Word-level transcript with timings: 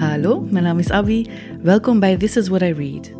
Hallo, 0.00 0.46
mijn 0.50 0.64
naam 0.64 0.78
is 0.78 0.90
Abby. 0.90 1.26
Welkom 1.62 2.00
bij 2.00 2.16
This 2.16 2.36
is 2.36 2.48
What 2.48 2.62
I 2.62 2.72
Read. 2.72 3.12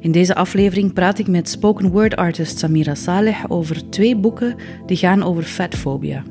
In 0.00 0.12
deze 0.12 0.34
aflevering 0.34 0.92
praat 0.92 1.18
ik 1.18 1.26
met 1.26 1.48
spoken 1.48 1.90
word 1.90 2.16
artist 2.16 2.58
Samira 2.58 2.94
Saleh 2.94 3.44
over 3.48 3.90
twee 3.90 4.16
boeken 4.16 4.54
die 4.86 4.96
gaan 4.96 5.22
over 5.22 5.42
fatphobia. 5.42 6.22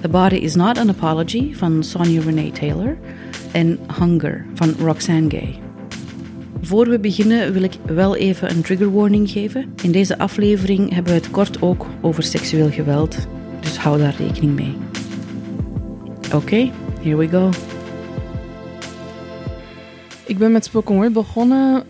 The 0.00 0.08
Body 0.08 0.34
is 0.34 0.54
Not 0.54 0.78
an 0.78 0.88
Apology 0.88 1.54
van 1.54 1.84
Sonia 1.84 2.20
Renee 2.20 2.50
Taylor 2.50 2.98
en 3.52 3.78
Hunger 3.98 4.46
van 4.54 4.74
Roxane 4.78 5.30
Gay. 5.30 5.58
Voor 6.60 6.88
we 6.88 6.98
beginnen 6.98 7.52
wil 7.52 7.62
ik 7.62 7.74
wel 7.86 8.16
even 8.16 8.50
een 8.50 8.62
trigger 8.62 8.92
warning 8.92 9.30
geven. 9.30 9.74
In 9.82 9.92
deze 9.92 10.18
aflevering 10.18 10.94
hebben 10.94 11.12
we 11.12 11.18
het 11.18 11.30
kort 11.30 11.62
ook 11.62 11.86
over 12.00 12.22
seksueel 12.22 12.70
geweld, 12.70 13.16
dus 13.60 13.76
hou 13.76 13.98
daar 13.98 14.14
rekening 14.18 14.54
mee. 14.54 14.76
Oké, 16.34 16.70
here 17.02 17.16
we 17.16 17.28
go. 17.28 17.50
Ik 20.26 20.38
ben 20.38 20.52
met 20.52 20.64
spoken 20.64 20.94
word 20.94 21.12
begonnen 21.12 21.84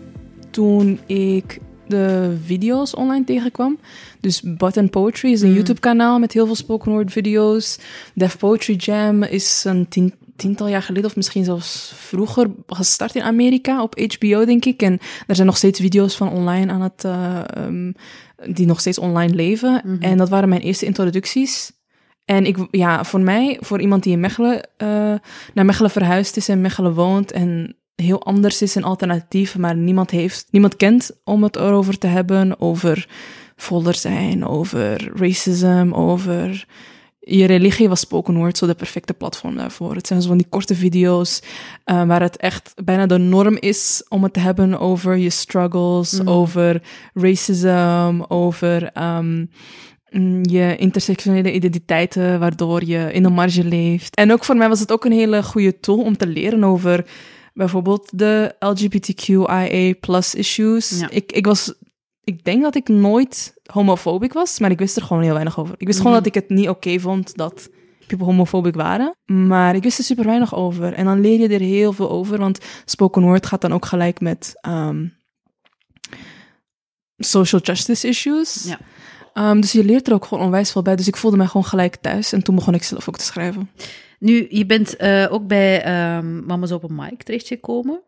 toen 0.51 0.99
ik 1.05 1.59
de 1.87 2.37
video's 2.45 2.95
online 2.95 3.25
tegenkwam. 3.25 3.77
Dus 4.19 4.41
Button 4.41 4.89
Poetry 4.89 5.31
is 5.31 5.41
een 5.41 5.49
Mm. 5.49 5.55
YouTube-kanaal 5.55 6.19
met 6.19 6.33
heel 6.33 6.45
veel 6.45 6.55
spoken 6.55 6.91
word 6.91 7.11
video's. 7.11 7.79
Def 8.13 8.37
Poetry 8.37 8.75
Jam 8.75 9.23
is 9.23 9.63
een 9.65 9.87
tien, 9.87 10.13
tiental 10.35 10.67
jaar 10.67 10.81
geleden, 10.81 11.09
of 11.09 11.15
misschien 11.15 11.43
zelfs 11.43 11.93
vroeger, 11.95 12.47
gestart 12.67 13.15
in 13.15 13.21
Amerika 13.21 13.81
op 13.81 13.99
HBO, 13.99 14.45
denk 14.45 14.65
ik. 14.65 14.81
En 14.81 14.99
er 15.27 15.35
zijn 15.35 15.47
nog 15.47 15.57
steeds 15.57 15.79
video's 15.79 16.15
van 16.15 16.29
online 16.29 16.71
aan 16.71 16.81
het, 16.81 17.03
eh, 17.03 17.39
ehm, 17.47 17.91
die 18.53 18.65
nog 18.65 18.79
steeds 18.79 18.97
online 18.97 19.33
leven. 19.33 19.81
Mhm. 19.83 20.01
En 20.01 20.17
dat 20.17 20.29
waren 20.29 20.49
mijn 20.49 20.61
eerste 20.61 20.85
introducties. 20.85 21.71
En 22.25 22.45
ik, 22.45 22.57
ja, 22.71 23.03
voor 23.03 23.19
mij, 23.19 23.57
voor 23.61 23.81
iemand 23.81 24.03
die 24.03 24.13
in 24.13 24.19
Mechelen, 24.19 24.69
eh, 24.77 24.87
naar 25.53 25.65
Mechelen 25.65 25.91
verhuisd 25.91 26.37
is 26.37 26.49
en 26.49 26.61
Mechelen 26.61 26.93
woont 26.93 27.31
en 27.31 27.75
heel 27.95 28.23
anders 28.23 28.61
is 28.61 28.75
en 28.75 28.83
alternatief, 28.83 29.57
maar 29.57 29.75
niemand 29.75 30.09
heeft, 30.11 30.47
niemand 30.51 30.75
kent 30.75 31.11
om 31.23 31.43
het 31.43 31.55
erover 31.55 31.97
te 31.97 32.07
hebben, 32.07 32.59
over 32.59 33.07
voller 33.55 33.95
zijn, 33.95 34.45
over 34.45 35.11
racism, 35.15 35.89
over 35.91 36.65
je 37.25 37.45
religie 37.45 37.89
was 37.89 37.99
spoken 37.99 38.35
word, 38.35 38.57
zo 38.57 38.67
de 38.67 38.73
perfecte 38.75 39.13
platform 39.13 39.55
daarvoor. 39.55 39.95
Het 39.95 40.07
zijn 40.07 40.21
zo 40.21 40.27
van 40.27 40.37
die 40.37 40.47
korte 40.49 40.75
video's 40.75 41.41
eh, 41.83 42.05
waar 42.05 42.21
het 42.21 42.37
echt 42.37 42.73
bijna 42.83 43.05
de 43.05 43.17
norm 43.17 43.57
is 43.59 44.05
om 44.09 44.23
het 44.23 44.33
te 44.33 44.39
hebben 44.39 44.79
over 44.79 45.17
je 45.17 45.29
struggles, 45.29 46.11
Mhm. 46.19 46.27
over 46.27 46.81
racism, 47.13 48.21
over 48.27 48.89
ehm, 48.93 49.45
mm, 50.09 50.39
je 50.41 50.75
intersectionele 50.75 51.53
identiteiten, 51.53 52.39
waardoor 52.39 52.85
je 52.85 53.09
in 53.13 53.23
de 53.23 53.29
marge 53.29 53.63
leeft. 53.63 54.15
En 54.15 54.31
ook 54.31 54.43
voor 54.43 54.57
mij 54.57 54.69
was 54.69 54.79
het 54.79 54.91
ook 54.91 55.05
een 55.05 55.11
hele 55.11 55.43
goede 55.43 55.79
tool 55.79 55.99
om 55.99 56.17
te 56.17 56.27
leren 56.27 56.63
over 56.63 57.05
bijvoorbeeld 57.53 58.09
de 58.13 58.55
LGBTQIA 58.59 59.93
plus 59.99 60.35
issues. 60.35 60.99
Ja. 60.99 61.09
Ik, 61.09 61.31
ik 61.31 61.45
was, 61.45 61.73
ik 62.23 62.43
denk 62.43 62.61
dat 62.61 62.75
ik 62.75 62.87
nooit 62.87 63.53
homofobisch 63.71 64.33
was, 64.33 64.59
maar 64.59 64.71
ik 64.71 64.79
wist 64.79 64.95
er 64.95 65.01
gewoon 65.03 65.23
heel 65.23 65.33
weinig 65.33 65.59
over. 65.59 65.75
Ik 65.77 65.85
wist 65.87 65.99
Mhm. 65.99 66.07
gewoon 66.07 66.23
dat 66.23 66.35
ik 66.35 66.41
het 66.41 66.49
niet 66.49 66.69
oké 66.69 66.99
vond 66.99 67.35
dat 67.37 67.69
people 68.07 68.25
homofobisch 68.25 68.75
waren, 68.75 69.15
maar 69.25 69.75
ik 69.75 69.83
wist 69.83 69.97
er 69.97 70.03
super 70.03 70.25
weinig 70.25 70.55
over. 70.55 70.93
En 70.93 71.05
dan 71.05 71.21
leer 71.21 71.39
je 71.39 71.47
er 71.47 71.59
heel 71.59 71.93
veel 71.93 72.09
over, 72.09 72.37
want 72.37 72.59
spoken 72.85 73.21
word 73.21 73.45
gaat 73.45 73.61
dan 73.61 73.73
ook 73.73 73.85
gelijk 73.85 74.19
met 74.19 74.53
ehm, 74.61 75.05
social 77.17 77.61
justice 77.61 78.07
issues. 78.07 78.63
Ja. 78.63 78.79
Ehm, 79.33 79.59
dus 79.59 79.71
je 79.71 79.83
leert 79.83 80.07
er 80.07 80.13
ook 80.13 80.25
gewoon 80.25 80.43
onwijs 80.43 80.71
veel 80.71 80.81
bij. 80.81 80.95
Dus 80.95 81.07
ik 81.07 81.17
voelde 81.17 81.37
mij 81.37 81.45
gewoon 81.45 81.65
gelijk 81.65 81.95
thuis. 81.95 82.33
En 82.33 82.43
toen 82.43 82.55
begon 82.55 82.73
ik 82.73 82.83
zelf 82.83 83.09
ook 83.09 83.17
te 83.17 83.23
schrijven. 83.25 83.69
Nu, 84.23 84.45
je 84.49 84.65
bent 84.65 84.95
eh, 84.95 85.25
ook 85.29 85.47
bij 85.47 85.83
ehm 85.83 86.45
Mama's 86.45 86.71
Open 86.71 86.95
Mic 86.95 87.23
terechtgekomen. 87.23 87.99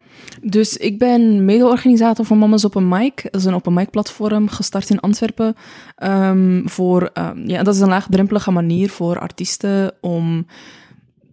Dus 0.41 0.77
ik 0.77 0.99
ben 0.99 1.45
mede-organisator 1.45 2.25
van 2.25 2.37
Mama's 2.37 2.65
Open 2.65 2.87
Mic. 2.87 3.23
Dat 3.23 3.41
is 3.41 3.45
een 3.45 3.53
open 3.53 3.73
mic 3.73 3.89
platform 3.89 4.47
gestart 4.47 4.89
in 4.89 4.99
Antwerpen. 4.99 5.55
Ehm, 5.95 6.67
voor, 6.67 7.09
ehm, 7.13 7.49
ja, 7.49 7.63
dat 7.63 7.75
is 7.75 7.81
een 7.81 7.87
laagdrempelige 7.87 8.51
manier 8.51 8.89
voor 8.89 9.19
artiesten 9.19 9.93
om 10.01 10.45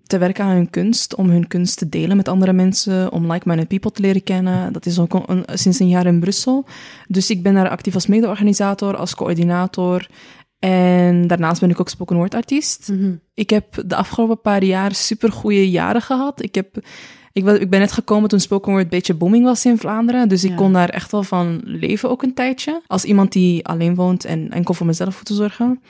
te 0.07 0.19
werken 0.19 0.45
aan 0.45 0.55
hun 0.55 0.71
kunst, 0.71 1.15
om 1.15 1.31
hun 1.31 1.49
kunst 1.49 1.79
te 1.79 1.89
delen 1.89 2.17
met 2.17 2.29
andere 2.29 2.53
mensen, 2.53 3.13
om 3.13 3.33
like-minded 3.33 3.69
people 3.69 3.91
te 3.91 4.03
leren 4.03 4.23
kennen. 4.23 4.73
Dat 4.73 4.87
is 4.87 4.99
ook 4.99 5.25
sinds 5.53 5.79
een 5.79 5.89
jaar 5.89 6.07
in 6.07 6.21
Brussel. 6.21 6.65
Dus 7.09 7.31
ik 7.31 7.43
ben 7.43 7.55
daar 7.55 7.69
actief 7.69 7.95
als 7.95 8.07
mede-organisator, 8.07 8.97
als 8.97 9.15
coördinator. 9.15 10.07
En 10.63 11.27
daarnaast 11.27 11.61
ben 11.61 11.71
ik 11.71 11.81
ook 11.81 11.89
spoken 11.89 12.17
word 12.17 12.35
artiest. 12.35 12.93
Ik 13.35 13.51
heb 13.51 13.83
de 13.87 13.97
afgelopen 13.97 14.41
paar 14.41 14.65
jaar 14.65 14.95
super 14.95 15.33
goede 15.33 15.71
jaren 15.71 16.03
gehad. 16.03 16.43
Ik, 16.43 16.55
heb, 16.55 16.77
ik, 17.33 17.47
ik 17.47 17.71
ben 17.71 17.81
net 17.81 17.93
gekomen 17.93 18.29
toen 18.29 18.41
spoken 18.41 18.71
word 18.73 18.85
een 18.85 18.89
beetje 18.91 19.15
booming 19.15 19.45
was 19.45 19.65
in 19.65 19.79
Vlaanderen. 19.79 20.29
Dus 20.29 20.45
ik 20.45 20.51
Ja. 20.51 20.57
kon 20.57 20.73
daar 20.73 20.89
echt 20.89 21.11
wel 21.13 21.23
van 21.23 21.61
leven 21.65 22.11
ook 22.11 22.23
een 22.23 22.35
tijdje. 22.35 22.83
Als 22.87 23.05
iemand 23.05 23.33
die 23.33 23.67
alleen 23.67 23.95
woont 23.95 24.25
en 24.25 24.51
enkel 24.51 24.75
voor 24.75 24.87
mezelf 24.87 25.23
te 25.23 25.35
zorgen. 25.35 25.81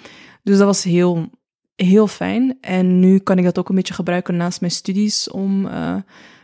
Dus 0.43 0.57
dat 0.59 0.67
was 0.67 0.83
heel, 0.83 1.31
heel 1.77 2.07
fijn. 2.07 2.59
En 2.61 3.01
nu 3.01 3.19
kan 3.19 3.39
ik 3.39 3.45
dat 3.45 3.59
ook 3.59 3.69
een 3.69 3.75
beetje 3.75 3.95
gebruiken 3.95 4.37
naast 4.37 4.61
mijn 4.61 4.73
studies 4.73 5.31
om 5.31 5.67
eh, 5.67 5.95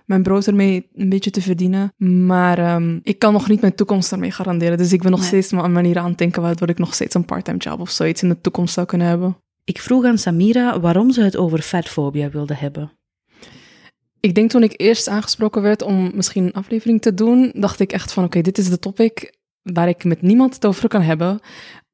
mijn 0.09 0.23
brood 0.23 0.47
ermee 0.47 0.89
een 0.95 1.09
beetje 1.09 1.31
te 1.31 1.41
verdienen. 1.43 1.93
Maar 2.27 2.59
ehm, 2.59 2.99
ik 3.03 3.19
kan 3.19 3.33
nog 3.33 3.49
niet 3.49 3.61
mijn 3.61 3.75
toekomst 3.75 4.11
daarmee 4.11 4.31
garanderen. 4.31 4.79
Dus 4.79 4.93
ik 4.93 5.03
ben 5.03 5.11
nog 5.11 5.21
Nee. 5.21 5.29
steeds 5.29 5.51
een 5.51 5.73
manier 5.73 5.99
aan 5.99 6.09
het 6.09 6.19
denken 6.19 6.43
waardoor 6.43 6.69
ik 6.69 6.79
nog 6.79 6.95
steeds 6.95 7.15
een 7.15 7.25
parttime 7.25 7.59
job 7.59 7.81
of 7.81 7.91
zoiets 7.91 8.23
in 8.23 8.29
de 8.29 8.41
toekomst 8.41 8.75
zou 8.75 8.87
kunnen 8.87 9.07
hebben. 9.07 9.37
Ik 9.65 9.81
vroeg 9.81 10.05
aan 10.05 10.19
Samira 10.19 10.81
waarom 10.81 11.11
ze 11.11 11.23
het 11.23 11.37
over 11.37 11.59
fatphobia 11.63 12.31
wilde 12.31 12.55
hebben. 12.55 12.93
Ik 14.21 14.35
denk 14.35 14.51
toen 14.51 14.63
ik 14.63 14.75
eerst 14.81 15.09
aangesproken 15.09 15.63
werd 15.63 15.83
om 15.83 16.11
misschien 16.15 16.45
een 16.45 16.53
aflevering 16.53 17.03
te 17.03 17.15
doen, 17.15 17.51
dacht 17.55 17.81
ik 17.81 17.93
echt 17.93 18.13
van 18.13 18.25
oké, 18.25 18.41
dit 18.41 18.59
is 18.59 18.69
de 18.69 18.79
topic 18.79 19.37
waar 19.63 19.89
ik 19.89 20.05
met 20.05 20.23
niemand 20.23 20.55
het 20.55 20.67
over 20.67 20.89
kan 20.89 21.03
hebben. 21.03 21.41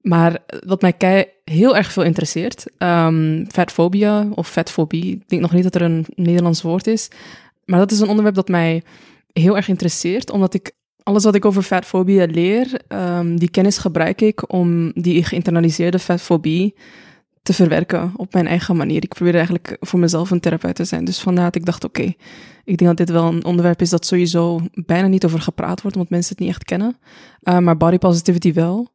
Maar 0.01 0.39
wat 0.67 0.81
mij 0.83 0.93
kei 0.93 1.25
heel 1.45 1.77
erg 1.77 1.93
veel 1.93 2.03
interesseert, 2.03 2.65
ehm 2.79 3.45
fatfobia 3.49 4.27
of 4.35 4.49
fatfobie, 4.51 5.13
ik 5.15 5.29
denk 5.29 5.43
nog 5.43 5.53
niet 5.53 5.63
dat 5.63 5.75
er 5.75 5.83
een 5.83 6.07
Nederlands 6.15 6.63
woord 6.63 6.87
is, 6.87 7.09
maar 7.65 7.79
dat 7.79 7.91
is 7.91 8.01
een 8.01 8.09
onderwerp 8.09 8.35
dat 8.35 8.49
mij 8.49 8.83
heel 9.33 9.57
erg 9.57 9.69
interesseert, 9.69 10.31
omdat 10.31 10.55
ik 10.55 10.73
alles 11.03 11.25
wat 11.25 11.35
ik 11.35 11.45
over 11.45 11.63
fatfobie 11.63 12.29
leer, 12.29 12.81
ehm, 12.89 13.37
die 13.37 13.51
kennis 13.51 13.79
gebruik 13.79 14.21
ik 14.21 14.53
om 14.53 14.93
die 14.95 15.25
geïnternaliseerde 15.25 15.99
fatfobie 15.99 16.75
te 17.43 17.53
verwerken 17.53 18.13
op 18.17 18.33
mijn 18.33 18.47
eigen 18.47 18.77
manier. 18.77 19.03
Ik 19.03 19.15
probeer 19.15 19.35
eigenlijk 19.35 19.77
voor 19.81 19.99
mezelf 19.99 20.31
een 20.31 20.41
therapeut 20.41 20.75
te 20.75 20.85
zijn. 20.85 21.05
Dus 21.05 21.21
vandaar 21.21 21.45
dat 21.45 21.55
ik 21.55 21.65
dacht, 21.65 21.85
oké, 21.85 22.13
ik 22.65 22.77
denk 22.77 22.85
dat 22.85 22.97
dit 22.97 23.11
wel 23.11 23.27
een 23.27 23.45
onderwerp 23.45 23.81
is 23.81 23.91
dat 23.91 24.07
sowieso 24.07 24.61
bijna 24.73 25.07
niet 25.07 25.25
over 25.25 25.41
gepraat 25.41 25.83
wordt, 25.83 25.97
omdat 25.97 26.13
mensen 26.13 26.31
het 26.31 26.39
niet 26.39 26.55
echt 26.55 26.65
kennen. 26.65 26.97
Uh, 27.43 27.59
maar 27.59 27.77
body 27.77 27.99
positivity 27.99 28.53
wel, 28.53 28.89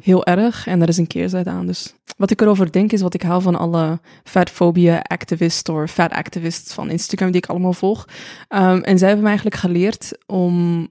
heel 0.00 0.24
erg. 0.24 0.66
En 0.66 0.78
daar 0.78 0.88
is 0.88 0.96
een 0.96 1.06
keerzijde 1.06 1.50
aan. 1.50 1.66
Dus 1.66 1.94
wat 2.16 2.30
ik 2.30 2.40
erover 2.40 2.72
denk 2.72 2.92
is 2.92 3.00
wat 3.00 3.14
ik 3.14 3.22
hou 3.22 3.42
van 3.42 3.54
alle 3.54 4.00
fatphobia 4.24 4.98
activists 4.98 5.70
of 5.70 5.90
fat 5.90 6.10
activists 6.10 6.74
van 6.74 6.90
Instagram 6.90 7.30
die 7.30 7.40
ik 7.42 7.48
allemaal 7.48 7.72
volg. 7.72 8.04
Um, 8.48 8.82
en 8.82 8.98
zij 8.98 9.06
hebben 9.06 9.22
me 9.24 9.28
eigenlijk 9.28 9.56
geleerd 9.56 10.18
om, 10.26 10.88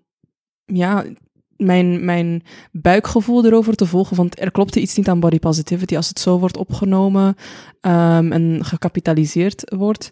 ja, 0.65 1.03
mijn, 1.57 2.05
mijn 2.05 2.43
buikgevoel 2.71 3.45
erover 3.45 3.75
te 3.75 3.85
volgen. 3.85 4.15
Want 4.15 4.39
er 4.41 4.51
klopte 4.51 4.81
iets 4.81 4.95
niet 4.95 5.09
aan 5.09 5.19
body 5.19 5.39
positivity. 5.39 5.95
Als 5.95 6.07
het 6.07 6.19
zo 6.19 6.39
wordt 6.39 6.57
opgenomen 6.57 7.35
um, 7.81 8.31
en 8.31 8.59
gecapitaliseerd 8.61 9.73
wordt, 9.75 10.11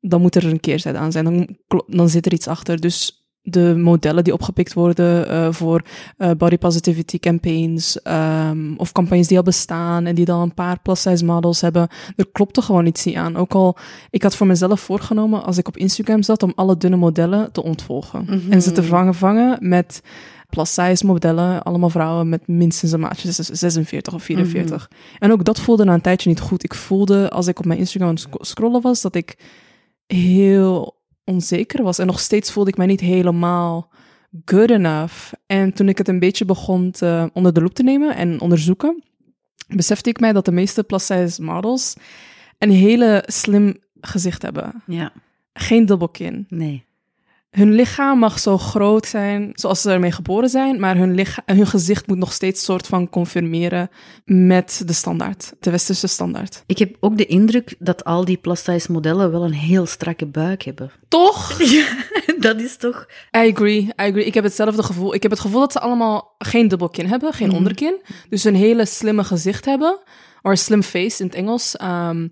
dan 0.00 0.20
moet 0.20 0.34
er 0.34 0.44
een 0.44 0.60
keerzijde 0.60 0.98
aan 0.98 1.12
zijn. 1.12 1.24
Dan, 1.24 1.56
dan 1.86 2.08
zit 2.08 2.26
er 2.26 2.32
iets 2.32 2.48
achter. 2.48 2.80
Dus 2.80 3.21
de 3.42 3.74
modellen 3.76 4.24
die 4.24 4.32
opgepikt 4.32 4.72
worden 4.72 5.30
uh, 5.30 5.52
voor 5.52 5.82
uh, 6.18 6.30
body 6.30 6.58
positivity 6.58 7.18
campaigns 7.18 7.98
um, 8.04 8.74
of 8.76 8.92
campagnes 8.92 9.26
die 9.26 9.36
al 9.36 9.42
bestaan 9.42 10.06
en 10.06 10.14
die 10.14 10.24
dan 10.24 10.40
een 10.40 10.54
paar 10.54 10.80
plus-size 10.80 11.24
models 11.24 11.60
hebben, 11.60 11.88
er 12.16 12.30
klopte 12.32 12.62
gewoon 12.62 12.86
iets 12.86 13.04
niet 13.04 13.16
aan. 13.16 13.36
Ook 13.36 13.52
al, 13.52 13.76
ik 14.10 14.22
had 14.22 14.36
voor 14.36 14.46
mezelf 14.46 14.80
voorgenomen 14.80 15.44
als 15.44 15.58
ik 15.58 15.68
op 15.68 15.76
Instagram 15.76 16.22
zat 16.22 16.42
om 16.42 16.52
alle 16.54 16.76
dunne 16.76 16.96
modellen 16.96 17.52
te 17.52 17.62
ontvolgen 17.62 18.20
mm 18.20 18.26
-hmm. 18.26 18.52
en 18.52 18.62
ze 18.62 18.72
te 18.72 18.82
vangen 18.82 19.14
vangen 19.14 19.68
met 19.68 20.02
plus-size 20.48 21.06
modellen, 21.06 21.62
allemaal 21.62 21.90
vrouwen 21.90 22.28
met 22.28 22.48
minstens 22.48 22.92
een 22.92 23.00
maatje 23.00 23.32
46 23.32 24.14
of 24.14 24.22
44. 24.22 24.70
Mm 24.70 24.76
-hmm. 24.76 25.16
En 25.18 25.32
ook 25.32 25.44
dat 25.44 25.60
voelde 25.60 25.84
na 25.84 25.94
een 25.94 26.00
tijdje 26.00 26.28
niet 26.28 26.40
goed. 26.40 26.64
Ik 26.64 26.74
voelde 26.74 27.30
als 27.30 27.46
ik 27.46 27.58
op 27.58 27.64
mijn 27.64 27.78
Instagram 27.78 28.16
scrollen 28.30 28.80
was 28.80 29.00
dat 29.00 29.14
ik 29.14 29.36
heel 30.06 31.01
onzeker 31.24 31.82
was. 31.82 31.98
En 31.98 32.06
nog 32.06 32.20
steeds 32.20 32.52
voelde 32.52 32.70
ik 32.70 32.76
mij 32.76 32.86
niet 32.86 33.00
helemaal 33.00 33.92
good 34.44 34.70
enough. 34.70 35.32
En 35.46 35.72
toen 35.72 35.88
ik 35.88 35.98
het 35.98 36.08
een 36.08 36.18
beetje 36.18 36.44
begon 36.44 36.90
te, 36.90 37.30
onder 37.32 37.52
de 37.52 37.62
loep 37.62 37.74
te 37.74 37.82
nemen 37.82 38.16
en 38.16 38.40
onderzoeken, 38.40 39.02
besefte 39.68 40.10
ik 40.10 40.20
mij 40.20 40.32
dat 40.32 40.44
de 40.44 40.52
meeste 40.52 40.84
plus-size 40.84 41.42
models 41.42 41.94
een 42.58 42.70
hele 42.70 43.22
slim 43.26 43.76
gezicht 44.00 44.42
hebben. 44.42 44.82
Ja. 44.86 45.12
Geen 45.52 45.86
dubbelkin. 45.86 46.46
Nee. 46.48 46.84
Hun 47.52 47.72
lichaam 47.72 48.18
mag 48.18 48.38
zo 48.38 48.58
groot 48.58 49.06
zijn 49.06 49.50
zoals 49.54 49.80
ze 49.80 49.90
ermee 49.90 50.12
geboren 50.12 50.48
zijn, 50.48 50.80
maar 50.80 50.96
hun, 50.96 51.14
lichaam, 51.14 51.44
hun 51.46 51.66
gezicht 51.66 52.06
moet 52.06 52.18
nog 52.18 52.32
steeds 52.32 52.64
soort 52.64 52.86
van 52.86 53.08
confirmeren 53.08 53.90
met 54.24 54.82
de 54.86 54.92
standaard, 54.92 55.52
de 55.60 55.70
westerse 55.70 56.06
standaard. 56.06 56.62
Ik 56.66 56.78
heb 56.78 56.96
ook 57.00 57.16
de 57.16 57.26
indruk 57.26 57.74
dat 57.78 58.04
al 58.04 58.24
die 58.24 58.36
plus-size 58.36 58.92
modellen 58.92 59.30
wel 59.30 59.44
een 59.44 59.52
heel 59.52 59.86
strakke 59.86 60.26
buik 60.26 60.62
hebben. 60.62 60.90
Toch? 61.08 61.50
Ja, 61.72 61.86
dat 62.38 62.60
is 62.60 62.76
toch... 62.76 63.06
I 63.36 63.50
agree, 63.52 63.78
I 63.80 63.92
agree. 63.96 64.24
Ik 64.24 64.34
heb 64.34 64.44
hetzelfde 64.44 64.82
gevoel. 64.82 65.14
Ik 65.14 65.22
heb 65.22 65.30
het 65.30 65.40
gevoel 65.40 65.60
dat 65.60 65.72
ze 65.72 65.80
allemaal 65.80 66.34
geen 66.38 66.68
dubbelkin 66.68 67.06
hebben, 67.06 67.32
geen 67.32 67.52
onderkin. 67.52 68.00
Dus 68.28 68.44
een 68.44 68.54
hele 68.54 68.86
slimme 68.86 69.24
gezicht 69.24 69.64
hebben. 69.64 69.98
Or 70.42 70.56
slim 70.56 70.82
face 70.82 71.22
in 71.22 71.26
het 71.26 71.34
Engels. 71.34 71.76
Ehm, 71.76 72.28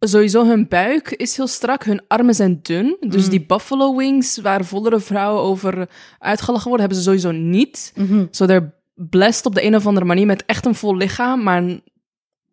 sowieso 0.00 0.46
hun 0.46 0.68
buik 0.68 1.10
is 1.10 1.36
heel 1.36 1.46
strak, 1.46 1.84
hun 1.84 2.02
armen 2.08 2.34
zijn 2.34 2.58
dun. 2.62 2.96
Dus 3.00 3.28
die 3.28 3.44
buffalo 3.46 3.96
wings, 3.96 4.38
waar 4.40 4.64
vollere 4.64 5.00
vrouwen 5.00 5.42
over 5.42 5.88
uitgelachen 6.18 6.68
worden, 6.68 6.86
hebben 6.86 7.04
ze 7.04 7.08
sowieso 7.10 7.30
niet. 7.30 7.92
Zo 8.30 8.46
they're 8.46 8.72
blessed 8.94 9.46
op 9.46 9.54
de 9.54 9.64
een 9.64 9.74
of 9.76 9.86
andere 9.86 10.06
manier 10.06 10.26
met 10.26 10.44
echt 10.46 10.66
een 10.66 10.74
vol 10.74 10.96
lichaam, 10.96 11.42
maar 11.42 11.58
een 11.62 11.82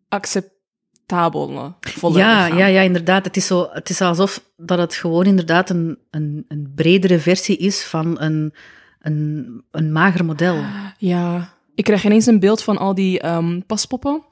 acceptabel 0.08 1.76
volle 1.80 2.18
Ja, 2.18 2.42
lichaam. 2.44 2.58
ja, 2.58 2.66
ja, 2.66 2.80
inderdaad. 2.80 3.24
Het 3.24 3.36
is, 3.36 3.46
zo, 3.46 3.68
het 3.72 3.90
is 3.90 4.00
alsof 4.00 4.44
dat 4.56 4.78
het 4.78 4.94
gewoon 4.94 5.24
inderdaad 5.24 5.70
een, 5.70 5.98
een, 6.10 6.44
een 6.48 6.72
bredere 6.74 7.18
versie 7.18 7.56
is 7.56 7.82
van 7.84 8.20
een, 8.20 8.54
een, 9.00 9.62
een 9.70 9.92
mager 9.92 10.24
model. 10.24 10.64
Ja. 10.98 11.56
Ik 11.78 11.84
kreeg 11.84 12.04
ineens 12.04 12.26
een 12.26 12.38
beeld 12.40 12.62
van 12.62 12.78
al 12.78 12.94
die 12.94 13.20
ehm, 13.20 13.60
paspoppen. 13.66 14.22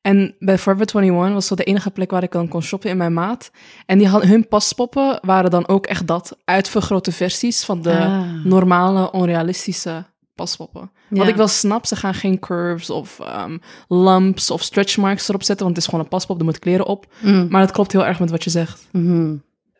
En 0.00 0.34
bij 0.38 0.58
Forever 0.58 0.86
21 0.96 1.32
was 1.34 1.46
zo 1.46 1.54
de 1.54 1.64
enige 1.64 1.90
plek 1.90 2.10
waar 2.10 2.22
ik 2.22 2.32
dan 2.32 2.48
kon 2.48 2.62
shoppen 2.62 2.90
in 2.90 2.96
mijn 2.96 3.12
maat. 3.12 3.50
En 3.86 3.98
die 3.98 4.08
hun 4.08 4.48
paspoppen 4.48 5.18
waren 5.22 5.50
dan 5.50 5.68
ook 5.68 5.86
echt 5.86 6.06
dat, 6.06 6.36
uitvergrote 6.44 7.12
versies 7.12 7.64
van 7.64 7.82
de 7.82 7.98
Ah. 7.98 8.44
normale, 8.44 9.12
onrealistische 9.12 10.04
paspoppen. 10.34 10.90
Wat 11.08 11.28
ik 11.28 11.36
wel 11.36 11.48
snap, 11.48 11.86
ze 11.86 11.96
gaan 11.96 12.14
geen 12.14 12.38
curves 12.38 12.90
of 12.90 13.20
ehm, 13.20 13.58
lumps 13.88 14.50
of 14.50 14.62
stretch 14.62 14.96
marks 14.96 15.28
erop 15.28 15.42
zetten, 15.42 15.64
want 15.64 15.76
het 15.76 15.84
is 15.84 15.90
gewoon 15.90 16.04
een 16.04 16.10
paspop, 16.10 16.38
er 16.38 16.44
moet 16.44 16.58
kleren 16.58 16.86
op. 16.86 17.06
Maar 17.48 17.60
dat 17.60 17.70
klopt 17.72 17.92
heel 17.92 18.06
erg 18.06 18.18
met 18.20 18.30
wat 18.30 18.44
je 18.44 18.50
zegt. 18.50 18.88
Mhm. 18.92 19.34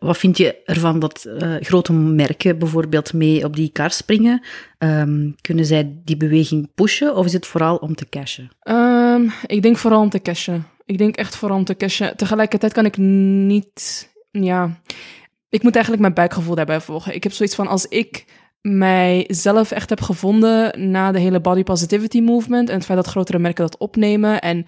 Wat 0.05 0.19
vind 0.19 0.37
je 0.37 0.63
ervan 0.65 0.99
dat 0.99 1.25
eh, 1.25 1.55
grote 1.61 1.93
merken 1.93 2.59
bijvoorbeeld 2.59 3.13
mee 3.13 3.45
op 3.45 3.57
die 3.57 3.71
kar 3.73 3.91
springen? 3.91 4.43
Ehm, 4.79 5.31
kunnen 5.41 5.67
zij 5.67 5.97
die 6.05 6.17
beweging 6.17 6.71
pushen 6.75 7.17
of 7.17 7.27
is 7.27 7.33
het 7.33 7.47
vooral 7.47 7.77
om 7.77 7.95
te 7.95 8.09
cashen? 8.09 8.51
Ehm, 8.61 9.29
ik 9.47 9.63
denk 9.63 9.77
vooral 9.77 10.01
om 10.01 10.11
te 10.11 10.21
cashen. 10.21 10.67
Ik 10.85 10.99
denk 10.99 11.17
echt 11.17 11.37
vooral 11.37 11.59
om 11.59 11.65
te 11.65 11.77
cashen. 11.77 12.17
Tegelijkertijd 12.17 12.73
kan 12.73 12.85
ik 12.85 12.97
niet... 12.97 14.09
Ja, 14.31 14.81
ik 15.49 15.63
moet 15.63 15.75
eigenlijk 15.75 16.03
mijn 16.03 16.15
buikgevoel 16.15 16.55
daarbij 16.55 16.81
volgen. 16.81 17.15
Ik 17.15 17.23
heb 17.23 17.33
zoiets 17.33 17.55
van, 17.55 17.67
als 17.67 17.87
ik 17.87 18.25
mijzelf 18.61 19.71
echt 19.71 19.91
heb 19.91 20.01
gevonden 20.01 20.91
na 20.91 21.13
de 21.13 21.19
hele 21.19 21.41
body 21.41 21.63
positivity 21.63 22.21
movement 22.21 22.69
en 22.69 22.75
het 22.75 22.85
feit 22.85 22.99
dat 22.99 23.09
grotere 23.09 23.39
merken 23.39 23.65
dat 23.65 23.79
opnemen 23.79 24.41
en 24.41 24.67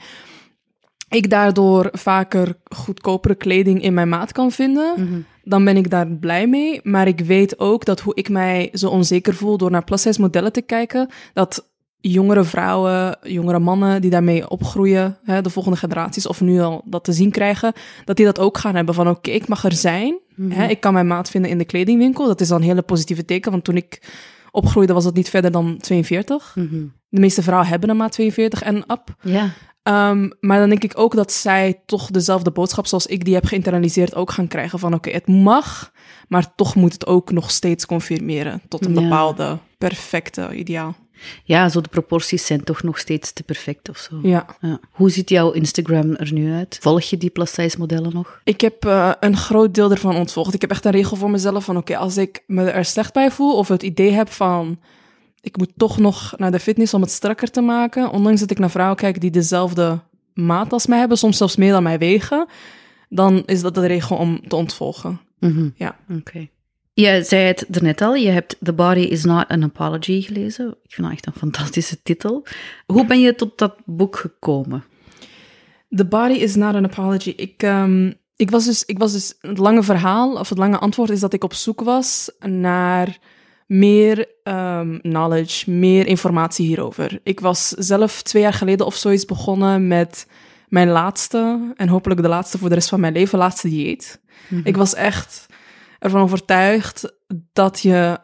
ik 1.16 1.30
daardoor 1.30 1.88
vaker 1.92 2.56
goedkopere 2.64 3.34
kleding 3.34 3.82
in 3.82 3.94
mijn 3.94 4.08
maat 4.08 4.32
kan 4.32 4.50
vinden, 4.50 5.26
dan 5.42 5.64
ben 5.64 5.76
ik 5.76 5.90
daar 5.90 6.06
blij 6.06 6.46
mee. 6.46 6.80
Maar 6.82 7.06
ik 7.06 7.20
weet 7.20 7.58
ook 7.58 7.84
dat 7.84 8.00
hoe 8.00 8.14
ik 8.14 8.28
mij 8.28 8.68
zo 8.72 8.88
onzeker 8.88 9.34
voel 9.34 9.56
door 9.56 9.70
naar 9.70 9.84
plus-size 9.84 10.20
modellen 10.20 10.52
te 10.52 10.62
kijken, 10.62 11.08
dat 11.32 11.70
jongere 12.00 12.44
vrouwen, 12.44 13.18
jongere 13.22 13.58
mannen 13.58 14.00
die 14.00 14.10
daarmee 14.10 14.48
opgroeien, 14.48 15.18
hè, 15.24 15.42
de 15.42 15.50
volgende 15.50 15.78
generaties, 15.78 16.26
of 16.26 16.40
nu 16.40 16.60
al 16.60 16.82
dat 16.84 17.04
te 17.04 17.12
zien 17.12 17.30
krijgen, 17.30 17.72
dat 18.04 18.16
die 18.16 18.26
dat 18.26 18.38
ook 18.38 18.58
gaan 18.58 18.74
hebben 18.74 18.94
van 18.94 19.08
oké, 19.08 19.30
ik 19.30 19.48
mag 19.48 19.64
er 19.64 19.72
zijn. 19.72 20.18
Hè, 20.48 20.66
ik 20.66 20.80
kan 20.80 20.92
mijn 20.92 21.06
maat 21.06 21.30
vinden 21.30 21.50
in 21.50 21.58
de 21.58 21.64
kledingwinkel. 21.64 22.26
Dat 22.26 22.40
is 22.40 22.48
dan 22.48 22.60
een 22.60 22.66
hele 22.66 22.82
positieve 22.82 23.24
teken, 23.24 23.50
want 23.50 23.64
toen 23.64 23.76
ik 23.76 24.02
opgroeide 24.50 24.92
was 24.92 25.04
het 25.04 25.14
niet 25.14 25.30
verder 25.30 25.50
dan 25.50 25.76
42. 25.78 26.52
De 27.08 27.20
meeste 27.20 27.42
vrouwen 27.42 27.68
hebben 27.68 27.88
een 27.88 27.96
maat 27.96 28.12
42 28.12 28.62
en 28.62 28.76
up. 28.76 29.14
Ja. 29.20 29.50
Ehm, 29.87 30.31
maar 30.41 30.59
dan 30.59 30.69
denk 30.69 30.85
ik 30.85 30.93
ook 30.99 31.15
dat 31.15 31.33
zij 31.33 31.81
toch 31.87 32.11
dezelfde 32.11 32.50
boodschap 32.50 32.87
zoals 32.87 33.06
ik 33.06 33.25
die 33.25 33.35
heb 33.35 33.44
geïnternaliseerd 33.44 34.15
ook 34.15 34.31
gaan 34.31 34.49
krijgen 34.49 34.79
van 34.79 34.94
oké, 34.94 35.11
het 35.11 35.27
mag, 35.27 35.93
maar 36.29 36.55
toch 36.55 36.75
moet 36.75 36.93
het 36.93 37.06
ook 37.06 37.31
nog 37.33 37.50
steeds 37.50 37.87
confirmeren 37.87 38.62
tot 38.69 38.85
een 38.85 38.94
Ja. 38.94 39.00
bepaalde 39.00 39.59
perfecte 39.79 40.55
ideaal. 40.55 40.97
ja, 41.44 41.69
zo 41.69 41.81
de 41.81 41.88
proporties 41.88 42.47
zijn 42.47 42.65
toch 42.65 42.83
nog 42.83 42.99
steeds 42.99 43.33
te 43.33 43.43
perfect 43.43 43.88
of 43.88 43.97
zo. 43.99 44.19
Ja. 44.23 44.47
Ja. 44.61 44.81
Hoe 44.91 45.11
ziet 45.11 45.29
jouw 45.29 45.50
Instagram 45.50 46.15
er 46.15 46.33
nu 46.33 46.53
uit? 46.53 46.79
Volg 46.81 47.03
je 47.03 47.17
die 47.17 47.31
plus-size 47.31 47.79
modellen 47.79 48.12
nog? 48.15 48.41
Ik 48.44 48.61
heb 48.61 48.85
eh, 48.85 49.12
een 49.21 49.37
groot 49.37 49.75
deel 49.75 49.91
ervan 49.91 50.17
ontvolgd. 50.17 50.55
Ik 50.55 50.61
heb 50.61 50.71
echt 50.71 50.85
een 50.85 50.93
regel 50.93 51.17
voor 51.17 51.31
mezelf 51.31 51.65
van 51.65 51.77
oké, 51.77 51.97
als 51.97 52.17
ik 52.17 52.43
me 52.47 52.71
er 52.71 52.85
slecht 52.85 53.12
bij 53.12 53.31
voel 53.31 53.56
of 53.56 53.69
het 53.69 53.83
idee 53.83 54.11
heb 54.12 54.31
van 54.31 54.79
ik 55.46 55.56
moet 55.56 55.72
toch 55.76 55.98
nog 55.98 56.34
naar 56.37 56.50
de 56.50 56.60
fitness 56.60 56.94
om 56.94 57.00
het 57.00 57.10
strakker 57.10 57.50
te 57.50 57.60
maken, 57.60 58.10
ondanks 58.10 58.40
dat 58.40 58.50
ik 58.50 58.58
naar 58.58 58.70
vrouwen 58.70 58.96
kijk 58.96 59.20
die 59.20 59.31
dezelfde 59.31 60.00
maat 60.34 60.72
als 60.72 60.87
mij 60.87 60.98
hebben, 60.98 61.19
soms 61.19 61.37
zelfs 61.37 61.56
meer 61.56 61.72
dan 61.72 61.82
mij 61.82 61.98
wegen, 61.98 62.46
dan 63.08 63.43
is 63.44 63.60
dat 63.60 63.75
de 63.75 63.87
regel 63.87 64.16
om 64.16 64.48
te 64.48 64.56
ontvolgen. 64.56 65.20
Ja. 65.75 65.96
Oké. 66.19 66.48
Je 66.93 67.22
zei 67.25 67.43
het 67.43 67.76
er 67.76 67.82
net 67.82 68.00
al, 68.00 68.14
je 68.14 68.28
hebt 68.31 68.56
The 68.62 68.72
Body 68.72 69.00
is 69.00 69.25
Not 69.25 69.48
an 69.48 69.62
Apology 69.62 70.22
gelezen. 70.22 70.69
Ik 70.69 70.93
vind 70.94 71.06
dat 71.06 71.16
echt 71.16 71.26
een 71.26 71.32
fantastische 71.32 72.02
titel. 72.02 72.46
Hoe 72.87 73.06
ben 73.06 73.20
je 73.20 73.34
tot 73.34 73.58
dat 73.58 73.75
boek 73.84 74.16
gekomen? 74.16 74.84
The 75.90 76.04
body 76.04 76.34
is 76.34 76.54
not 76.54 76.75
an 76.75 76.84
apology. 76.84 77.32
Ik, 77.37 77.62
ehm, 77.62 78.12
ik, 78.37 78.50
was 78.50 78.64
dus, 78.64 78.84
ik 78.84 78.99
was 78.99 79.12
dus, 79.12 79.34
het 79.40 79.58
lange 79.58 79.82
verhaal, 79.82 80.32
of 80.38 80.49
het 80.49 80.58
lange 80.58 80.78
antwoord 80.78 81.10
is 81.10 81.20
dat 81.20 81.32
ik 81.32 81.44
op 81.44 81.54
zoek 81.54 81.81
was 81.81 82.31
naar 82.38 83.19
meer 83.66 84.26
ehm, 84.42 84.98
knowledge, 84.98 85.70
meer 85.70 86.06
informatie 86.06 86.66
hierover. 86.66 87.20
Ik 87.22 87.40
was 87.40 87.68
zelf 87.68 88.22
twee 88.22 88.42
jaar 88.42 88.52
geleden 88.52 88.86
of 88.86 88.94
zoiets 88.94 89.24
begonnen 89.24 89.86
met 89.86 90.26
mijn 90.68 90.88
laatste, 90.88 91.72
en 91.76 91.88
hopelijk 91.88 92.22
de 92.22 92.28
laatste 92.28 92.58
voor 92.58 92.68
de 92.68 92.74
rest 92.74 92.88
van 92.88 93.00
mijn 93.00 93.12
leven, 93.12 93.38
laatste 93.38 93.68
dieet. 93.68 94.20
Ik 94.64 94.76
was 94.76 94.94
echt 94.94 95.46
ervan 95.98 96.20
overtuigd 96.20 97.12
dat 97.52 97.80
je 97.80 98.18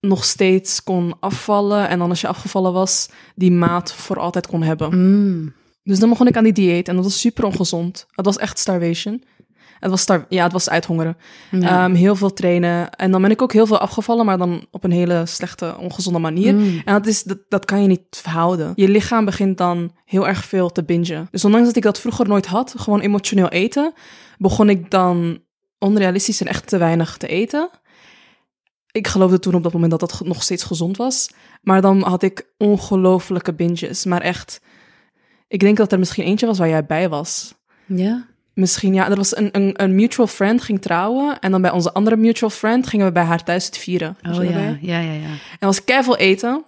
nog 0.00 0.24
steeds 0.24 0.82
kon 0.82 1.14
afvallen 1.20 1.88
en 1.88 1.98
dan 1.98 2.08
als 2.08 2.20
je 2.20 2.28
afgevallen 2.28 2.72
was, 2.72 3.08
die 3.34 3.52
maat 3.52 3.92
voor 3.92 4.18
altijd 4.18 4.46
kon 4.46 4.62
hebben. 4.62 4.98
Mm. 4.98 5.52
Dus 5.82 5.98
dan 5.98 6.08
begon 6.08 6.26
ik 6.26 6.36
aan 6.36 6.44
die 6.44 6.52
dieet 6.52 6.88
en 6.88 6.94
dat 6.94 7.04
was 7.04 7.20
super 7.20 7.44
ongezond. 7.44 8.06
Het 8.10 8.24
was 8.24 8.38
echt 8.38 8.58
starvation. 8.58 9.24
Het 9.78 9.90
was, 9.90 10.00
star 10.00 10.26
ja, 10.28 10.42
het 10.42 10.52
was 10.52 10.68
uithongeren. 10.68 11.16
Ja. 11.50 11.84
Ehm, 11.84 11.94
heel 11.94 12.16
veel 12.16 12.32
trainen. 12.32 12.90
En 12.90 13.10
dan 13.10 13.22
ben 13.22 13.30
ik 13.30 13.42
ook 13.42 13.52
heel 13.52 13.66
veel 13.66 13.78
afgevallen, 13.78 14.26
maar 14.26 14.38
dan 14.38 14.66
op 14.70 14.84
een 14.84 14.90
hele 14.90 15.26
slechte, 15.26 15.76
ongezonde 15.78 16.18
manier. 16.18 16.54
Mm. 16.54 16.82
En 16.84 16.94
dat, 16.94 17.06
is, 17.06 17.22
dat, 17.22 17.38
dat 17.48 17.64
kan 17.64 17.82
je 17.82 17.88
niet 17.88 18.02
verhouden. 18.10 18.72
Je 18.74 18.88
lichaam 18.88 19.24
begint 19.24 19.58
dan 19.58 19.92
heel 20.04 20.26
erg 20.28 20.44
veel 20.44 20.70
te 20.72 20.84
bingen. 20.84 21.28
Dus 21.30 21.44
ondanks 21.44 21.66
dat 21.66 21.76
ik 21.76 21.82
dat 21.82 22.00
vroeger 22.00 22.28
nooit 22.28 22.46
had, 22.46 22.74
gewoon 22.76 23.00
emotioneel 23.00 23.48
eten, 23.48 23.92
begon 24.38 24.70
ik 24.70 24.90
dan 24.90 25.38
onrealistisch 25.78 26.40
en 26.40 26.46
echt 26.46 26.66
te 26.66 26.78
weinig 26.78 27.16
te 27.16 27.26
eten. 27.26 27.70
Ik 28.90 29.06
geloofde 29.06 29.38
toen 29.38 29.54
op 29.54 29.62
dat 29.62 29.72
moment 29.72 29.90
dat 29.90 30.00
dat 30.00 30.20
nog 30.24 30.42
steeds 30.42 30.64
gezond 30.64 30.96
was. 30.96 31.30
Maar 31.62 31.80
dan 31.80 32.02
had 32.02 32.22
ik 32.22 32.52
ongelofelijke 32.58 33.54
binges. 33.54 34.04
Maar 34.04 34.20
echt, 34.20 34.60
ik 35.48 35.60
denk 35.60 35.76
dat 35.76 35.92
er 35.92 35.98
misschien 35.98 36.24
eentje 36.24 36.46
was 36.46 36.58
waar 36.58 36.68
jij 36.68 36.86
bij 36.86 37.08
was. 37.08 37.54
Ja? 37.86 38.26
Misschien, 38.58 38.94
ja. 38.94 39.10
Er 39.10 39.16
was 39.16 39.36
een, 39.36 39.48
een, 39.52 39.82
een 39.82 39.94
mutual 39.94 40.26
friend 40.26 40.62
ging 40.62 40.82
trouwen. 40.82 41.38
En 41.38 41.50
dan 41.50 41.62
bij 41.62 41.70
onze 41.70 41.92
andere 41.92 42.16
mutual 42.16 42.50
friend 42.50 42.86
gingen 42.86 43.06
we 43.06 43.12
bij 43.12 43.22
haar 43.22 43.44
thuis 43.44 43.66
het 43.66 43.78
vieren. 43.78 44.16
Oh 44.28 44.34
ja, 44.34 44.40
erbij? 44.42 44.78
ja, 44.80 44.98
ja, 45.00 45.12
ja. 45.12 45.28
Er 45.58 45.66
was 45.66 45.84
keiveel 45.84 46.16
eten. 46.16 46.64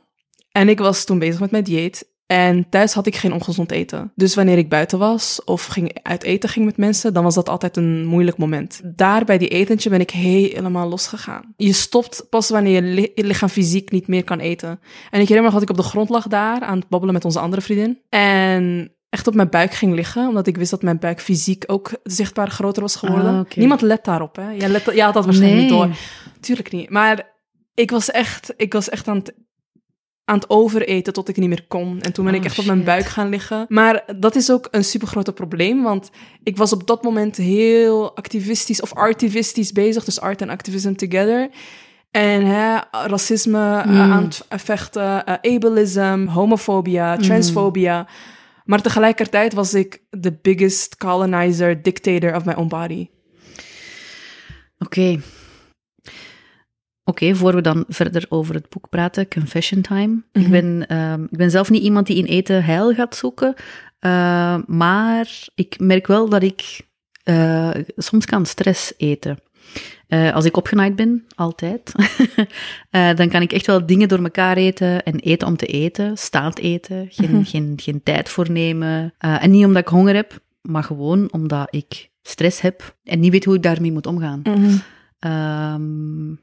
En 0.53 0.69
ik 0.69 0.79
was 0.79 1.05
toen 1.05 1.19
bezig 1.19 1.41
met 1.41 1.51
mijn 1.51 1.65
dieet. 1.65 2.09
En 2.27 2.69
thuis 2.69 2.93
had 2.93 3.07
ik 3.07 3.17
geen 3.17 3.33
ongezond 3.33 3.71
eten. 3.71 4.13
Dus 4.15 4.35
wanneer 4.35 4.59
ik 4.59 4.69
buiten 4.69 4.99
was 4.99 5.45
of 5.45 5.65
ging 5.67 5.99
uit 6.03 6.23
eten 6.23 6.49
ging 6.49 6.65
met 6.65 6.77
mensen, 6.77 7.13
dan 7.15 7.25
was 7.25 7.35
dat 7.35 7.49
altijd 7.49 7.77
een 7.77 8.07
moeilijk 8.07 8.37
moment. 8.37 8.81
Daar 8.85 9.25
bij 9.25 9.39
die 9.39 9.49
etentje 9.49 9.91
ben 9.91 10.01
ik 10.01 10.11
helemaal 10.11 10.89
losgegaan. 10.89 11.55
Je 11.57 11.73
stopt 11.73 12.27
pas 12.31 12.51
wanneer 12.51 12.85
je, 12.85 12.95
li- 12.95 13.13
je 13.15 13.25
lichaam 13.25 13.49
fysiek 13.49 13.91
niet 13.91 14.07
meer 14.07 14.25
kan 14.25 14.39
eten. 14.39 14.81
En 15.11 15.21
ik 15.21 15.29
herinner 15.29 15.43
me 15.45 15.51
dat 15.51 15.63
ik 15.63 15.71
op 15.71 15.77
de 15.77 15.83
grond 15.83 16.09
lag 16.09 16.27
daar 16.27 16.61
aan 16.61 16.79
het 16.79 16.89
babbelen 16.89 17.15
met 17.15 17.25
onze 17.25 17.41
andere 17.41 17.63
vriendin. 17.63 17.99
En 18.09 18.93
echt 19.11 19.27
op 19.27 19.35
mijn 19.35 19.49
buik 19.51 19.73
ging 19.73 19.95
liggen, 19.95 20.29
omdat 20.29 20.47
ik 20.47 20.57
wist 20.57 20.71
dat 20.71 20.83
mijn 20.83 20.99
buik 20.99 21.21
fysiek 21.21 21.65
ook 21.67 21.91
zichtbaar 22.03 22.51
groter 22.51 22.83
was 22.83 22.97
geworden. 22.97 23.39
Ah. 23.39 23.57
Niemand 23.57 23.81
let 23.81 24.05
daarop, 24.05 24.37
hè? 24.37 24.51
Jij, 24.51 24.69
let, 24.69 24.85
jij 24.85 25.05
had 25.05 25.15
dat 25.15 25.25
waarschijnlijk 25.25 25.61
Nee. 25.71 25.71
niet 25.71 25.79
door. 25.81 25.97
Tuurlijk 26.41 26.73
niet. 26.73 26.91
Maar 26.91 27.29
ik 27.75 27.91
was 27.91 28.11
echt, 28.11 28.55
ik 28.57 28.73
was 28.73 28.89
echt 28.89 29.09
aan 29.09 29.17
het, 29.17 29.35
aan 30.25 30.35
het 30.37 30.51
overeten 30.51 31.13
tot 31.13 31.29
ik 31.29 31.37
niet 31.37 31.49
meer 31.49 31.65
kon. 31.69 32.01
En 32.01 32.13
toen 32.13 32.25
ben 32.25 32.35
Oh, 32.35 32.41
ik 32.41 32.47
echt 32.47 32.59
op 32.59 32.65
mijn 32.65 32.85
buik 32.85 33.07
gaan 33.07 33.29
liggen. 33.29 33.65
Maar 33.69 34.05
dat 34.17 34.35
is 34.35 34.51
ook 34.51 34.69
een 34.71 34.85
super 34.85 35.09
groot 35.09 35.35
probleem, 35.35 35.83
want 35.83 36.11
ik 36.43 36.57
was 36.57 36.73
op 36.73 36.87
dat 36.87 37.03
moment 37.03 37.37
heel 37.37 38.17
activistisch 38.17 38.81
of 38.83 38.95
artivistisch 38.95 39.73
bezig. 39.73 40.05
Dus 40.05 40.21
art 40.21 40.41
en 40.41 40.49
activism 40.51 40.95
together. 40.95 41.51
En 42.11 42.45
hè, 42.47 42.79
racisme 42.91 43.59
eh, 43.59 44.01
aan 44.01 44.23
het 44.25 44.45
vechten, 44.49 45.25
eh, 45.27 45.55
ableism, 45.55 46.27
homofobia, 46.27 47.17
transfobia. 47.17 48.07
Maar 48.71 48.83
tegelijkertijd 48.83 49.53
was 49.53 49.75
ik 49.75 50.03
the 50.21 50.39
biggest 50.43 50.97
colonizer, 50.97 51.83
dictator 51.83 52.35
of 52.35 52.45
my 52.45 52.53
own 52.53 52.69
body. 52.69 53.09
Oké. 54.79 55.21
Oké, 57.05 57.35
voor 57.35 57.55
we 57.55 57.61
dan 57.61 57.85
verder 57.89 58.27
over 58.29 58.55
het 58.55 58.69
boek 58.69 58.89
praten, 58.89 59.29
Confession 59.29 59.81
Time. 59.81 60.23
ik, 60.33 60.43
Mhm. 60.43 60.51
ben, 60.51 60.87
ehm, 60.87 61.23
ik 61.23 61.37
ben 61.37 61.51
zelf 61.51 61.71
niet 61.71 61.83
iemand 61.83 62.07
die 62.07 62.17
in 62.17 62.25
eten 62.25 62.65
heil 62.65 62.95
gaat 62.95 63.17
zoeken, 63.17 63.55
eh, 63.99 64.59
maar 64.67 65.49
ik 65.55 65.79
merk 65.79 66.07
wel 66.07 66.29
dat 66.29 66.43
ik 66.43 66.89
eh, 67.23 67.71
soms 67.97 68.27
kan 68.27 68.47
stress 68.47 68.93
eten. 68.97 69.39
Eh, 70.07 70.35
als 70.35 70.45
ik 70.45 70.57
opgenaaid 70.57 70.97
ben, 70.97 71.25
altijd, 71.35 71.93
eh, 72.91 73.15
dan 73.15 73.29
kan 73.29 73.43
ik 73.43 73.53
echt 73.53 73.67
wel 73.67 73.87
dingen 73.87 74.09
door 74.09 74.23
elkaar 74.23 74.57
eten 74.57 75.03
en 75.03 75.19
eten 75.19 75.49
om 75.49 75.57
te 75.57 75.67
eten, 75.67 76.17
staand 76.19 76.59
eten, 76.59 77.07
geen, 77.11 77.31
Mhm. 77.31 77.43
geen, 77.43 77.73
geen 77.77 78.03
tijd 78.03 78.29
voor 78.29 78.51
nemen. 78.51 79.15
Eh, 79.19 79.43
en 79.45 79.51
niet 79.51 79.65
omdat 79.65 79.83
ik 79.83 79.89
honger 79.89 80.15
heb, 80.15 80.43
maar 80.63 80.85
gewoon 80.85 81.33
omdat 81.33 81.69
ik 81.71 82.11
stress 82.23 82.61
heb 82.61 82.97
en 83.05 83.21
niet 83.21 83.33
weet 83.33 83.45
hoe 83.45 83.55
ik 83.55 83.63
daarmee 83.63 83.93
moet 83.93 84.07
omgaan. 84.07 84.41
Mhm. 84.45 84.77
Ehm, 85.19 86.35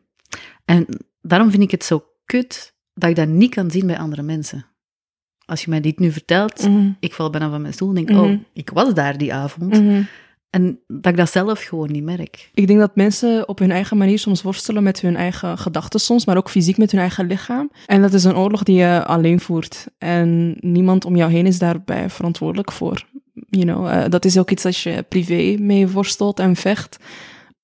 en 0.66 0.86
daarom 1.22 1.50
vind 1.52 1.64
ik 1.64 1.72
het 1.72 1.84
zo 1.84 2.06
kut 2.26 2.76
dat 2.94 3.10
ik 3.10 3.16
dat 3.16 3.28
niet 3.28 3.54
kan 3.56 3.72
zien 3.72 3.88
bij 3.88 3.98
andere 3.98 4.22
mensen. 4.22 4.66
Als 5.46 5.64
je 5.64 5.70
mij 5.70 5.82
dit 5.82 6.00
nu 6.00 6.12
vertelt, 6.12 6.68
Mhm. 6.68 6.90
ik 7.00 7.14
val 7.14 7.30
bijna 7.30 7.50
van 7.50 7.62
mijn 7.62 7.74
stoel 7.74 7.96
en 7.96 8.06
denk, 8.06 8.20
oh, 8.20 8.32
ik 8.54 8.70
was 8.70 8.94
daar 8.94 9.18
die 9.18 9.34
avond. 9.34 9.82
En 10.50 10.80
dat 10.88 11.12
ik 11.12 11.18
dat 11.18 11.32
zelf 11.32 11.64
gewoon 11.64 11.92
niet 11.92 12.04
merk. 12.04 12.50
Ik 12.54 12.68
denk 12.68 12.80
dat 12.80 12.96
mensen 12.96 13.48
op 13.48 13.60
hun 13.60 13.72
eigen 13.72 13.98
manier 13.98 14.20
soms 14.20 14.42
worstelen 14.42 14.84
met 14.84 15.02
hun 15.02 15.16
eigen 15.16 15.58
gedachten 15.58 16.00
soms, 16.00 16.26
maar 16.26 16.38
ook 16.38 16.50
fysiek 16.50 16.78
met 16.78 16.92
hun 16.92 17.00
eigen 17.00 17.28
lichaam. 17.28 17.72
En 17.86 18.02
dat 18.02 18.14
is 18.14 18.24
een 18.24 18.38
oorlog 18.38 18.64
die 18.64 18.76
je 18.76 19.04
alleen 19.06 19.40
voert. 19.40 19.88
En 19.98 20.58
niemand 20.60 21.06
om 21.06 21.16
jou 21.16 21.32
heen 21.32 21.46
is 21.46 21.60
daarbij 21.60 22.10
verantwoordelijk 22.10 22.72
voor. 22.72 23.06
You 23.50 23.66
know, 23.66 23.88
eh, 23.88 24.10
dat 24.10 24.26
is 24.26 24.38
ook 24.38 24.52
iets 24.52 24.66
als 24.66 24.84
je 24.84 25.06
privé 25.10 25.62
mee 25.62 25.88
worstelt 25.88 26.40
en 26.40 26.56
vecht. 26.56 26.98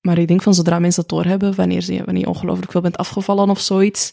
Maar 0.00 0.18
ik 0.18 0.28
denk 0.28 0.42
van 0.42 0.54
zodra 0.54 0.78
mensen 0.78 1.00
dat 1.00 1.10
doorhebben, 1.10 1.54
wanneer, 1.54 1.80
ze, 1.80 2.02
wanneer 2.04 2.22
je 2.22 2.28
ongelooflijk 2.28 2.70
veel 2.70 2.80
bent 2.80 2.96
afgevallen 2.96 3.50
of 3.50 3.60
zoiets, 3.60 4.12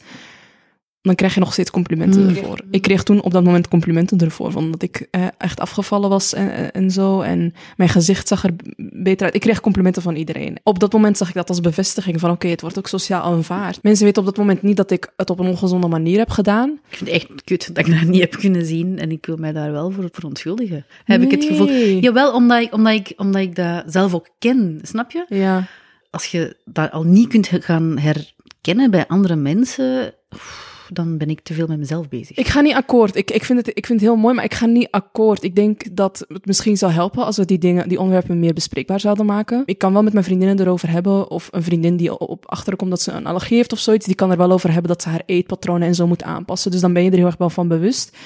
dan 1.01 1.15
krijg 1.15 1.33
je 1.33 1.39
nog 1.39 1.53
steeds 1.53 1.71
complimenten 1.71 2.21
Mm. 2.21 2.27
ervoor. 2.29 2.59
Ik 2.71 2.81
kreeg 2.81 3.03
toen 3.03 3.21
op 3.21 3.31
dat 3.31 3.43
moment 3.43 3.67
complimenten 3.67 4.17
ervoor, 4.19 4.51
van 4.51 4.71
dat 4.71 4.81
ik 4.81 5.07
eh, 5.11 5.25
echt 5.37 5.59
afgevallen 5.59 6.09
was 6.09 6.33
en, 6.33 6.51
en- 6.53 6.71
en 6.71 6.91
zo. 6.91 7.21
En 7.21 7.53
mijn 7.77 7.89
gezicht 7.89 8.27
zag 8.27 8.43
er 8.43 8.51
beter 8.93 9.25
uit. 9.25 9.35
Ik 9.35 9.41
kreeg 9.41 9.59
complimenten 9.61 10.01
van 10.01 10.15
iedereen. 10.15 10.57
Op 10.63 10.79
dat 10.79 10.93
moment 10.93 11.17
zag 11.17 11.27
ik 11.27 11.33
dat 11.33 11.49
als 11.49 11.59
bevestiging 11.59 12.19
van 12.19 12.29
oké, 12.31 12.47
het 12.47 12.61
wordt 12.61 12.77
ook 12.77 12.87
sociaal 12.87 13.21
aanvaard. 13.23 13.83
Mensen 13.83 14.05
weten 14.05 14.21
op 14.21 14.27
dat 14.27 14.37
moment 14.37 14.61
niet 14.61 14.77
dat 14.77 14.91
ik 14.91 15.11
het 15.15 15.29
op 15.29 15.39
een 15.39 15.47
ongezonde 15.47 15.87
manier 15.87 16.17
heb 16.17 16.29
gedaan. 16.29 16.79
Ik 16.89 16.97
vind 16.97 17.09
het 17.11 17.21
echt 17.21 17.43
kut 17.43 17.75
dat 17.75 17.87
ik 17.87 17.93
dat 17.99 18.07
niet 18.09 18.21
heb 18.21 18.31
kunnen 18.31 18.65
zien 18.65 18.99
en 18.99 19.11
ik 19.11 19.25
wil 19.25 19.37
mij 19.37 19.51
daar 19.51 19.71
wel 19.71 19.91
voor 19.91 20.09
verontschuldigen. 20.11 20.85
Heb 21.03 21.21
ik 21.21 21.31
het 21.31 21.43
gevoel. 21.43 21.67
Jawel, 21.99 22.33
omdat 22.33 22.61
ik, 22.61 22.73
omdat, 22.73 22.93
ik, 22.93 23.13
omdat 23.17 23.41
ik 23.41 23.55
dat 23.55 23.83
zelf 23.87 24.13
ook 24.13 24.27
ken, 24.39 24.79
snap 24.83 25.11
je? 25.11 25.25
Ja. 25.29 25.67
Als 26.09 26.25
je 26.25 26.55
dat 26.65 26.91
al 26.91 27.03
niet 27.03 27.27
kunt 27.27 27.49
gaan 27.51 27.97
herkennen 27.97 28.91
bij 28.91 29.07
andere 29.07 29.35
mensen, 29.35 30.13
oef, 30.33 30.69
dan 30.93 31.17
ben 31.17 31.29
ik 31.29 31.41
te 31.41 31.53
veel 31.53 31.67
met 31.67 31.77
mezelf 31.77 32.09
bezig. 32.09 32.37
Ik 32.37 32.47
ga 32.47 32.61
niet 32.61 32.73
akkoord. 32.73 33.15
Ik, 33.15 33.31
ik, 33.31 33.43
vind 33.43 33.65
het, 33.65 33.77
ik 33.77 33.85
vind 33.85 33.99
het 33.99 34.09
heel 34.09 34.17
mooi, 34.17 34.35
maar 34.35 34.43
ik 34.43 34.53
ga 34.53 34.65
niet 34.65 34.87
akkoord. 34.91 35.43
Ik 35.43 35.55
denk 35.55 35.95
dat 35.95 36.25
het 36.27 36.45
misschien 36.45 36.77
zou 36.77 36.91
helpen 36.91 37.25
als 37.25 37.37
we 37.37 37.45
die 37.45 37.57
dingen, 37.57 37.89
die 37.89 37.99
onderwerpen 37.99 38.39
meer 38.39 38.53
bespreekbaar 38.53 38.99
zouden 38.99 39.25
maken. 39.25 39.63
Ik 39.65 39.77
kan 39.77 39.93
wel 39.93 40.03
met 40.03 40.13
mijn 40.13 40.25
vriendinnen 40.25 40.59
erover 40.59 40.89
hebben, 40.89 41.29
of 41.29 41.47
een 41.51 41.63
vriendin 41.63 41.97
die 41.97 42.17
op 42.17 42.45
achterkomt 42.49 42.89
dat 42.89 43.01
ze 43.01 43.11
een 43.11 43.25
allergie 43.25 43.57
heeft 43.57 43.73
of 43.73 43.79
zoiets, 43.79 44.05
die 44.05 44.15
kan 44.15 44.31
er 44.31 44.37
wel 44.37 44.51
over 44.51 44.71
hebben 44.71 44.91
dat 44.91 45.01
ze 45.01 45.09
haar 45.09 45.23
eetpatronen 45.25 45.87
en 45.87 45.95
zo 45.95 46.07
moet 46.07 46.23
aanpassen. 46.23 46.71
Dus 46.71 46.81
dan 46.81 46.93
ben 46.93 47.03
je 47.03 47.09
er 47.09 47.17
heel 47.17 47.25
erg 47.25 47.37
wel 47.37 47.49
van 47.49 47.67
bewust. 47.67 48.17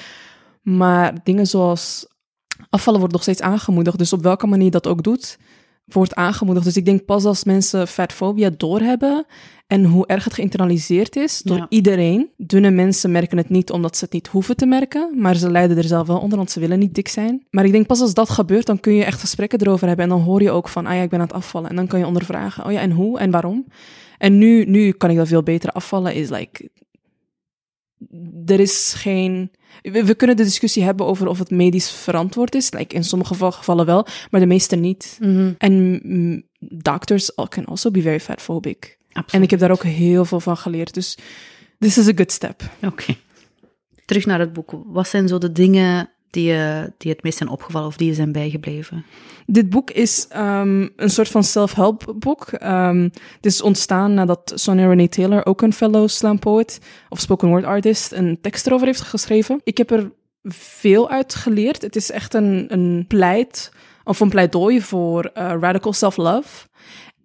Maar 0.62 1.14
dingen 1.22 1.46
zoals 1.46 2.06
afvallen 2.70 2.98
wordt 2.98 3.14
nog 3.14 3.22
steeds 3.22 3.40
aangemoedigd. 3.40 3.98
Dus 3.98 4.12
op 4.12 4.22
welke 4.22 4.46
manier 4.46 4.70
dat 4.70 4.86
ook 4.86 5.02
doet, 5.02 5.38
wordt 5.86 6.14
aangemoedigd. 6.14 6.66
Dus 6.66 6.76
ik 6.76 6.84
denk 6.84 7.04
pas 7.04 7.24
als 7.24 7.44
mensen 7.44 7.88
fatfobia 7.88 8.50
doorhebben 8.56 9.24
en 9.66 9.84
hoe 9.84 10.06
erg 10.06 10.24
het 10.24 10.34
geïnternaliseerd 10.34 11.16
is 11.16 11.42
door 11.42 11.56
Ja. 11.56 11.66
iedereen. 11.68 12.30
Dunne 12.36 12.70
mensen 12.70 13.10
merken 13.10 13.36
het 13.36 13.48
niet 13.48 13.70
omdat 13.70 13.96
ze 13.96 14.04
het 14.04 14.12
niet 14.12 14.26
hoeven 14.26 14.56
te 14.56 14.66
merken, 14.66 15.10
maar 15.20 15.36
ze 15.36 15.50
lijden 15.50 15.76
er 15.76 15.84
zelf 15.84 16.06
wel 16.06 16.18
onder, 16.18 16.38
want 16.38 16.50
ze 16.50 16.60
willen 16.60 16.78
niet 16.78 16.94
dik 16.94 17.08
zijn. 17.08 17.46
Maar 17.50 17.64
ik 17.64 17.72
denk 17.72 17.86
pas 17.86 18.00
als 18.00 18.14
dat 18.14 18.30
gebeurt, 18.30 18.66
dan 18.66 18.80
kun 18.80 18.92
je 18.94 19.04
echt 19.04 19.20
gesprekken 19.20 19.60
erover 19.60 19.86
hebben 19.86 20.04
en 20.04 20.10
dan 20.10 20.20
hoor 20.20 20.42
je 20.42 20.50
ook 20.50 20.68
van, 20.68 20.86
ah 20.86 20.94
ja, 20.94 21.02
ik 21.02 21.10
ben 21.10 21.20
aan 21.20 21.26
het 21.26 21.34
afvallen. 21.34 21.70
En 21.70 21.76
dan 21.76 21.86
kan 21.86 21.98
je 21.98 22.06
ondervragen, 22.06 22.64
oh 22.64 22.72
ja, 22.72 22.80
en 22.80 22.90
hoe 22.90 23.18
en 23.18 23.30
waarom? 23.30 23.66
En 24.18 24.38
nu, 24.38 24.64
nu 24.64 24.92
kan 24.92 25.10
ik 25.10 25.16
dat 25.16 25.28
veel 25.28 25.42
beter 25.42 25.70
afvallen, 25.70 26.14
is 26.14 26.28
like, 26.30 26.68
er 28.46 28.60
is 28.60 28.92
geen... 28.96 29.50
We, 29.82 30.04
we 30.04 30.14
kunnen 30.14 30.36
de 30.36 30.42
discussie 30.42 30.82
hebben 30.82 31.06
over 31.06 31.26
of 31.28 31.38
het 31.38 31.50
medisch 31.50 31.90
verantwoord 31.90 32.54
is. 32.54 32.72
Like 32.72 32.94
in 32.94 33.04
sommige 33.04 33.32
geval- 33.32 33.52
gevallen 33.52 33.86
wel, 33.86 34.06
maar 34.30 34.40
de 34.40 34.46
meeste 34.46 34.76
niet. 34.76 35.16
Mhm, 35.20 35.52
En 35.58 36.00
mm, 36.02 36.42
doctors 36.58 37.34
can 37.48 37.64
also 37.64 37.90
be 37.90 38.02
very 38.02 38.20
fatphobic. 38.20 38.98
absoluut. 39.08 39.32
En 39.32 39.42
ik 39.42 39.50
heb 39.50 39.60
daar 39.60 39.70
ook 39.70 39.82
heel 39.82 40.24
veel 40.24 40.40
van 40.40 40.56
geleerd. 40.56 40.94
Dus 40.94 41.18
this 41.78 41.98
is 41.98 42.08
a 42.08 42.12
good 42.14 42.32
step. 42.32 42.62
Oké. 42.82 43.14
Terug 44.04 44.26
naar 44.26 44.38
het 44.40 44.52
boek. 44.52 44.72
Wat 44.86 45.08
zijn 45.08 45.28
zo 45.28 45.38
de 45.38 45.52
dingen 45.52 46.10
die 46.36 46.52
je, 46.52 46.92
die 46.98 47.10
het 47.10 47.22
meest 47.22 47.38
zijn 47.38 47.48
opgevallen 47.48 47.88
of 47.88 47.96
die 47.96 48.14
zijn 48.14 48.32
bijgebleven? 48.32 49.04
Dit 49.46 49.70
boek 49.70 49.90
is 49.90 50.26
ehm, 50.28 50.88
een 50.96 51.10
soort 51.10 51.28
van 51.28 51.44
self-help 51.44 52.14
boek. 52.18 52.46
Ehm, 52.46 53.02
het 53.36 53.46
is 53.46 53.62
ontstaan 53.62 54.14
nadat 54.14 54.52
Sonia 54.54 54.88
Renee 54.88 55.08
Taylor, 55.08 55.46
ook 55.46 55.62
een 55.62 55.72
fellow 55.72 56.08
slam 56.08 56.38
poet 56.38 56.80
of 57.08 57.20
spoken 57.20 57.48
word 57.48 57.64
artist, 57.64 58.12
een 58.12 58.38
tekst 58.40 58.66
erover 58.66 58.86
heeft 58.86 59.00
geschreven. 59.00 59.60
Ik 59.64 59.78
heb 59.78 59.90
er 59.90 60.12
veel 60.42 61.10
uit 61.10 61.34
geleerd. 61.34 61.82
Het 61.82 61.96
is 61.96 62.10
echt 62.10 62.34
een, 62.34 62.66
een 62.68 63.04
pleit 63.08 63.72
of 64.04 64.20
een 64.20 64.28
pleidooi 64.28 64.80
voor 64.80 65.24
eh, 65.24 65.54
radical 65.60 65.92
self-love. 65.92 66.66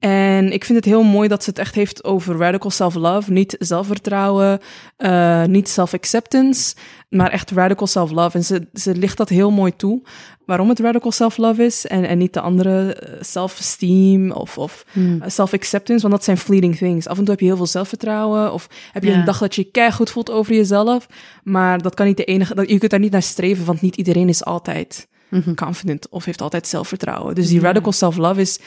En 0.01 0.51
ik 0.51 0.65
vind 0.65 0.77
het 0.77 0.87
heel 0.87 1.03
mooi 1.03 1.27
dat 1.27 1.43
ze 1.43 1.49
het 1.49 1.59
echt 1.59 1.75
heeft 1.75 2.03
over 2.03 2.37
radical 2.37 2.69
self-love. 2.69 3.31
Niet 3.31 3.55
zelfvertrouwen, 3.59 4.59
eh, 4.97 5.43
niet 5.45 5.69
self-acceptance, 5.69 6.75
maar 7.09 7.29
echt 7.29 7.51
radical 7.51 7.87
self-love. 7.87 8.37
En 8.37 8.43
ze, 8.43 8.67
ze 8.73 8.95
ligt 8.95 9.17
dat 9.17 9.29
heel 9.29 9.51
mooi 9.51 9.75
toe. 9.75 10.01
Waarom 10.45 10.69
het 10.69 10.79
radical 10.79 11.11
self-love 11.11 11.63
is 11.65 11.87
en, 11.87 12.05
en 12.07 12.17
niet 12.17 12.33
de 12.33 12.41
andere 12.41 12.93
eh, 12.93 13.21
self-esteem 13.23 14.31
of, 14.31 14.57
of 14.57 14.85
Hmm. 14.91 15.21
eh, 15.21 15.29
self-acceptance. 15.29 16.01
Want 16.01 16.13
dat 16.13 16.23
zijn 16.23 16.37
fleeting 16.37 16.77
things. 16.77 17.07
Af 17.07 17.17
en 17.17 17.23
toe 17.23 17.31
heb 17.31 17.39
je 17.39 17.45
heel 17.45 17.57
veel 17.57 17.65
zelfvertrouwen 17.67 18.53
of 18.53 18.67
heb 18.91 19.03
je 19.03 19.11
een 19.11 19.25
dag 19.25 19.37
dat 19.39 19.55
je 19.55 19.61
je 19.61 19.71
keihard 19.71 20.09
voelt 20.09 20.31
over 20.31 20.53
jezelf. 20.53 21.07
Maar 21.43 21.81
dat 21.81 21.93
kan 21.95 22.05
niet 22.05 22.17
de 22.17 22.25
enige... 22.25 22.55
Dat, 22.55 22.69
je 22.69 22.77
kunt 22.77 22.91
daar 22.91 22.99
niet 22.99 23.11
naar 23.11 23.21
streven, 23.23 23.65
want 23.65 23.81
niet 23.81 23.95
iedereen 23.95 24.29
is 24.29 24.45
altijd 24.45 25.09
Mhm. 25.29 25.53
confident 25.53 26.09
of 26.09 26.25
heeft 26.25 26.41
altijd 26.41 26.67
zelfvertrouwen. 26.67 27.35
Dus 27.35 27.47
die 27.47 27.59
radical 27.59 27.91
self-love 27.91 28.41
is 28.41 28.59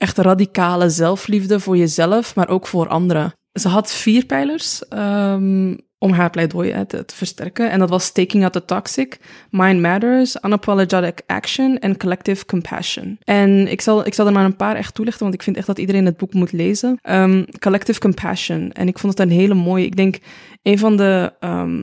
echt 0.00 0.18
radicale 0.18 0.90
zelfliefde 0.90 1.60
voor 1.60 1.76
jezelf, 1.76 2.34
maar 2.34 2.48
ook 2.48 2.66
voor 2.66 2.88
anderen. 2.88 3.32
Ze 3.52 3.68
had 3.68 3.92
vier 3.92 4.24
pijlers 4.24 4.88
ehm, 4.88 5.76
om 5.98 6.12
haar 6.12 6.30
pleidooi 6.30 6.86
te, 6.86 7.04
te 7.04 7.14
versterken. 7.14 7.70
En 7.70 7.78
dat 7.78 7.88
was 7.88 8.12
taking 8.12 8.42
out 8.42 8.52
the 8.52 8.64
toxic, 8.64 9.18
mind 9.50 9.80
matters, 9.80 10.36
unapologetic 10.42 11.22
action 11.26 11.78
en 11.78 11.96
collective 11.96 12.44
compassion. 12.44 13.18
En 13.24 13.70
ik 13.70 13.80
zal, 13.80 14.06
ik 14.06 14.14
zal 14.14 14.26
er 14.26 14.32
maar 14.32 14.44
een 14.44 14.56
paar 14.56 14.76
echt 14.76 14.94
toelichten, 14.94 15.22
want 15.22 15.34
ik 15.34 15.42
vind 15.42 15.56
echt 15.56 15.66
dat 15.66 15.78
iedereen 15.78 16.06
het 16.06 16.16
boek 16.16 16.32
moet 16.32 16.52
lezen. 16.52 16.98
Ehm, 17.02 17.44
collective 17.58 18.00
compassion. 18.00 18.72
En 18.72 18.88
ik 18.88 18.98
vond 18.98 19.18
het 19.18 19.28
een 19.28 19.34
hele 19.34 19.54
mooie. 19.54 19.84
Ik 19.84 19.96
denk, 19.96 20.18
een 20.62 20.78
van 20.78 20.96
de 20.96 21.32
ehm 21.40 21.82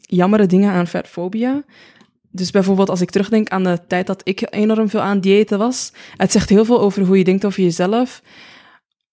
jammere 0.00 0.46
dingen 0.46 0.72
aan 0.72 0.86
fatfobia 0.86 1.64
dus 2.36 2.50
bijvoorbeeld 2.50 2.90
als 2.90 3.00
ik 3.00 3.10
terugdenk 3.10 3.48
aan 3.48 3.64
de 3.64 3.80
tijd 3.86 4.06
dat 4.06 4.20
ik 4.24 4.46
enorm 4.54 4.88
veel 4.88 5.00
aan 5.00 5.20
diëten 5.20 5.58
was, 5.58 5.92
het 6.16 6.32
zegt 6.32 6.48
heel 6.48 6.64
veel 6.64 6.80
over 6.80 7.02
hoe 7.02 7.18
je 7.18 7.24
denkt 7.24 7.44
over 7.44 7.62
jezelf, 7.62 8.22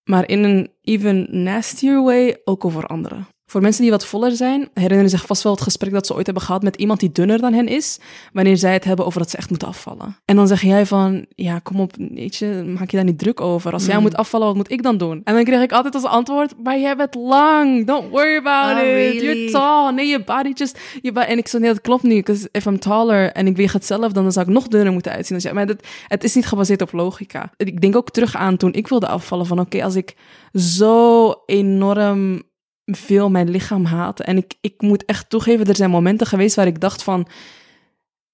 maar 0.03 0.27
in 0.27 0.43
een 0.43 0.71
even 0.81 1.43
nastier 1.43 2.03
way 2.03 2.41
ook 2.43 2.65
over 2.65 2.85
anderen. 2.85 3.27
Voor 3.53 3.61
mensen 3.61 3.81
die 3.81 3.91
wat 3.91 4.05
voller 4.05 4.31
zijn, 4.31 4.69
herinneren 4.73 5.09
zich 5.09 5.25
vast 5.25 5.43
wel 5.43 5.51
het 5.51 5.61
gesprek 5.61 5.91
dat 5.91 6.05
ze 6.07 6.15
ooit 6.15 6.25
hebben 6.25 6.43
gehad 6.43 6.63
met 6.63 6.75
iemand 6.75 6.99
die 6.99 7.11
dunner 7.11 7.39
dan 7.41 7.53
hen 7.53 7.67
is, 7.67 7.99
wanneer 8.31 8.57
zij 8.57 8.73
het 8.73 8.83
hebben 8.83 9.05
over 9.05 9.19
dat 9.19 9.29
ze 9.29 9.37
echt 9.37 9.49
moeten 9.49 9.67
afvallen. 9.67 10.17
En 10.25 10.35
dan 10.35 10.47
zeg 10.47 10.61
jij 10.61 10.85
van, 10.85 11.25
ja, 11.35 11.59
kom 11.59 11.79
op, 11.79 11.91
weet 11.97 12.35
je, 12.35 12.73
maak 12.79 12.89
je 12.91 12.95
daar 12.97 13.05
niet 13.05 13.19
druk 13.19 13.41
over. 13.41 13.73
Als 13.73 13.85
jij 13.85 13.95
Mm. 13.95 14.01
moet 14.01 14.15
afvallen, 14.15 14.47
wat 14.47 14.55
moet 14.55 14.71
ik 14.71 14.83
dan 14.83 14.97
doen? 14.97 15.21
En 15.23 15.33
dan 15.33 15.43
kreeg 15.43 15.61
ik 15.61 15.71
altijd 15.71 15.93
als 15.95 16.03
antwoord, 16.03 16.53
maar 16.63 16.79
jij 16.79 16.95
bent 16.95 17.15
lang, 17.15 17.87
don't 17.87 18.09
worry 18.09 18.35
about 18.37 18.71
Oh, 18.81 18.87
it, 18.87 18.93
really? 18.93 19.25
you're 19.25 19.51
tall, 19.51 19.91
nee, 19.93 20.07
je 20.07 20.23
body 20.23 20.51
just... 20.53 20.79
Je 21.01 21.11
ba- 21.11 21.25
en 21.25 21.37
ik 21.37 21.47
zo, 21.47 21.59
nee, 21.59 21.69
dat 21.69 21.81
klopt 21.81 22.03
niet, 22.03 22.25
because 22.25 22.49
if 22.51 22.65
I'm 22.65 22.79
taller 22.79 23.31
en 23.31 23.47
ik 23.47 23.55
weeg 23.55 23.73
hetzelfde, 23.73 24.13
dan 24.21 24.31
zou 24.31 24.45
ik 24.47 24.53
nog 24.53 24.67
dunner 24.67 24.93
moeten 24.93 25.11
uitzien. 25.11 25.35
Dus 25.37 25.45
ja, 25.45 25.53
maar 25.53 25.65
dat, 25.67 25.87
het 26.07 26.23
is 26.23 26.35
niet 26.35 26.45
gebaseerd 26.45 26.81
op 26.81 26.91
logica. 26.91 27.51
Ik 27.57 27.81
denk 27.81 27.95
ook 27.95 28.09
terug 28.09 28.35
aan 28.35 28.57
toen 28.57 28.73
ik 28.73 28.87
wilde 28.87 29.07
afvallen 29.07 29.45
van, 29.45 29.59
oké, 29.59 29.83
als 29.83 29.95
ik 29.95 30.15
zo 30.53 31.33
enorm 31.45 32.41
veel 32.85 33.29
mijn 33.29 33.49
lichaam 33.49 33.85
haat 33.85 34.19
en 34.19 34.37
ik, 34.37 34.53
ik 34.61 34.81
moet 34.81 35.05
echt 35.05 35.29
toegeven, 35.29 35.65
er 35.67 35.75
zijn 35.75 35.89
momenten 35.89 36.27
geweest 36.27 36.55
waar 36.55 36.67
ik 36.67 36.79
dacht 36.79 37.03
van, 37.03 37.27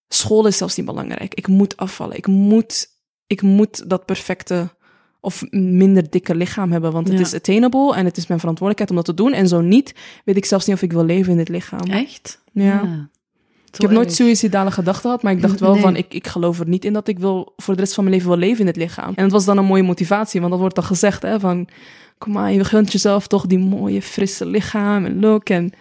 school 0.08 0.48
is 0.48 0.58
zelfs 0.58 0.76
niet 0.78 0.86
belangrijk. 0.86 1.34
Ik 1.34 1.48
moet 1.48 1.78
afvallen. 1.78 2.18
Ik 2.18 2.28
moet, 2.28 2.88
ik 3.28 3.42
moet 3.42 3.90
dat 3.90 4.06
perfecte 4.06 4.70
of 5.22 5.44
minder 5.52 6.10
dikke 6.10 6.36
lichaam 6.36 6.72
hebben, 6.72 6.92
want 6.92 7.08
het 7.08 7.18
Ja. 7.18 7.24
is 7.24 7.34
attainable 7.34 7.96
en 7.96 8.06
het 8.06 8.18
is 8.18 8.28
mijn 8.28 8.40
verantwoordelijkheid 8.40 8.90
om 8.90 8.96
dat 9.06 9.16
te 9.16 9.24
doen. 9.24 9.34
En 9.34 9.48
zo 9.48 9.62
niet, 9.62 9.94
weet 10.26 10.38
ik 10.38 10.46
zelfs 10.46 10.66
niet 10.66 10.76
of 10.76 10.82
ik 10.82 10.92
wil 10.92 11.04
leven 11.06 11.32
in 11.32 11.38
dit 11.38 11.50
lichaam. 11.50 11.90
Echt? 11.90 12.42
Ja. 12.52 13.10
Ik 13.74 13.82
heb 13.82 13.92
nooit 13.92 14.14
suïcidale 14.14 14.72
gedachten 14.72 15.02
gehad, 15.04 15.24
maar 15.24 15.32
ik 15.32 15.42
dacht 15.42 15.60
wel 15.60 15.74
Nee. 15.74 15.82
van, 15.82 15.96
ik, 15.96 16.14
ik 16.14 16.28
geloof 16.28 16.60
er 16.60 16.68
niet 16.68 16.86
in 16.86 16.94
dat 16.94 17.08
ik 17.08 17.20
wil 17.20 17.54
voor 17.58 17.74
de 17.76 17.80
rest 17.80 17.94
van 17.94 18.04
mijn 18.04 18.16
leven 18.16 18.32
wil 18.32 18.40
leven 18.40 18.60
in 18.60 18.68
het 18.68 18.76
lichaam. 18.76 19.14
En 19.16 19.24
het 19.24 19.32
was 19.32 19.46
dan 19.46 19.58
een 19.58 19.66
mooie 19.66 19.84
motivatie, 19.84 20.40
want 20.40 20.52
dat 20.52 20.60
wordt 20.62 20.76
dan 20.76 20.84
gezegd, 20.84 21.22
hè, 21.22 21.40
van, 21.40 21.68
kom 22.20 22.34
maar, 22.34 22.52
je 22.52 22.64
gunt 22.64 22.92
jezelf 22.92 23.28
toch 23.28 23.46
die 23.46 23.60
mooie, 23.60 24.02
frisse 24.02 24.46
lichaam 24.46 25.06
en 25.06 25.20
look. 25.20 25.50
En... 25.50 25.74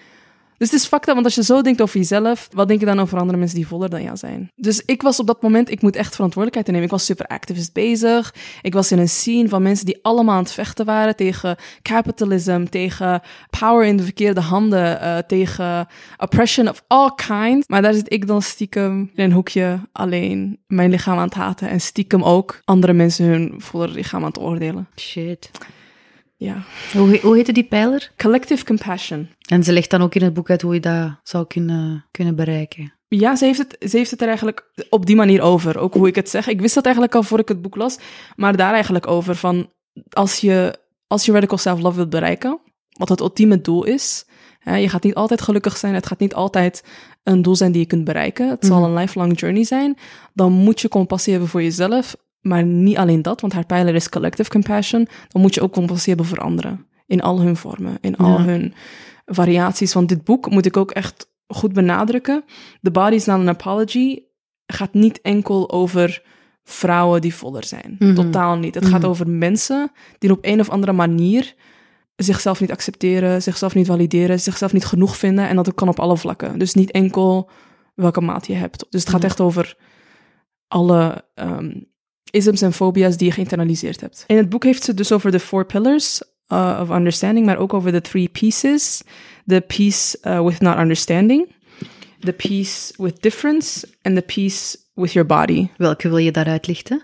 Dus 0.59 0.71
het 0.71 0.81
is 0.81 0.87
fucked 0.87 1.09
up, 1.09 1.15
want 1.15 1.27
als 1.27 1.35
je 1.35 1.43
zo 1.43 1.63
denkt 1.63 1.81
over 1.81 1.99
jezelf, 1.99 2.49
wat 2.53 2.69
denk 2.69 2.81
je 2.81 2.87
dan 2.87 3.01
over 3.01 3.19
andere 3.19 3.39
mensen 3.39 3.57
die 3.57 3.67
voller 3.67 3.91
dan 3.91 4.03
jou 4.03 4.17
zijn? 4.17 4.51
Dus 4.57 4.83
ik 4.85 5.03
was 5.03 5.21
op 5.21 5.27
dat 5.27 5.43
moment, 5.43 5.71
ik 5.71 5.83
moet 5.83 5.97
echt 5.97 6.15
verantwoordelijkheid 6.15 6.67
nemen. 6.67 6.83
Ik 6.83 6.91
was 6.91 7.05
super 7.05 7.27
activist 7.27 7.73
bezig. 7.73 8.35
Ik 8.63 8.73
was 8.73 8.93
in 8.93 8.99
een 8.99 9.09
scene 9.09 9.49
van 9.49 9.63
mensen 9.63 9.87
die 9.87 9.99
allemaal 10.03 10.35
aan 10.35 10.43
het 10.43 10.53
vechten 10.53 10.85
waren 10.85 11.17
tegen 11.17 11.57
capitalism, 11.83 12.65
tegen 12.65 13.21
power 13.59 13.87
in 13.87 13.97
de 13.97 14.03
verkeerde 14.03 14.41
handen, 14.41 15.01
eh, 15.01 15.19
tegen 15.19 15.87
oppression 16.17 16.69
of 16.69 16.85
all 16.87 17.11
kinds. 17.15 17.67
Maar 17.69 17.83
daar 17.83 17.95
zit 17.95 18.13
ik 18.13 18.27
dan 18.27 18.43
stiekem 18.43 19.11
in 19.15 19.25
een 19.25 19.33
hoekje 19.33 19.81
alleen 19.93 20.59
mijn 20.67 20.91
lichaam 20.91 21.19
aan 21.19 21.25
het 21.25 21.35
haten 21.35 21.69
en 21.69 21.81
stiekem 21.81 22.23
ook 22.23 22.61
andere 22.65 22.93
mensen 22.93 23.27
hun 23.27 23.55
voller 23.59 23.89
lichaam 23.89 24.21
aan 24.21 24.29
het 24.29 24.41
oordelen. 24.41 24.89
Shit. 24.97 25.51
Ja. 26.41 26.63
Hoe, 26.93 27.19
hoe 27.23 27.37
heette 27.37 27.53
die 27.53 27.65
pijler? 27.65 28.11
Collective 28.17 28.65
compassion. 28.65 29.29
En 29.49 29.65
ze 29.65 29.73
legt 29.73 29.91
dan 29.91 30.03
ook 30.03 30.15
in 30.15 30.23
het 30.23 30.35
boek 30.35 30.51
uit 30.51 30.63
hoe 30.63 30.75
je 30.75 30.81
dat 30.81 31.21
zou 31.23 31.47
kunnen, 31.47 32.05
kunnen 32.11 32.37
bereiken. 32.37 32.93
Ja, 33.09 33.37
ze 33.37 33.45
heeft, 33.45 33.59
het, 33.59 33.91
ze 33.91 33.97
heeft 33.97 34.11
het 34.11 34.21
er 34.21 34.27
eigenlijk 34.27 34.71
op 34.91 35.07
die 35.07 35.17
manier 35.17 35.41
over. 35.43 35.79
Ook 35.79 35.95
hoe 35.95 36.09
ik 36.09 36.15
het 36.15 36.31
zeg. 36.31 36.47
Ik 36.47 36.61
wist 36.61 36.75
dat 36.75 36.85
eigenlijk 36.85 37.15
al 37.15 37.23
voor 37.23 37.39
ik 37.39 37.49
het 37.49 37.63
boek 37.63 37.77
las. 37.77 37.99
Maar 38.37 38.57
daar 38.57 38.73
eigenlijk 38.73 39.07
over 39.07 39.35
van... 39.37 39.71
Als 40.09 40.37
je, 40.37 40.79
als 41.07 41.25
je 41.25 41.33
radical 41.33 41.59
self-love 41.59 41.97
wilt 41.97 42.11
bereiken... 42.11 42.61
Wat 42.99 43.09
het 43.09 43.21
ultieme 43.21 43.61
doel 43.61 43.85
is... 43.85 44.27
Hè, 44.59 44.77
je 44.77 44.89
gaat 44.89 45.03
niet 45.03 45.15
altijd 45.15 45.43
gelukkig 45.43 45.77
zijn. 45.77 45.95
Het 45.95 46.07
gaat 46.07 46.19
niet 46.19 46.35
altijd 46.35 46.85
een 47.23 47.43
doel 47.43 47.57
zijn 47.57 47.73
die 47.73 47.81
je 47.81 47.87
kunt 47.87 48.05
bereiken. 48.05 48.49
Het 48.49 48.65
zal 48.67 48.81
Mhm. 48.81 48.89
een 48.91 48.95
lifelong 49.01 49.41
journey 49.41 49.65
zijn. 49.65 49.97
Dan 50.33 50.53
moet 50.53 50.81
je 50.81 50.89
compassie 50.89 51.33
hebben 51.33 51.51
voor 51.51 51.63
jezelf. 51.63 52.17
Maar 52.41 52.65
niet 52.65 52.97
alleen 52.97 53.23
dat, 53.23 53.41
want 53.41 53.53
haar 53.53 53.67
pijler 53.67 53.95
is 53.95 54.09
collective 54.09 54.51
compassion. 54.51 55.09
Dan 55.29 55.43
moet 55.43 55.55
je 55.55 55.61
ook 55.63 55.73
compassie 55.73 56.15
hebben 56.15 56.27
voor 56.27 56.45
anderen. 56.45 56.87
In 57.07 57.21
al 57.23 57.41
hun 57.41 57.57
vormen. 57.57 57.99
In 58.01 58.17
al 58.17 58.39
Ja. 58.39 58.45
hun 58.45 58.75
variaties. 59.27 59.93
Want 59.93 60.09
dit 60.09 60.25
boek 60.25 60.51
moet 60.51 60.67
ik 60.67 60.77
ook 60.77 60.91
echt 60.91 61.31
goed 61.47 61.73
benadrukken. 61.73 62.45
The 62.83 62.91
Body 62.91 63.15
is 63.15 63.25
Not 63.25 63.39
an 63.39 63.49
Apology 63.49 64.23
gaat 64.67 64.95
niet 64.95 65.21
enkel 65.21 65.71
over 65.71 66.23
vrouwen 66.65 67.21
die 67.21 67.35
voller 67.35 67.65
zijn. 67.65 67.97
Mhm. 67.99 68.15
Totaal 68.15 68.57
niet. 68.57 68.75
Het 68.75 68.87
gaat 68.87 69.01
Mhm. 69.01 69.11
over 69.11 69.29
mensen 69.29 69.91
die 70.19 70.31
op 70.33 70.39
een 70.41 70.61
of 70.61 70.69
andere 70.71 70.93
manier 70.93 71.55
zichzelf 72.17 72.61
niet 72.61 72.71
accepteren, 72.71 73.43
zichzelf 73.43 73.75
niet 73.75 73.87
valideren, 73.87 74.41
zichzelf 74.41 74.73
niet 74.73 74.85
genoeg 74.85 75.17
vinden. 75.17 75.49
En 75.49 75.57
dat 75.57 75.75
kan 75.75 75.89
op 75.89 76.01
alle 76.01 76.17
vlakken. 76.17 76.59
Dus 76.59 76.75
niet 76.75 76.91
enkel 76.91 77.51
welke 77.95 78.21
maat 78.21 78.47
je 78.47 78.55
hebt. 78.55 78.87
Dus 78.91 79.01
het 79.01 79.11
gaat 79.11 79.25
echt 79.25 79.41
over 79.41 79.77
alle 80.69 81.25
ehm 81.35 81.71
isms 82.31 82.63
en 82.63 82.73
fobia's 82.73 83.17
die 83.17 83.27
je 83.27 83.33
geïnternaliseerd 83.33 84.01
hebt. 84.01 84.25
In 84.27 84.37
het 84.37 84.49
boek 84.49 84.65
heeft 84.65 84.83
ze 84.83 84.89
het 84.89 84.99
dus 84.99 85.13
over 85.13 85.31
de 85.31 85.41
four 85.41 85.67
pillars 85.67 86.23
uh, 86.49 86.79
of 86.83 86.91
understanding, 86.91 87.47
maar 87.47 87.59
ook 87.59 87.75
over 87.75 87.93
de 87.93 88.01
three 88.01 88.29
pieces. 88.29 89.03
The 89.47 89.65
peace 89.67 90.19
uh, 90.23 90.45
with 90.45 90.61
not 90.61 90.79
understanding, 90.79 91.55
the 92.21 92.33
peace 92.33 92.93
with 92.97 93.23
difference, 93.23 93.89
and 94.03 94.17
the 94.17 94.23
peace 94.23 94.77
with 94.95 95.13
your 95.13 95.29
body. 95.29 95.69
Welke 95.77 96.09
wil 96.09 96.19
je 96.19 96.33
daaruit 96.33 96.67
lichten? 96.67 97.03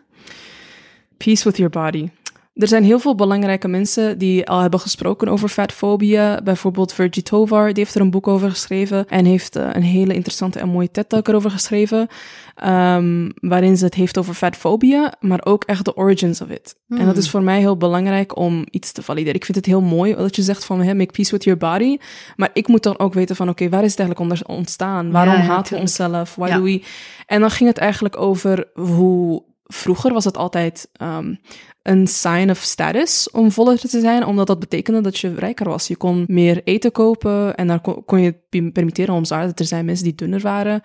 Peace 1.17 1.45
with 1.45 1.57
your 1.57 1.71
body. 1.71 2.11
Er 2.55 2.69
zijn 2.69 2.85
heel 2.85 2.99
veel 2.99 3.15
belangrijke 3.15 3.69
mensen 3.69 4.19
die 4.19 4.47
al 4.49 4.61
hebben 4.61 4.81
gesproken 4.81 5.29
over 5.29 5.49
fatfobia. 5.49 6.41
Bijvoorbeeld 6.43 6.93
Virgie 6.93 7.23
Tovar, 7.23 7.67
die 7.67 7.83
heeft 7.83 7.95
er 7.95 8.01
een 8.01 8.11
boek 8.11 8.29
over 8.29 8.51
geschreven. 8.51 9.09
En 9.09 9.25
heeft 9.25 9.57
eh, 9.57 9.69
een 9.73 9.83
hele 9.83 10.15
interessante 10.15 10.59
en 10.59 10.69
mooie 10.69 10.91
TED-talk 10.91 11.29
erover 11.29 11.51
geschreven. 11.51 12.09
ehm, 12.55 13.31
waarin 13.35 13.77
ze 13.77 13.85
het 13.85 13.95
heeft 13.95 14.19
over 14.19 14.35
fatfobia, 14.35 15.13
maar 15.21 15.41
ook 15.45 15.65
echt 15.65 15.85
de 15.85 15.97
origins 15.97 16.41
of 16.41 16.49
it. 16.49 16.77
En 16.89 17.07
dat 17.07 17.17
is 17.17 17.31
voor 17.31 17.43
mij 17.43 17.59
heel 17.59 17.77
belangrijk 17.77 18.37
om 18.37 18.67
iets 18.71 18.93
te 18.93 19.03
valideren. 19.03 19.35
Ik 19.35 19.45
vind 19.45 19.57
het 19.57 19.67
heel 19.67 19.81
mooi 19.81 20.15
dat 20.15 20.37
je 20.37 20.43
zegt 20.43 20.65
van, 20.65 20.81
hey, 20.83 20.95
make 20.95 21.13
peace 21.13 21.31
with 21.31 21.45
your 21.45 21.59
body. 21.59 21.99
Maar 22.37 22.51
ik 22.53 22.69
moet 22.69 22.83
dan 22.83 22.99
ook 22.99 23.15
weten 23.15 23.37
van, 23.37 23.49
oké, 23.49 23.69
waar 23.69 23.85
is 23.85 23.91
het 23.91 24.01
eigenlijk 24.01 24.31
onder- 24.31 24.57
ontstaan? 24.57 25.11
Waarom 25.11 25.35
Ja, 25.35 25.41
haten 25.41 25.75
we 25.75 25.81
onszelf? 25.81 26.35
Why 26.35 26.49
Ja. 26.49 26.57
do 26.57 26.63
we... 26.63 26.83
En 27.27 27.41
dan 27.41 27.51
ging 27.51 27.69
het 27.69 27.79
eigenlijk 27.79 28.21
over 28.21 28.67
hoe... 28.75 29.43
Vroeger 29.65 30.13
was 30.13 30.25
het 30.25 30.37
altijd 30.37 30.89
ehm, 30.93 31.35
een 31.83 32.07
sign 32.07 32.51
of 32.51 32.59
status 32.59 33.31
om 33.31 33.51
voller 33.51 33.79
te 33.79 34.01
zijn, 34.01 34.25
omdat 34.25 34.47
dat 34.47 34.59
betekende 34.59 35.01
dat 35.01 35.19
je 35.19 35.35
rijker 35.35 35.69
was. 35.69 35.89
Je 35.89 35.97
kon 35.97 36.25
meer 36.27 36.61
eten 36.65 36.93
kopen 36.93 37.55
en 37.55 37.67
dan 37.67 37.81
kon, 38.05 38.21
je 38.21 38.27
het 38.27 38.49
pi- 38.49 38.71
permitteren 38.71 39.15
om 39.15 39.25
zwaarder 39.25 39.55
te 39.55 39.65
zijn. 39.65 39.85
Mensen 39.85 40.05
die 40.05 40.15
dunner 40.15 40.41
waren, 40.41 40.81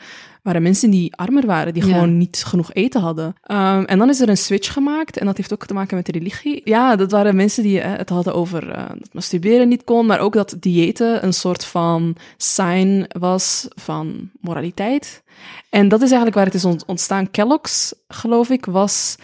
waren 0.49 0.63
mensen 0.63 0.89
die 0.89 1.15
armer 1.15 1.45
waren, 1.45 1.73
die 1.73 1.85
Ja. 1.85 1.93
gewoon 1.93 2.17
niet 2.17 2.43
genoeg 2.45 2.73
eten 2.73 3.01
hadden. 3.01 3.35
Ehm, 3.43 3.83
en 3.83 3.97
dan 3.97 4.09
is 4.09 4.21
er 4.21 4.29
een 4.29 4.37
switch 4.37 4.73
gemaakt 4.73 5.17
en 5.17 5.25
dat 5.25 5.37
heeft 5.37 5.53
ook 5.53 5.65
te 5.65 5.73
maken 5.73 5.95
met 5.95 6.05
de 6.05 6.11
religie. 6.11 6.61
Ja, 6.63 6.95
dat 6.95 7.11
waren 7.11 7.35
mensen 7.35 7.63
die 7.63 7.79
eh, 7.79 7.97
het 7.97 8.09
hadden 8.09 8.33
over 8.33 8.69
eh, 8.71 8.83
dat 8.99 9.13
masturberen 9.13 9.67
niet 9.67 9.83
kon, 9.83 10.05
maar 10.05 10.19
ook 10.19 10.33
dat 10.33 10.55
diëten 10.59 11.23
een 11.25 11.33
soort 11.33 11.65
van 11.65 12.15
sign 12.37 13.05
was 13.19 13.67
van 13.75 14.29
moraliteit. 14.41 15.23
En 15.69 15.87
dat 15.87 15.99
is 15.99 16.07
eigenlijk 16.07 16.35
waar 16.35 16.45
het 16.45 16.53
is 16.53 16.65
ont- 16.65 16.85
ontstaan. 16.85 17.31
Kellogg's, 17.31 17.93
geloof 18.07 18.49
ik, 18.49 18.65
was 18.65 19.15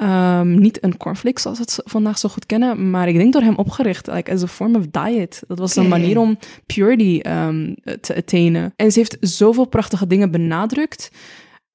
ehm, 0.00 0.58
niet 0.58 0.84
een 0.84 0.96
cornflakes 0.96 1.42
zoals 1.42 1.58
we 1.58 1.64
het 1.64 1.80
vandaag 1.84 2.18
zo 2.18 2.28
goed 2.28 2.46
kennen, 2.46 2.90
maar 2.90 3.08
ik 3.08 3.16
denk 3.16 3.32
door 3.32 3.42
hem 3.42 3.56
opgericht, 3.56 4.06
like 4.06 4.32
as 4.32 4.42
a 4.42 4.46
form 4.46 4.76
of 4.76 4.86
diet. 4.90 5.42
Dat 5.48 5.58
was 5.58 5.76
een 5.76 5.88
manier 5.88 6.18
om 6.18 6.38
purity 6.66 7.18
ehm, 7.22 7.74
te 8.00 8.16
attainen. 8.16 8.72
En 8.76 8.92
ze 8.92 8.98
heeft 8.98 9.16
zoveel 9.20 9.64
prachtige 9.64 10.06
dingen 10.06 10.30
benadrukt, 10.30 11.10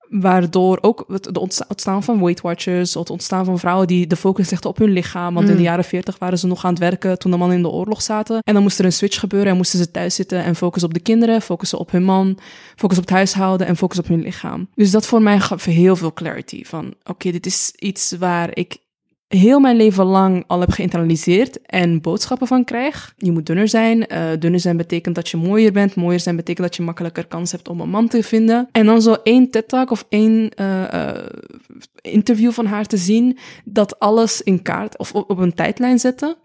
waardoor 0.10 0.78
ook 0.82 1.06
het 1.08 1.38
ontstaan 1.38 2.04
van 2.04 2.20
Weight 2.20 2.42
Watchers, 2.42 2.94
het 2.94 3.10
ontstaan 3.10 3.46
van 3.46 3.60
vrouwen 3.60 3.88
die 3.88 4.08
de 4.08 4.16
focus 4.16 4.50
legden 4.50 4.70
op 4.70 4.78
hun 4.78 4.90
lichaam, 4.92 5.34
want 5.34 5.46
in 5.46 5.52
Mm. 5.52 5.58
de 5.58 5.64
jaren 5.64 5.84
40 5.84 6.18
waren 6.18 6.38
ze 6.40 6.48
nog 6.48 6.66
aan 6.66 6.70
het 6.70 6.80
werken 6.80 7.20
toen 7.20 7.32
de 7.32 7.38
mannen 7.38 7.58
in 7.58 7.64
de 7.64 7.70
oorlog 7.70 8.02
zaten. 8.02 8.40
En 8.44 8.54
dan 8.54 8.64
moest 8.64 8.80
er 8.80 8.86
een 8.86 8.92
switch 8.94 9.20
gebeuren 9.20 9.52
en 9.52 9.58
moesten 9.58 9.80
ze 9.80 9.92
thuis 9.92 10.16
zitten 10.16 10.44
en 10.44 10.56
focussen 10.56 10.90
op 10.90 10.96
de 10.96 11.02
kinderen, 11.04 11.42
focussen 11.42 11.80
op 11.80 11.92
hun 11.92 12.04
man, 12.04 12.38
focussen 12.76 13.04
op 13.04 13.10
het 13.10 13.18
huishouden 13.18 13.68
en 13.68 13.76
focussen 13.78 14.06
op 14.06 14.10
hun 14.12 14.22
lichaam. 14.22 14.68
Dus 14.76 14.92
dat 14.92 15.06
voor 15.06 15.22
mij 15.22 15.40
gaf 15.40 15.64
heel 15.64 15.96
veel 15.96 16.14
clarity 16.14 16.64
van, 16.64 16.94
oké, 17.04 17.32
dit 17.32 17.46
is 17.46 17.74
iets 17.76 18.16
waar 18.20 18.50
ik 18.54 18.78
heel 19.28 19.60
mijn 19.60 19.76
leven 19.76 20.06
lang 20.06 20.44
al 20.48 20.60
heb 20.60 20.72
geïnternaliseerd 20.72 21.62
en 21.62 22.02
boodschappen 22.02 22.48
van 22.48 22.64
krijg. 22.64 23.14
Je 23.18 23.32
moet 23.32 23.46
dunner 23.46 23.68
zijn. 23.68 24.08
Eh, 24.08 24.30
dunner 24.40 24.60
zijn 24.60 24.78
betekent 24.78 25.16
dat 25.16 25.30
je 25.30 25.38
mooier 25.38 25.72
bent. 25.72 25.96
Mooier 25.96 26.20
zijn 26.20 26.36
betekent 26.36 26.68
dat 26.68 26.76
je 26.76 26.84
makkelijker 26.84 27.28
kans 27.28 27.52
hebt 27.52 27.68
om 27.68 27.80
een 27.80 27.90
man 27.90 28.08
te 28.08 28.24
vinden. 28.24 28.70
En 28.72 28.86
dan 28.86 29.02
zo 29.02 29.14
één 29.24 29.50
TED-talk 29.50 29.92
of 29.92 30.06
één 30.10 30.50
eh, 30.50 31.14
eh, 31.14 31.26
interview 32.02 32.52
van 32.52 32.66
haar 32.66 32.86
te 32.86 32.98
zien, 32.98 33.38
dat 33.64 34.00
alles 34.00 34.42
in 34.42 34.62
kaart 34.62 34.98
of 34.98 35.14
op, 35.14 35.38
een 35.38 35.54
tijdlijn 35.54 36.00
zette, 36.00 36.38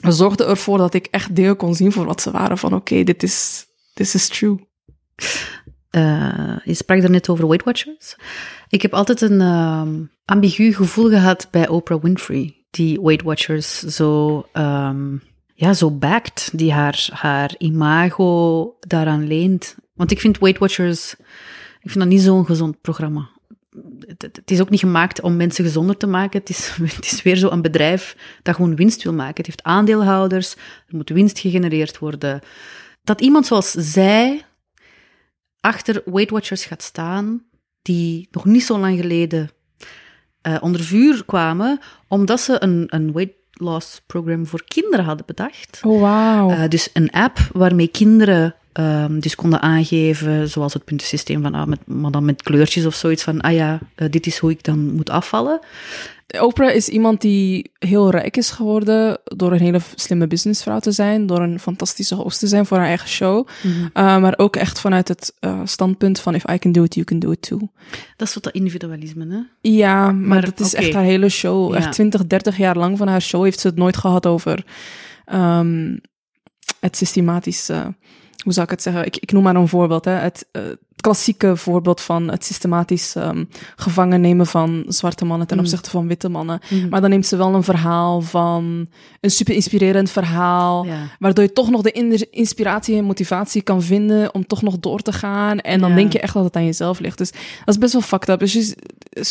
zorgde 0.00 0.44
ervoor 0.44 0.78
dat 0.78 0.94
ik 0.94 1.06
echt 1.06 1.34
deel 1.36 1.56
kon 1.56 1.74
zien 1.74 1.92
voor 1.92 2.04
wat 2.04 2.20
ze 2.20 2.30
waren. 2.30 2.58
Van 2.58 2.74
oké, 2.74 3.04
dit 3.04 3.22
is 3.22 3.66
this 3.94 4.14
is 4.14 4.28
true. 4.28 4.56
Eh, 5.90 6.56
je 6.64 6.74
sprak 6.74 7.02
er 7.02 7.10
net 7.10 7.28
over 7.28 7.46
Weight 7.46 7.64
Watchers. 7.64 8.16
Ik 8.68 8.82
heb 8.82 8.94
altijd 8.94 9.20
een 9.20 9.40
ehm, 9.40 10.02
ambigu 10.24 10.72
gevoel 10.72 11.08
gehad 11.08 11.48
bij 11.50 11.68
Oprah 11.68 12.02
Winfrey, 12.02 12.64
die 12.70 13.00
Weight 13.00 13.24
Watchers 13.24 13.78
zo, 13.78 14.44
ehm, 14.52 15.16
ja, 15.54 15.72
zo 15.72 15.90
backt, 15.90 16.50
die 16.58 16.72
haar, 16.72 17.08
haar 17.12 17.54
imago 17.58 18.76
daaraan 18.80 19.26
leent. 19.26 19.76
Want 19.94 20.10
ik 20.10 20.20
vind 20.20 20.38
Weight 20.38 20.60
Watchers, 20.60 21.12
ik 21.80 21.90
vind 21.90 21.98
dat 21.98 22.08
niet 22.08 22.20
zo'n 22.22 22.46
gezond 22.46 22.80
programma. 22.80 23.28
Het, 24.06 24.22
het- 24.22 24.50
is 24.50 24.60
ook 24.60 24.70
niet 24.70 24.80
gemaakt 24.80 25.20
om 25.20 25.36
mensen 25.36 25.64
gezonder 25.64 25.96
te 25.96 26.06
maken. 26.06 26.40
Het 26.40 26.48
is, 26.48 26.76
het 26.96 27.04
is 27.12 27.22
weer 27.22 27.36
zo 27.36 27.48
een 27.50 27.62
bedrijf 27.62 28.16
dat 28.42 28.54
gewoon 28.54 28.76
winst 28.76 29.02
wil 29.02 29.12
maken. 29.12 29.36
Het 29.36 29.46
heeft 29.46 29.62
aandeelhouders, 29.62 30.52
er 30.88 30.96
moet 30.96 31.08
winst 31.08 31.38
gegenereerd 31.38 31.98
worden. 31.98 32.40
Dat 33.04 33.20
iemand 33.20 33.46
zoals 33.46 33.70
zij 33.70 34.42
achter 35.60 36.02
Weight 36.04 36.30
Watchers 36.30 36.64
gaat 36.64 36.82
staan, 36.82 37.44
die 37.82 38.28
nog 38.30 38.44
niet 38.44 38.64
zo 38.64 38.78
lang 38.78 39.00
geleden 39.00 39.50
eh, 40.40 40.56
onder 40.60 40.80
vuur 40.80 41.24
kwamen, 41.24 41.80
omdat 42.08 42.40
ze 42.40 42.62
een, 42.62 42.84
een 42.86 43.12
weight 43.12 43.36
loss 43.52 44.02
program 44.06 44.46
voor 44.46 44.64
kinderen 44.64 45.04
hadden 45.04 45.26
bedacht. 45.26 45.80
Oh, 45.82 46.00
wauw. 46.00 46.50
Eh, 46.50 46.68
dus 46.68 46.90
een 46.92 47.10
app 47.10 47.38
waarmee 47.52 47.88
kinderen 47.88 48.54
ehm, 48.78 49.18
dus 49.18 49.34
konden 49.34 49.60
aangeven, 49.60 50.48
zoals 50.48 50.72
het 50.72 50.84
puntensysteem, 50.84 51.42
van, 51.42 51.54
ah, 51.54 51.66
met, 51.66 51.86
maar 51.86 52.10
dan 52.10 52.24
met 52.24 52.42
kleurtjes 52.42 52.86
of 52.86 52.94
zoiets 52.94 53.22
van, 53.22 53.40
ah 53.40 53.52
ja, 53.52 53.78
eh, 53.94 54.08
dit 54.10 54.26
is 54.26 54.38
hoe 54.38 54.50
ik 54.50 54.64
dan 54.64 54.94
moet 54.94 55.10
afvallen. 55.10 55.60
Oprah 56.40 56.74
is 56.74 56.88
iemand 56.88 57.20
die 57.20 57.70
heel 57.78 58.10
rijk 58.10 58.36
is 58.36 58.50
geworden 58.50 59.18
door 59.24 59.52
een 59.52 59.60
hele 59.60 59.80
slimme 59.94 60.26
businessvrouw 60.26 60.78
te 60.78 60.92
zijn, 60.92 61.26
door 61.26 61.40
een 61.40 61.60
fantastische 61.60 62.14
host 62.14 62.38
te 62.38 62.46
zijn 62.46 62.66
voor 62.66 62.76
haar 62.76 62.86
eigen 62.86 63.08
show, 63.08 63.46
Uh, 63.64 63.92
maar 63.92 64.34
ook 64.36 64.56
echt 64.56 64.80
vanuit 64.80 65.08
het 65.08 65.34
uh, 65.40 65.60
standpunt 65.64 66.20
van 66.20 66.34
if 66.34 66.44
I 66.50 66.58
can 66.58 66.72
do 66.72 66.82
it, 66.82 66.94
you 66.94 67.06
can 67.06 67.18
do 67.18 67.30
it 67.30 67.42
too. 67.42 67.58
Dat 68.16 68.28
is 68.28 68.34
wat 68.34 68.42
dat 68.42 68.52
individualisme, 68.52 69.26
hè? 69.28 69.70
Ja, 69.70 70.04
maar, 70.04 70.14
Maar, 70.14 70.44
dat 70.44 70.60
is 70.60 70.74
echt 70.74 70.92
haar 70.92 71.04
hele 71.04 71.28
show. 71.28 71.72
Ja. 71.72 71.78
Echt 71.78 71.92
20, 71.92 72.26
30 72.26 72.56
jaar 72.56 72.76
lang 72.76 72.98
van 72.98 73.08
haar 73.08 73.22
show 73.22 73.44
heeft 73.44 73.60
ze 73.60 73.66
het 73.66 73.76
nooit 73.76 73.96
gehad 73.96 74.26
over 74.26 74.64
ehm, 75.24 75.96
het 76.80 76.96
systematisch 76.96 77.68
eh, 77.68 77.86
hoe 78.48 78.56
zou 78.56 78.66
ik 78.66 78.72
het 78.72 78.82
zeggen? 78.82 79.06
Ik, 79.06 79.16
ik 79.16 79.32
noem 79.32 79.42
maar 79.42 79.56
een 79.56 79.68
voorbeeld. 79.68 80.04
Hè. 80.04 80.12
Het, 80.12 80.46
uh, 80.52 80.62
klassieke 80.96 81.56
voorbeeld 81.56 82.00
van 82.00 82.30
het 82.30 82.44
systematisch 82.44 83.14
um, 83.14 83.48
gevangen 83.76 84.20
nemen 84.20 84.46
van 84.46 84.84
zwarte 84.86 85.24
mannen 85.24 85.46
ten 85.46 85.56
mm. 85.56 85.62
opzichte 85.62 85.90
van 85.90 86.06
witte 86.06 86.28
mannen. 86.28 86.60
Mm. 86.70 86.88
Maar 86.88 87.00
dan 87.00 87.10
neemt 87.10 87.26
ze 87.26 87.36
wel 87.36 87.54
een 87.54 87.62
verhaal 87.62 88.20
van 88.20 88.88
een 89.20 89.30
super 89.30 89.54
inspirerend 89.54 90.10
verhaal, 90.10 90.84
ja. 90.84 91.08
waardoor 91.18 91.44
je 91.44 91.52
toch 91.52 91.70
nog 91.70 91.82
de 91.82 92.26
inspiratie 92.30 92.96
en 92.96 93.04
motivatie 93.04 93.62
kan 93.62 93.82
vinden 93.82 94.34
om 94.34 94.46
toch 94.46 94.62
nog 94.62 94.78
door 94.78 95.00
te 95.00 95.12
gaan. 95.12 95.58
En 95.58 95.80
dan 95.80 95.90
ja. 95.90 95.96
denk 95.96 96.12
je 96.12 96.20
echt 96.20 96.34
dat 96.34 96.44
het 96.44 96.56
aan 96.56 96.64
jezelf 96.64 96.98
ligt. 96.98 97.18
Dus 97.18 97.30
dat 97.30 97.74
is 97.74 97.78
best 97.78 97.92
wel 97.92 98.02
fucked 98.02 98.28
up. 98.28 98.38
Dus 98.38 98.52
je 98.52 98.58
is 98.58 98.74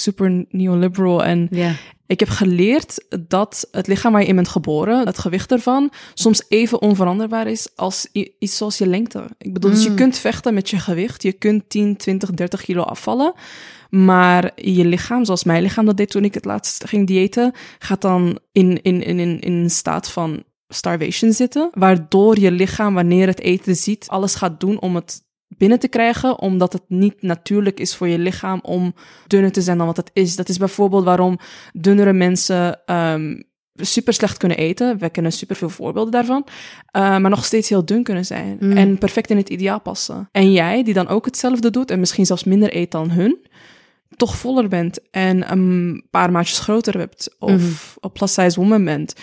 super 0.03 0.45
neoliberal 0.49 1.23
en 1.23 1.47
ja. 1.51 1.71
Ik 2.07 2.19
heb 2.19 2.29
geleerd 2.29 3.05
dat 3.27 3.67
het 3.71 3.87
lichaam 3.87 4.11
waar 4.11 4.21
je 4.21 4.27
in 4.27 4.35
bent 4.35 4.47
geboren, 4.47 5.05
het 5.05 5.17
gewicht 5.17 5.51
ervan, 5.51 5.91
soms 6.13 6.43
even 6.47 6.81
onveranderbaar 6.81 7.47
is 7.47 7.67
als 7.75 8.07
iets 8.39 8.57
zoals 8.57 8.77
je 8.77 8.87
lengte. 8.87 9.23
Ik 9.37 9.53
bedoel, 9.53 9.71
dus 9.71 9.83
je 9.83 9.89
mm. 9.89 9.95
kunt 9.95 10.17
vechten 10.17 10.53
met 10.53 10.69
je 10.69 10.79
gewicht. 10.79 11.23
Je 11.23 11.33
kunt 11.33 11.69
10, 11.69 11.97
20, 11.97 12.31
30 12.31 12.61
kilo 12.61 12.81
afvallen. 12.81 13.33
Maar 13.89 14.51
je 14.55 14.85
lichaam, 14.85 15.25
zoals 15.25 15.43
mijn 15.43 15.61
lichaam 15.61 15.85
dat 15.85 15.97
deed 15.97 16.09
toen 16.09 16.23
ik 16.23 16.33
het 16.33 16.45
laatst 16.45 16.87
ging 16.87 17.07
diëten, 17.07 17.53
gaat 17.79 18.01
dan 18.01 18.39
in, 18.51 18.81
in, 18.81 19.03
in, 19.03 19.19
in, 19.19 19.39
in 19.39 19.53
een 19.53 19.69
staat 19.69 20.11
van 20.11 20.43
starvation 20.67 21.31
zitten. 21.31 21.69
Waardoor 21.73 22.39
je 22.39 22.51
lichaam, 22.51 22.93
wanneer 22.93 23.27
het 23.27 23.39
eten 23.39 23.75
ziet, 23.75 24.07
alles 24.07 24.35
gaat 24.35 24.59
doen 24.59 24.79
om 24.79 24.95
het 24.95 25.25
binnen 25.47 25.79
te 25.79 25.87
krijgen, 25.87 26.39
omdat 26.39 26.73
het 26.73 26.83
niet 26.87 27.21
natuurlijk 27.21 27.79
is 27.79 27.95
voor 27.95 28.07
je 28.07 28.19
lichaam 28.19 28.59
om 28.61 28.93
dunner 29.27 29.51
te 29.51 29.61
zijn 29.61 29.77
dan 29.77 29.87
wat 29.87 29.97
het 29.97 30.09
is. 30.13 30.35
Dat 30.35 30.49
is 30.49 30.57
bijvoorbeeld 30.57 31.03
waarom 31.03 31.39
dunnere 31.73 32.13
mensen 32.13 32.79
um, 32.85 33.43
super 33.75 34.13
slecht 34.13 34.37
kunnen 34.37 34.57
eten. 34.57 34.97
We 34.97 35.09
kennen 35.09 35.31
super 35.31 35.55
veel 35.55 35.69
voorbeelden 35.69 36.11
daarvan. 36.11 36.45
Uh, 36.45 36.51
maar 37.01 37.29
nog 37.29 37.45
steeds 37.45 37.69
heel 37.69 37.85
dun 37.85 38.03
kunnen 38.03 38.25
zijn. 38.25 38.57
Mm. 38.59 38.77
En 38.77 38.97
perfect 38.97 39.29
in 39.29 39.37
het 39.37 39.49
ideaal 39.49 39.81
passen. 39.81 40.29
En 40.31 40.51
jij, 40.51 40.83
die 40.83 40.93
dan 40.93 41.07
ook 41.07 41.25
hetzelfde 41.25 41.69
doet 41.69 41.91
en 41.91 41.99
misschien 41.99 42.25
zelfs 42.25 42.43
minder 42.43 42.75
eet 42.75 42.91
dan 42.91 43.09
hun, 43.09 43.37
toch 44.15 44.37
voller 44.37 44.67
bent 44.67 45.09
en 45.11 45.51
een 45.51 46.03
paar 46.09 46.31
maatjes 46.31 46.59
groter 46.59 46.97
hebt 46.97 47.35
of 47.39 47.51
mm. 47.51 47.73
op 47.99 48.13
plus 48.13 48.33
size 48.33 48.59
woman 48.59 48.85
bent. 48.85 49.13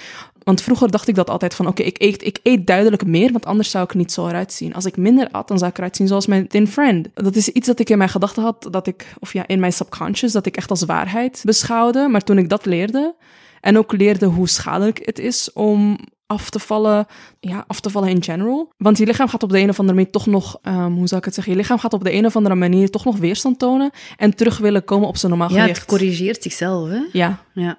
Want 0.45 0.61
vroeger 0.61 0.91
dacht 0.91 1.09
ik 1.09 1.15
dat 1.15 1.31
altijd 1.31 1.55
van, 1.55 1.67
oké, 1.67 1.83
ik, 1.83 2.03
eet, 2.03 2.25
ik 2.25 2.39
eet 2.43 2.67
duidelijk 2.67 3.07
meer, 3.07 3.33
want 3.33 3.47
anders 3.47 3.71
zou 3.71 3.85
ik 3.85 3.95
niet 3.95 4.13
zo 4.13 4.29
eruit 4.29 4.53
zien. 4.53 4.75
Als 4.75 4.85
ik 4.85 4.97
minder 4.97 5.29
at, 5.31 5.49
dan 5.49 5.59
zou 5.59 5.71
ik 5.71 5.77
eruit 5.79 5.97
zien 5.97 6.09
zoals 6.09 6.27
mijn 6.27 6.49
thin 6.49 6.69
friend. 6.69 7.09
Dat 7.15 7.37
is 7.37 7.49
iets 7.49 7.67
dat 7.67 7.79
ik 7.79 7.91
in 7.91 7.99
mijn 7.99 8.11
gedachten 8.11 8.43
had, 8.43 8.69
dat 8.71 8.87
ik, 8.87 9.15
of 9.19 9.33
ja, 9.33 9.47
in 9.47 9.61
mijn 9.61 9.73
subconscious, 9.73 10.33
dat 10.33 10.47
ik 10.47 10.57
echt 10.57 10.71
als 10.71 10.85
waarheid 10.85 11.43
beschouwde. 11.45 12.09
Maar 12.09 12.25
toen 12.25 12.39
ik 12.39 12.49
dat 12.49 12.65
leerde, 12.65 13.15
en 13.61 13.79
ook 13.79 13.93
leerde 13.93 14.27
hoe 14.27 14.49
schadelijk 14.49 15.01
het 15.07 15.19
is 15.19 15.53
om 15.53 15.99
af 16.27 16.51
te 16.51 16.59
vallen, 16.59 17.07
ja, 17.41 17.65
af 17.67 17.81
te 17.81 17.91
vallen 17.91 18.09
in 18.09 18.23
general. 18.23 18.73
Want 18.77 18.99
je 18.99 19.07
lichaam 19.07 19.29
gaat 19.29 19.43
op 19.43 19.51
de 19.51 19.59
een 19.59 19.69
of 19.69 19.79
andere 19.79 19.97
manier 19.97 20.13
toch 20.13 20.27
nog, 20.27 20.59
um, 20.63 20.95
hoe 20.95 21.07
zou 21.07 21.21
ik 21.21 21.25
het 21.25 21.35
zeggen, 21.35 21.53
je 21.53 21.59
lichaam 21.59 21.79
gaat 21.79 21.93
op 21.93 22.05
de 22.05 22.13
een 22.13 22.27
of 22.27 22.37
andere 22.37 22.55
manier 22.55 22.91
toch 22.91 23.05
nog 23.05 23.17
weerstand 23.17 23.59
tonen 23.59 23.91
en 24.17 24.37
terug 24.37 24.59
willen 24.59 24.85
komen 24.85 25.09
op 25.09 25.17
zijn 25.17 25.31
normaal 25.31 25.49
gewicht. 25.49 25.69
Ja, 25.69 25.75
het 25.75 25.85
corrigeert 25.85 26.43
zichzelf, 26.43 26.89
hè? 26.89 27.01
Ja. 27.13 27.43
Ja. 27.55 27.79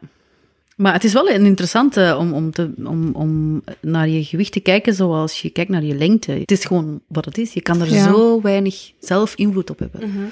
Maar 0.76 0.94
het 0.94 1.04
is 1.04 1.14
wel 1.14 1.30
een 1.30 1.46
interessante 1.46 2.16
om, 2.20 2.34
om, 2.34 2.52
te, 2.52 2.74
om, 2.84 3.14
om 3.14 3.64
naar 3.82 4.10
je 4.10 4.24
gewicht 4.24 4.52
te 4.52 4.60
kijken 4.60 4.94
zoals 4.94 5.42
je 5.42 5.50
kijkt 5.50 5.72
naar 5.72 5.84
je 5.84 5.96
lengte. 5.96 6.32
Het 6.32 6.52
is 6.52 6.66
gewoon 6.66 7.02
wat 7.08 7.26
het 7.26 7.38
is. 7.38 7.54
Je 7.54 7.62
kan 7.62 7.82
er 7.82 7.88
zo 7.88 8.42
weinig 8.42 8.92
zelf 9.00 9.36
invloed 9.36 9.70
op 9.70 9.80
hebben. 9.80 10.10
Mhm. 10.10 10.24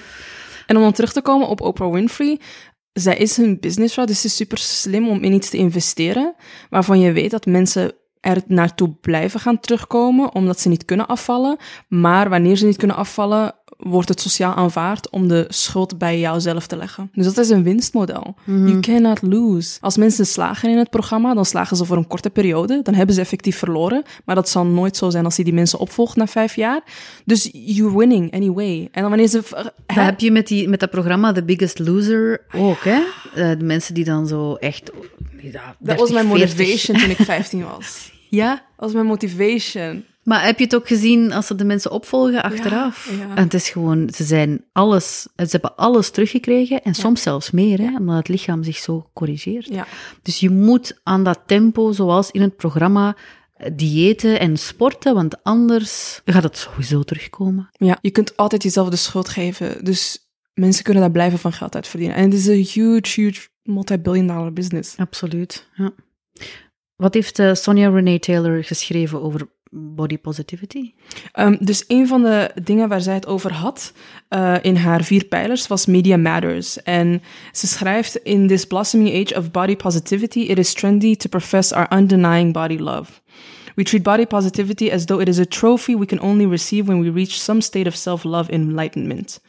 En 0.67 0.75
om 0.75 0.81
dan 0.81 0.91
terug 0.91 1.13
te 1.13 1.21
komen 1.21 1.47
op 1.47 1.61
Oprah 1.61 1.91
Winfrey. 1.91 2.39
Zij 2.93 3.17
is 3.17 3.37
een 3.37 3.59
businessvrouw, 3.59 4.05
dus 4.05 4.15
het 4.15 4.25
is 4.25 4.35
super 4.35 4.57
slim 4.57 5.09
om 5.09 5.23
in 5.23 5.33
iets 5.33 5.49
te 5.49 5.57
investeren 5.57 6.35
waarvan 6.69 6.99
je 6.99 7.11
weet 7.11 7.31
dat 7.31 7.45
mensen 7.45 7.91
er 8.19 8.41
naartoe 8.47 8.95
blijven 9.01 9.39
gaan 9.39 9.59
terugkomen, 9.59 10.35
omdat 10.35 10.59
ze 10.59 10.69
niet 10.69 10.85
kunnen 10.85 11.07
afvallen. 11.07 11.57
Maar 11.87 12.29
wanneer 12.29 12.55
ze 12.55 12.65
niet 12.65 12.77
kunnen 12.77 12.95
afvallen, 12.95 13.55
wordt 13.77 14.09
het 14.09 14.21
sociaal 14.21 14.53
aanvaard 14.53 15.09
om 15.09 15.27
de 15.27 15.45
schuld 15.49 15.97
bij 15.97 16.19
jouzelf 16.19 16.67
te 16.67 16.75
leggen. 16.75 17.09
Dus 17.13 17.25
dat 17.25 17.37
is 17.37 17.49
een 17.49 17.63
winstmodel. 17.63 18.35
Mhm. 18.43 18.67
You 18.67 18.79
cannot 18.79 19.21
lose. 19.21 19.77
Als 19.81 19.97
mensen 19.97 20.25
slagen 20.25 20.69
in 20.69 20.77
het 20.77 20.89
programma, 20.89 21.33
dan 21.33 21.45
slagen 21.45 21.77
ze 21.77 21.85
voor 21.85 21.97
een 21.97 22.07
korte 22.07 22.29
periode. 22.29 22.79
Dan 22.83 22.93
hebben 22.93 23.15
ze 23.15 23.21
effectief 23.21 23.57
verloren. 23.57 24.03
Maar 24.25 24.35
dat 24.35 24.49
zal 24.49 24.65
nooit 24.65 24.97
zo 24.97 25.09
zijn 25.09 25.25
als 25.25 25.35
je 25.35 25.43
die 25.43 25.53
mensen 25.53 25.79
opvolgt 25.79 26.15
na 26.15 26.27
vijf 26.27 26.55
jaar. 26.55 26.81
Dus 27.25 27.49
you're 27.51 27.97
winning 27.97 28.33
anyway. 28.33 28.89
En 28.91 29.01
dan 29.01 29.09
wanneer 29.09 29.27
ze... 29.27 29.41
Dat 29.85 30.05
heb 30.05 30.19
je 30.19 30.31
met, 30.31 30.47
die, 30.47 30.69
met 30.69 30.79
dat 30.79 30.89
programma 30.89 31.31
The 31.31 31.43
Biggest 31.43 31.79
Loser 31.79 32.41
ook, 32.55 32.83
hè? 32.83 32.99
Uh, 33.35 33.59
de 33.59 33.65
mensen 33.65 33.93
die 33.93 34.03
dan 34.03 34.27
zo 34.27 34.53
echt... 34.53 34.91
Ja, 35.51 35.75
dat 35.79 35.99
was 35.99 36.11
mijn 36.11 36.25
motivation 36.25 36.97
toen 36.97 37.09
ik 37.09 37.17
15 37.17 37.63
was. 37.63 38.11
Ja? 38.29 38.49
Dat 38.51 38.61
was 38.75 38.93
mijn 38.93 39.05
motivation. 39.05 40.05
Maar 40.23 40.45
heb 40.45 40.57
je 40.57 40.63
het 40.63 40.75
ook 40.75 40.87
gezien 40.87 41.31
als 41.31 41.47
ze 41.47 41.55
de 41.55 41.63
mensen 41.65 41.91
opvolgen 41.91 42.43
achteraf? 42.43 43.11
Ja, 43.19 43.35
En 43.35 43.43
het 43.43 43.53
is 43.53 43.69
gewoon, 43.69 44.09
ze 44.15 44.23
zijn 44.23 44.65
alles, 44.71 45.27
ze 45.35 45.47
hebben 45.49 45.75
alles 45.75 46.09
teruggekregen 46.09 46.83
en 46.83 46.93
soms 46.93 47.21
zelfs 47.21 47.51
meer, 47.51 47.79
hè, 47.79 47.97
omdat 47.97 48.15
het 48.15 48.27
lichaam 48.27 48.63
zich 48.63 48.77
zo 48.77 49.09
corrigeert. 49.13 49.67
Ja. 49.67 49.87
Dus 50.21 50.39
je 50.39 50.49
moet 50.49 50.99
aan 51.03 51.23
dat 51.23 51.39
tempo, 51.45 51.91
zoals 51.91 52.31
in 52.31 52.41
het 52.41 52.55
programma, 52.55 53.15
eh, 53.53 53.71
diëten 53.73 54.39
en 54.39 54.57
sporten, 54.57 55.13
want 55.13 55.43
anders 55.43 56.21
gaat 56.25 56.43
het 56.43 56.57
sowieso 56.57 57.03
terugkomen. 57.03 57.69
Ja, 57.71 57.97
je 58.01 58.11
kunt 58.11 58.37
altijd 58.37 58.63
jezelf 58.63 58.89
de 58.89 58.95
schuld 58.95 59.29
geven. 59.29 59.85
Dus 59.85 60.27
mensen 60.53 60.83
kunnen 60.83 61.03
daar 61.03 61.11
blijven 61.11 61.39
van 61.39 61.53
geld 61.53 61.75
uit 61.75 61.87
verdienen. 61.87 62.17
En 62.17 62.23
het 62.23 62.33
is 62.33 62.45
een 62.45 62.67
huge, 62.73 63.21
huge 63.21 63.47
multi-billion 63.63 64.27
dollar 64.27 64.53
business. 64.53 64.97
Absoluut, 64.97 65.69
ja. 65.75 65.93
Wat 66.95 67.13
heeft 67.13 67.39
uh, 67.39 67.53
Sonia 67.53 67.89
Renee 67.89 68.19
Taylor 68.19 68.63
geschreven 68.63 69.21
over 69.21 69.47
body 69.73 70.17
positivity? 70.17 70.93
Um, 71.39 71.57
dus 71.59 71.83
een 71.87 72.07
van 72.07 72.23
de 72.23 72.51
dingen 72.63 72.89
waar 72.89 73.01
zij 73.01 73.13
het 73.13 73.27
over 73.27 73.53
had 73.53 73.93
uh, 74.29 74.55
in 74.61 74.75
haar 74.75 75.03
vier 75.03 75.25
pijlers 75.25 75.67
was 75.67 75.85
Media 75.85 76.17
Matters. 76.17 76.83
En 76.83 77.21
ze 77.51 77.67
schrijft: 77.67 78.15
In 78.15 78.47
this 78.47 78.65
blossoming 78.65 79.09
age 79.09 79.39
of 79.39 79.51
body 79.51 79.75
positivity, 79.75 80.39
it 80.39 80.57
is 80.57 80.73
trendy 80.73 81.15
to 81.15 81.29
profess 81.29 81.71
our 81.71 81.87
undenying 81.93 82.53
body 82.53 82.77
love. 82.77 83.11
We 83.75 83.83
treat 83.83 84.03
body 84.03 84.25
positivity 84.25 84.91
as 84.91 85.05
though 85.05 85.21
it 85.21 85.27
is 85.27 85.39
a 85.39 85.45
trophy 85.45 85.95
we 85.95 86.05
can 86.05 86.19
only 86.19 86.45
receive 86.45 86.87
when 86.87 86.99
we 86.99 87.09
reach 87.09 87.41
some 87.41 87.61
state 87.61 87.87
of 87.87 87.95
self 87.95 88.23
love 88.23 88.49
enlightenment. 88.53 89.39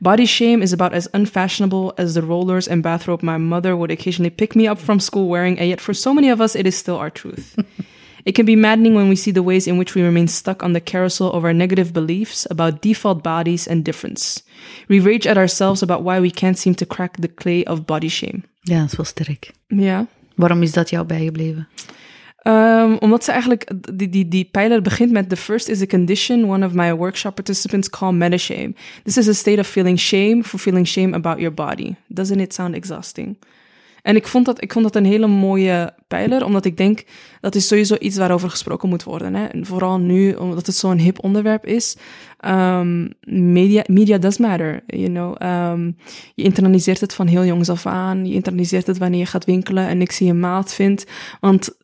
Body 0.00 0.26
shame 0.26 0.62
is 0.62 0.72
about 0.72 0.92
as 0.92 1.08
unfashionable 1.12 1.92
as 1.96 2.14
the 2.14 2.22
rollers 2.22 2.68
and 2.68 2.82
bathrobe 2.82 3.22
my 3.22 3.38
mother 3.38 3.76
would 3.76 3.92
occasionally 3.92 4.30
pick 4.30 4.56
me 4.56 4.66
up 4.66 4.78
from 4.78 4.98
school 4.98 5.28
wearing, 5.28 5.58
and 5.60 5.68
yet 5.68 5.80
for 5.80 5.94
so 5.94 6.12
many 6.12 6.28
of 6.28 6.40
us, 6.40 6.56
it 6.56 6.66
is 6.66 6.76
still 6.76 6.96
our 6.96 7.10
truth. 7.10 7.54
It 8.24 8.34
can 8.34 8.46
be 8.46 8.56
maddening 8.56 8.94
when 8.94 9.08
we 9.08 9.16
see 9.16 9.32
the 9.32 9.42
ways 9.42 9.66
in 9.66 9.78
which 9.78 9.94
we 9.94 10.02
remain 10.02 10.28
stuck 10.28 10.62
on 10.62 10.72
the 10.72 10.80
carousel 10.80 11.32
of 11.32 11.44
our 11.44 11.54
negative 11.54 11.92
beliefs 11.92 12.46
about 12.50 12.80
default 12.80 13.22
bodies 13.22 13.68
and 13.68 13.84
difference. 13.84 14.42
We 14.88 15.00
rage 15.00 15.26
at 15.26 15.36
ourselves 15.36 15.82
about 15.82 16.02
why 16.02 16.20
we 16.20 16.30
can't 16.30 16.58
seem 16.58 16.74
to 16.74 16.86
crack 16.86 17.16
the 17.16 17.28
clay 17.28 17.64
of 17.64 17.84
body 17.84 18.08
shame. 18.08 18.42
Ja, 18.60 18.78
dat 18.80 18.90
is 18.90 18.96
wel 18.96 19.06
sterk. 19.06 19.50
Ja. 19.66 20.06
Waarom 20.34 20.62
is 20.62 20.72
dat 20.72 20.90
jou 20.90 21.06
bijgebleven? 21.06 21.68
Um, 22.44 22.96
omdat 22.98 23.24
ze 23.24 23.30
eigenlijk, 23.30 23.70
die, 23.94 24.08
die, 24.08 24.28
die 24.28 24.48
pijler 24.50 24.82
begint 24.82 25.12
met 25.12 25.28
the 25.28 25.36
first 25.36 25.68
is 25.68 25.82
a 25.82 25.86
condition 25.86 26.44
one 26.44 26.66
of 26.66 26.72
my 26.72 26.94
workshop 26.94 27.34
participants 27.34 27.90
call 27.90 28.12
meta-shame. 28.12 28.74
This 29.04 29.16
is 29.16 29.28
a 29.28 29.32
state 29.32 29.58
of 29.58 29.66
feeling 29.66 29.98
shame 29.98 30.42
for 30.42 30.58
feeling 30.60 30.86
shame 30.86 31.14
about 31.14 31.38
your 31.38 31.54
body. 31.54 31.96
Doesn't 32.06 32.40
it 32.40 32.52
sound 32.52 32.74
exhausting? 32.74 33.36
En 34.02 34.16
ik 34.16 34.26
vond, 34.26 34.46
dat, 34.46 34.62
ik 34.62 34.72
vond 34.72 34.84
dat 34.84 34.96
een 34.96 35.04
hele 35.04 35.26
mooie 35.26 35.94
pijler, 36.08 36.44
omdat 36.44 36.64
ik 36.64 36.76
denk 36.76 37.04
dat 37.40 37.54
is 37.54 37.66
sowieso 37.66 37.96
iets 37.98 38.16
waarover 38.16 38.50
gesproken 38.50 38.88
moet 38.88 39.02
worden. 39.02 39.34
Hè? 39.34 39.44
En 39.44 39.66
vooral 39.66 39.98
nu, 39.98 40.32
omdat 40.32 40.66
het 40.66 40.76
zo'n 40.76 40.98
hip 40.98 41.24
onderwerp 41.24 41.66
is. 41.66 41.96
Um, 42.44 43.12
media, 43.26 43.84
media 43.86 44.18
does 44.18 44.38
matter, 44.38 44.82
you 44.86 45.06
know. 45.06 45.42
Um, 45.72 45.96
je 46.34 46.42
internaliseert 46.42 47.00
het 47.00 47.14
van 47.14 47.26
heel 47.26 47.44
jongs 47.44 47.68
af 47.68 47.86
aan. 47.86 48.26
Je 48.26 48.34
internaliseert 48.34 48.86
het 48.86 48.98
wanneer 48.98 49.20
je 49.20 49.26
gaat 49.26 49.44
winkelen 49.44 49.86
en 49.86 50.00
ik 50.00 50.12
zie 50.12 50.30
een 50.30 50.40
maat 50.40 50.74
vindt. 50.74 51.06
Want 51.40 51.76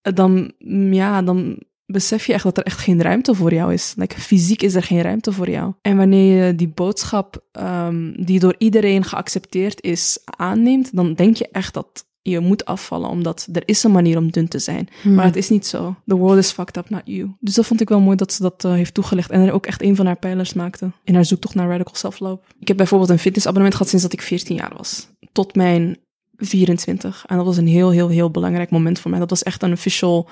dan, 0.00 0.52
ja, 0.90 1.22
dan 1.22 1.58
besef 1.86 2.26
je 2.26 2.32
echt 2.32 2.44
dat 2.44 2.56
er 2.58 2.64
echt 2.64 2.78
geen 2.78 3.02
ruimte 3.02 3.34
voor 3.34 3.52
jou 3.52 3.72
is. 3.72 3.94
Like, 3.96 4.20
fysiek 4.20 4.62
is 4.62 4.74
er 4.74 4.82
geen 4.82 5.02
ruimte 5.02 5.32
voor 5.32 5.50
jou. 5.50 5.72
En 5.82 5.96
wanneer 5.96 6.46
je 6.46 6.54
die 6.54 6.68
boodschap, 6.68 7.44
um, 7.52 8.24
die 8.24 8.38
door 8.38 8.54
iedereen 8.58 9.04
geaccepteerd 9.04 9.82
is, 9.82 10.18
aanneemt, 10.24 10.96
dan 10.96 11.14
denk 11.14 11.36
je 11.36 11.48
echt 11.52 11.74
dat 11.74 12.04
je 12.22 12.40
moet 12.40 12.64
afvallen, 12.64 13.08
omdat 13.08 13.48
er 13.52 13.62
is 13.64 13.82
een 13.82 13.92
manier 13.92 14.18
om 14.18 14.30
dun 14.30 14.48
te 14.48 14.58
zijn. 14.58 14.88
Hmm. 15.02 15.14
Maar 15.14 15.24
het 15.24 15.36
is 15.36 15.48
niet 15.48 15.66
zo. 15.66 15.96
The 16.06 16.14
world 16.14 16.38
is 16.38 16.50
fucked 16.50 16.76
up, 16.76 16.90
not 16.90 17.02
you. 17.04 17.36
Dus 17.40 17.54
dat 17.54 17.66
vond 17.66 17.80
ik 17.80 17.88
wel 17.88 18.00
mooi 18.00 18.16
dat 18.16 18.32
ze 18.32 18.42
dat 18.42 18.64
uh, 18.64 18.72
heeft 18.72 18.94
toegelicht. 18.94 19.30
En 19.30 19.40
er 19.40 19.52
ook 19.52 19.66
echt 19.66 19.82
een 19.82 19.96
van 19.96 20.06
haar 20.06 20.16
pijlers 20.16 20.52
maakte. 20.52 20.90
In 21.04 21.14
haar 21.14 21.24
zoektocht 21.24 21.54
naar 21.54 21.68
radical 21.68 21.94
self-love. 21.94 22.42
Ik 22.60 22.68
heb 22.68 22.76
bijvoorbeeld 22.76 23.10
een 23.10 23.18
fitnessabonnement 23.18 23.74
gehad 23.74 23.88
sinds 23.88 24.04
dat 24.04 24.12
ik 24.14 24.22
14 24.26 24.56
jaar 24.56 24.72
was. 24.76 25.08
Tot 25.32 25.54
mijn 25.54 25.98
24. 26.36 27.24
En 27.26 27.36
dat 27.36 27.46
was 27.46 27.56
een 27.56 27.66
heel, 27.66 27.90
heel, 27.90 28.08
heel 28.08 28.30
belangrijk 28.30 28.70
moment 28.70 28.98
voor 28.98 29.10
mij. 29.10 29.20
Dat 29.20 29.30
was 29.30 29.42
echt 29.42 29.62
een 29.62 29.72
official 29.72 30.28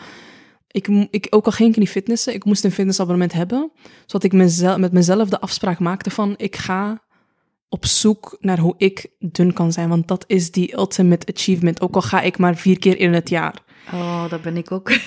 ik, 0.72 0.88
ik, 1.10 1.26
ook 1.30 1.46
al 1.46 1.52
ging 1.52 1.70
ik 1.70 1.76
niet 1.76 1.88
fitnessen, 1.88 2.34
ik 2.34 2.44
moest 2.44 2.64
een 2.64 2.72
fitnessabonnement 2.72 3.32
hebben, 3.32 3.70
zodat 4.06 4.22
ik 4.24 4.32
mezelf, 4.32 4.76
met 4.76 4.92
mezelf 4.92 5.28
de 5.28 5.40
afspraak 5.40 5.78
maakte 5.78 6.10
van 6.10 6.34
ik 6.36 6.56
ga 6.56 7.02
op 7.68 7.86
zoek 7.86 8.36
naar 8.40 8.58
hoe 8.58 8.74
ik 8.76 9.06
dun 9.18 9.52
kan 9.52 9.72
zijn, 9.72 9.88
want 9.88 10.08
dat 10.08 10.24
is 10.26 10.50
die 10.50 10.76
ultimate 10.76 11.32
achievement, 11.34 11.80
ook 11.80 11.94
al 11.94 12.02
ga 12.02 12.20
ik 12.20 12.38
maar 12.38 12.56
vier 12.56 12.78
keer 12.78 12.98
in 12.98 13.12
het 13.12 13.28
jaar. 13.28 13.62
Oh, 13.92 14.30
dat 14.30 14.42
ben 14.42 14.56
ik 14.56 14.72
ook. 14.72 14.92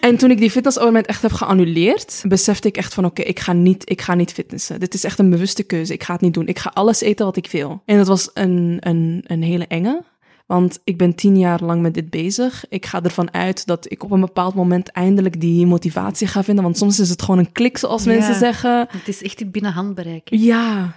En 0.00 0.16
toen 0.16 0.30
ik 0.30 0.38
die 0.38 0.50
fitnessabonnement 0.50 1.06
echt 1.06 1.22
heb 1.22 1.32
geannuleerd, 1.32 2.22
besefte 2.28 2.68
ik 2.68 2.76
echt 2.76 2.94
van 2.94 3.04
oké, 3.04 3.22
ik 3.22 3.40
ga 3.40 3.52
niet, 3.52 3.90
ik 3.90 4.00
ga 4.00 4.14
niet 4.14 4.32
fitnessen. 4.32 4.80
Dit 4.80 4.94
is 4.94 5.04
echt 5.04 5.18
een 5.18 5.30
bewuste 5.30 5.62
keuze. 5.62 5.92
Ik 5.92 6.02
ga 6.02 6.12
het 6.12 6.22
niet 6.22 6.34
doen. 6.34 6.46
Ik 6.46 6.58
ga 6.58 6.70
alles 6.74 7.00
eten 7.00 7.26
wat 7.26 7.36
ik 7.36 7.50
wil. 7.50 7.82
En 7.84 7.96
dat 7.96 8.06
was 8.06 8.30
een, 8.34 8.76
een, 8.80 9.24
een 9.26 9.42
hele 9.42 9.66
enge. 9.66 10.04
Want 10.46 10.80
ik 10.84 10.98
ben 10.98 11.14
tien 11.14 11.38
jaar 11.38 11.62
lang 11.62 11.82
met 11.82 11.94
dit 11.94 12.10
bezig. 12.10 12.64
Ik 12.68 12.86
ga 12.86 13.02
ervan 13.02 13.32
uit 13.32 13.66
dat 13.66 13.90
ik 13.90 14.02
op 14.02 14.10
een 14.10 14.20
bepaald 14.20 14.54
moment 14.54 14.88
eindelijk 14.88 15.40
die 15.40 15.66
motivatie 15.66 16.26
ga 16.26 16.44
vinden. 16.44 16.64
Want 16.64 16.78
soms 16.78 17.00
is 17.00 17.10
het 17.10 17.22
gewoon 17.22 17.38
een 17.38 17.52
klik, 17.52 17.78
zoals 17.78 18.04
mensen 18.04 18.34
zeggen. 18.34 18.86
Het 18.90 19.08
is 19.08 19.22
echt 19.22 19.50
binnen 19.50 19.72
handbereik. 19.72 20.28
Ja. 20.30 20.94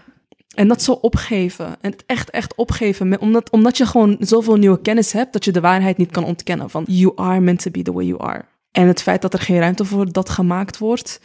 En 0.56 0.68
dat 0.68 0.82
zo 0.82 0.92
opgeven. 0.92 1.66
En 1.82 1.92
het 1.92 2.04
echt, 2.06 2.30
echt 2.30 2.56
opgeven. 2.56 3.20
Omdat, 3.20 3.50
omdat 3.50 3.78
je 3.78 3.86
gewoon 3.86 4.18
zoveel 4.20 4.56
nieuwe 4.56 4.82
kennis 4.82 5.12
hebt, 5.12 5.34
dat 5.34 5.46
je 5.46 5.52
de 5.52 5.62
waarheid 5.62 5.98
niet 5.98 6.12
kan 6.12 6.24
ontkennen. 6.24 6.70
Van, 6.70 6.84
you 6.88 7.12
are 7.16 7.40
meant 7.40 7.62
to 7.62 7.72
be 7.72 7.82
the 7.82 7.94
way 7.94 8.06
you 8.06 8.22
are. 8.22 8.46
En 8.72 8.88
het 8.88 9.02
feit 9.02 9.22
dat 9.22 9.34
er 9.34 9.40
geen 9.40 9.60
ruimte 9.60 9.86
voor 9.86 10.12
dat 10.12 10.30
gemaakt 10.30 10.78
wordt, 10.78 11.22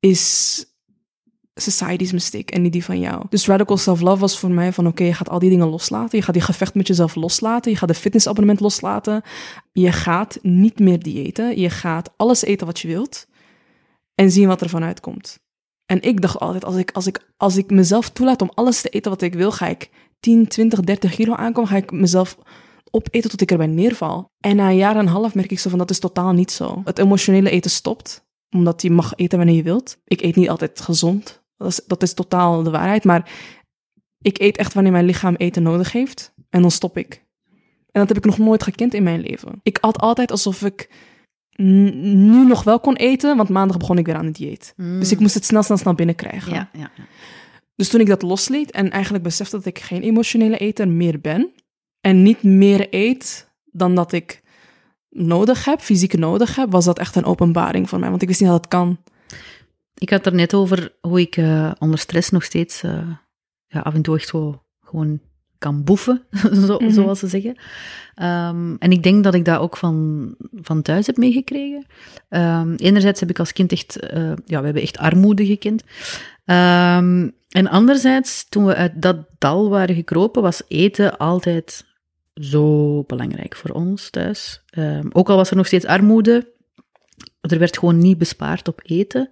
is 0.00 0.64
society's 1.54 2.12
mistake 2.12 2.52
en 2.52 2.62
niet 2.62 2.72
die 2.72 2.84
van 2.84 3.00
jou. 3.00 3.24
Dus 3.28 3.46
radical 3.46 3.76
self-love 3.76 4.20
was 4.20 4.38
voor 4.38 4.50
mij 4.50 4.72
van, 4.72 4.86
oké, 4.86 5.04
je 5.04 5.14
gaat 5.14 5.28
al 5.28 5.38
die 5.38 5.50
dingen 5.50 5.68
loslaten. 5.68 6.18
Je 6.18 6.24
gaat 6.24 6.34
die 6.34 6.42
gevecht 6.42 6.74
met 6.74 6.86
jezelf 6.86 7.14
loslaten. 7.14 7.70
Je 7.70 7.76
gaat 7.76 7.88
de 7.88 7.94
fitnessabonnement 7.94 8.60
loslaten. 8.60 9.22
Je 9.72 9.92
gaat 9.92 10.38
niet 10.42 10.78
meer 10.78 11.02
diëten. 11.02 11.60
Je 11.60 11.70
gaat 11.70 12.10
alles 12.16 12.42
eten 12.42 12.66
wat 12.66 12.80
je 12.80 12.88
wilt. 12.88 13.26
En 14.14 14.30
zien 14.30 14.46
wat 14.46 14.60
er 14.60 14.68
vanuit 14.68 15.00
komt. 15.00 15.38
En 15.86 16.02
ik 16.02 16.20
dacht 16.20 16.38
altijd, 16.38 16.64
als 16.64 16.76
ik, 16.76 16.90
als, 16.90 17.06
ik, 17.06 17.26
als 17.36 17.56
ik 17.56 17.70
mezelf 17.70 18.10
toelaat 18.10 18.42
om 18.42 18.50
alles 18.54 18.80
te 18.80 18.88
eten 18.88 19.10
wat 19.10 19.22
ik 19.22 19.34
wil, 19.34 19.52
ga 19.52 19.66
ik 19.66 19.90
10, 20.20 20.48
20, 20.48 20.80
30 20.80 21.14
kilo 21.14 21.34
aankomen. 21.34 21.70
Ga 21.70 21.76
ik 21.76 21.90
mezelf 21.90 22.36
opeten 22.90 23.30
tot 23.30 23.40
ik 23.40 23.50
erbij 23.50 23.66
neerval. 23.66 24.30
En 24.40 24.56
na 24.56 24.68
een 24.68 24.76
jaar 24.76 24.94
en 24.94 24.98
een 25.00 25.06
half 25.06 25.34
merk 25.34 25.50
ik 25.50 25.58
zo 25.58 25.70
van, 25.70 25.78
dat 25.78 25.90
is 25.90 25.98
totaal 25.98 26.32
niet 26.32 26.50
zo. 26.50 26.82
Het 26.84 26.98
emotionele 26.98 27.50
eten 27.50 27.70
stopt, 27.70 28.24
omdat 28.50 28.82
je 28.82 28.90
mag 28.90 29.12
eten 29.16 29.38
wanneer 29.38 29.56
je 29.56 29.62
wilt. 29.62 29.98
Ik 30.04 30.20
eet 30.20 30.36
niet 30.36 30.48
altijd 30.48 30.80
gezond. 30.80 31.41
Dat 31.62 31.70
is, 31.70 31.80
dat 31.86 32.02
is 32.02 32.14
totaal 32.14 32.62
de 32.62 32.70
waarheid. 32.70 33.04
Maar 33.04 33.30
ik 34.20 34.38
eet 34.38 34.56
echt 34.56 34.74
wanneer 34.74 34.92
mijn 34.92 35.04
lichaam 35.04 35.34
eten 35.34 35.62
nodig 35.62 35.92
heeft. 35.92 36.34
En 36.50 36.60
dan 36.60 36.70
stop 36.70 36.96
ik. 36.96 37.24
En 37.90 38.00
dat 38.00 38.08
heb 38.08 38.16
ik 38.16 38.24
nog 38.24 38.38
nooit 38.38 38.62
gekend 38.62 38.94
in 38.94 39.02
mijn 39.02 39.20
leven. 39.20 39.60
Ik 39.62 39.78
at 39.80 39.98
altijd 39.98 40.30
alsof 40.30 40.62
ik 40.62 40.90
nu 41.56 42.46
nog 42.46 42.62
wel 42.62 42.80
kon 42.80 42.96
eten, 42.96 43.36
want 43.36 43.48
maandag 43.48 43.76
begon 43.76 43.98
ik 43.98 44.06
weer 44.06 44.14
aan 44.14 44.24
het 44.24 44.36
dieet. 44.36 44.74
Dus 44.76 45.12
ik 45.12 45.18
moest 45.18 45.34
het 45.34 45.44
snel, 45.44 45.62
snel, 45.62 45.76
snel 45.76 45.94
binnenkrijgen. 45.94 46.52
Ja, 46.52 46.70
ja, 46.72 46.90
ja. 46.96 47.04
Dus 47.74 47.88
toen 47.88 48.00
ik 48.00 48.06
dat 48.06 48.22
losliet 48.22 48.70
en 48.70 48.90
eigenlijk 48.90 49.24
besefte 49.24 49.56
dat 49.56 49.66
ik 49.66 49.78
geen 49.78 50.02
emotionele 50.02 50.58
eter 50.58 50.88
meer 50.88 51.20
ben 51.20 51.52
en 52.00 52.22
niet 52.22 52.42
meer 52.42 52.86
eet 52.90 53.50
dan 53.64 53.94
dat 53.94 54.12
ik 54.12 54.42
nodig 55.08 55.64
heb, 55.64 55.80
fysiek 55.80 56.18
nodig 56.18 56.56
heb, 56.56 56.70
was 56.70 56.84
dat 56.84 56.98
echt 56.98 57.16
een 57.16 57.24
openbaring 57.24 57.88
voor 57.88 57.98
mij. 57.98 58.10
Want 58.10 58.22
ik 58.22 58.28
wist 58.28 58.40
niet 58.40 58.50
dat 58.50 58.58
het 58.58 58.68
kan. 58.68 58.98
Ik 60.02 60.10
had 60.10 60.26
er 60.26 60.34
net 60.34 60.54
over 60.54 60.92
hoe 61.00 61.20
ik 61.20 61.36
eh, 61.36 61.72
onder 61.78 61.98
stress 61.98 62.30
nog 62.30 62.44
steeds 62.44 62.82
eh, 62.82 63.08
ja, 63.66 63.80
af 63.80 63.94
en 63.94 64.02
toe 64.02 64.16
echt 64.16 64.28
zo 64.28 64.62
gewoon 64.80 65.20
kan 65.58 65.84
boeven, 65.84 66.22
zo, 66.66 66.78
Mhm. 66.78 66.90
zoals 66.90 67.18
ze 67.18 67.26
zeggen. 67.26 67.56
Ehm, 68.14 68.74
en 68.78 68.92
ik 68.92 69.02
denk 69.02 69.24
dat 69.24 69.34
ik 69.34 69.44
dat 69.44 69.58
ook 69.60 69.76
van, 69.76 70.34
van 70.52 70.82
thuis 70.82 71.06
heb 71.06 71.16
meegekregen. 71.16 71.86
Ehm, 72.28 72.74
enerzijds 72.74 73.20
heb 73.20 73.30
ik 73.30 73.38
als 73.38 73.52
kind 73.52 73.72
echt, 73.72 73.98
eh, 73.98 74.32
ja, 74.46 74.58
we 74.58 74.64
hebben 74.64 74.82
echt 74.82 74.98
armoede 74.98 75.46
gekend. 75.46 75.82
Ehm, 76.44 77.28
en 77.48 77.66
anderzijds, 77.68 78.48
toen 78.48 78.64
we 78.64 78.74
uit 78.74 79.02
dat 79.02 79.16
dal 79.38 79.68
waren 79.68 79.94
gekropen, 79.94 80.42
was 80.42 80.62
eten 80.68 81.18
altijd 81.18 81.84
zo 82.34 83.02
belangrijk 83.02 83.56
voor 83.56 83.70
ons 83.70 84.10
thuis. 84.10 84.64
Ook 85.12 85.28
al 85.30 85.36
was 85.36 85.50
er 85.50 85.56
nog 85.56 85.66
steeds 85.66 85.84
armoede, 85.86 86.52
er 87.50 87.58
werd 87.58 87.78
gewoon 87.78 87.98
niet 87.98 88.18
bespaard 88.18 88.68
op 88.68 88.80
eten. 88.84 89.28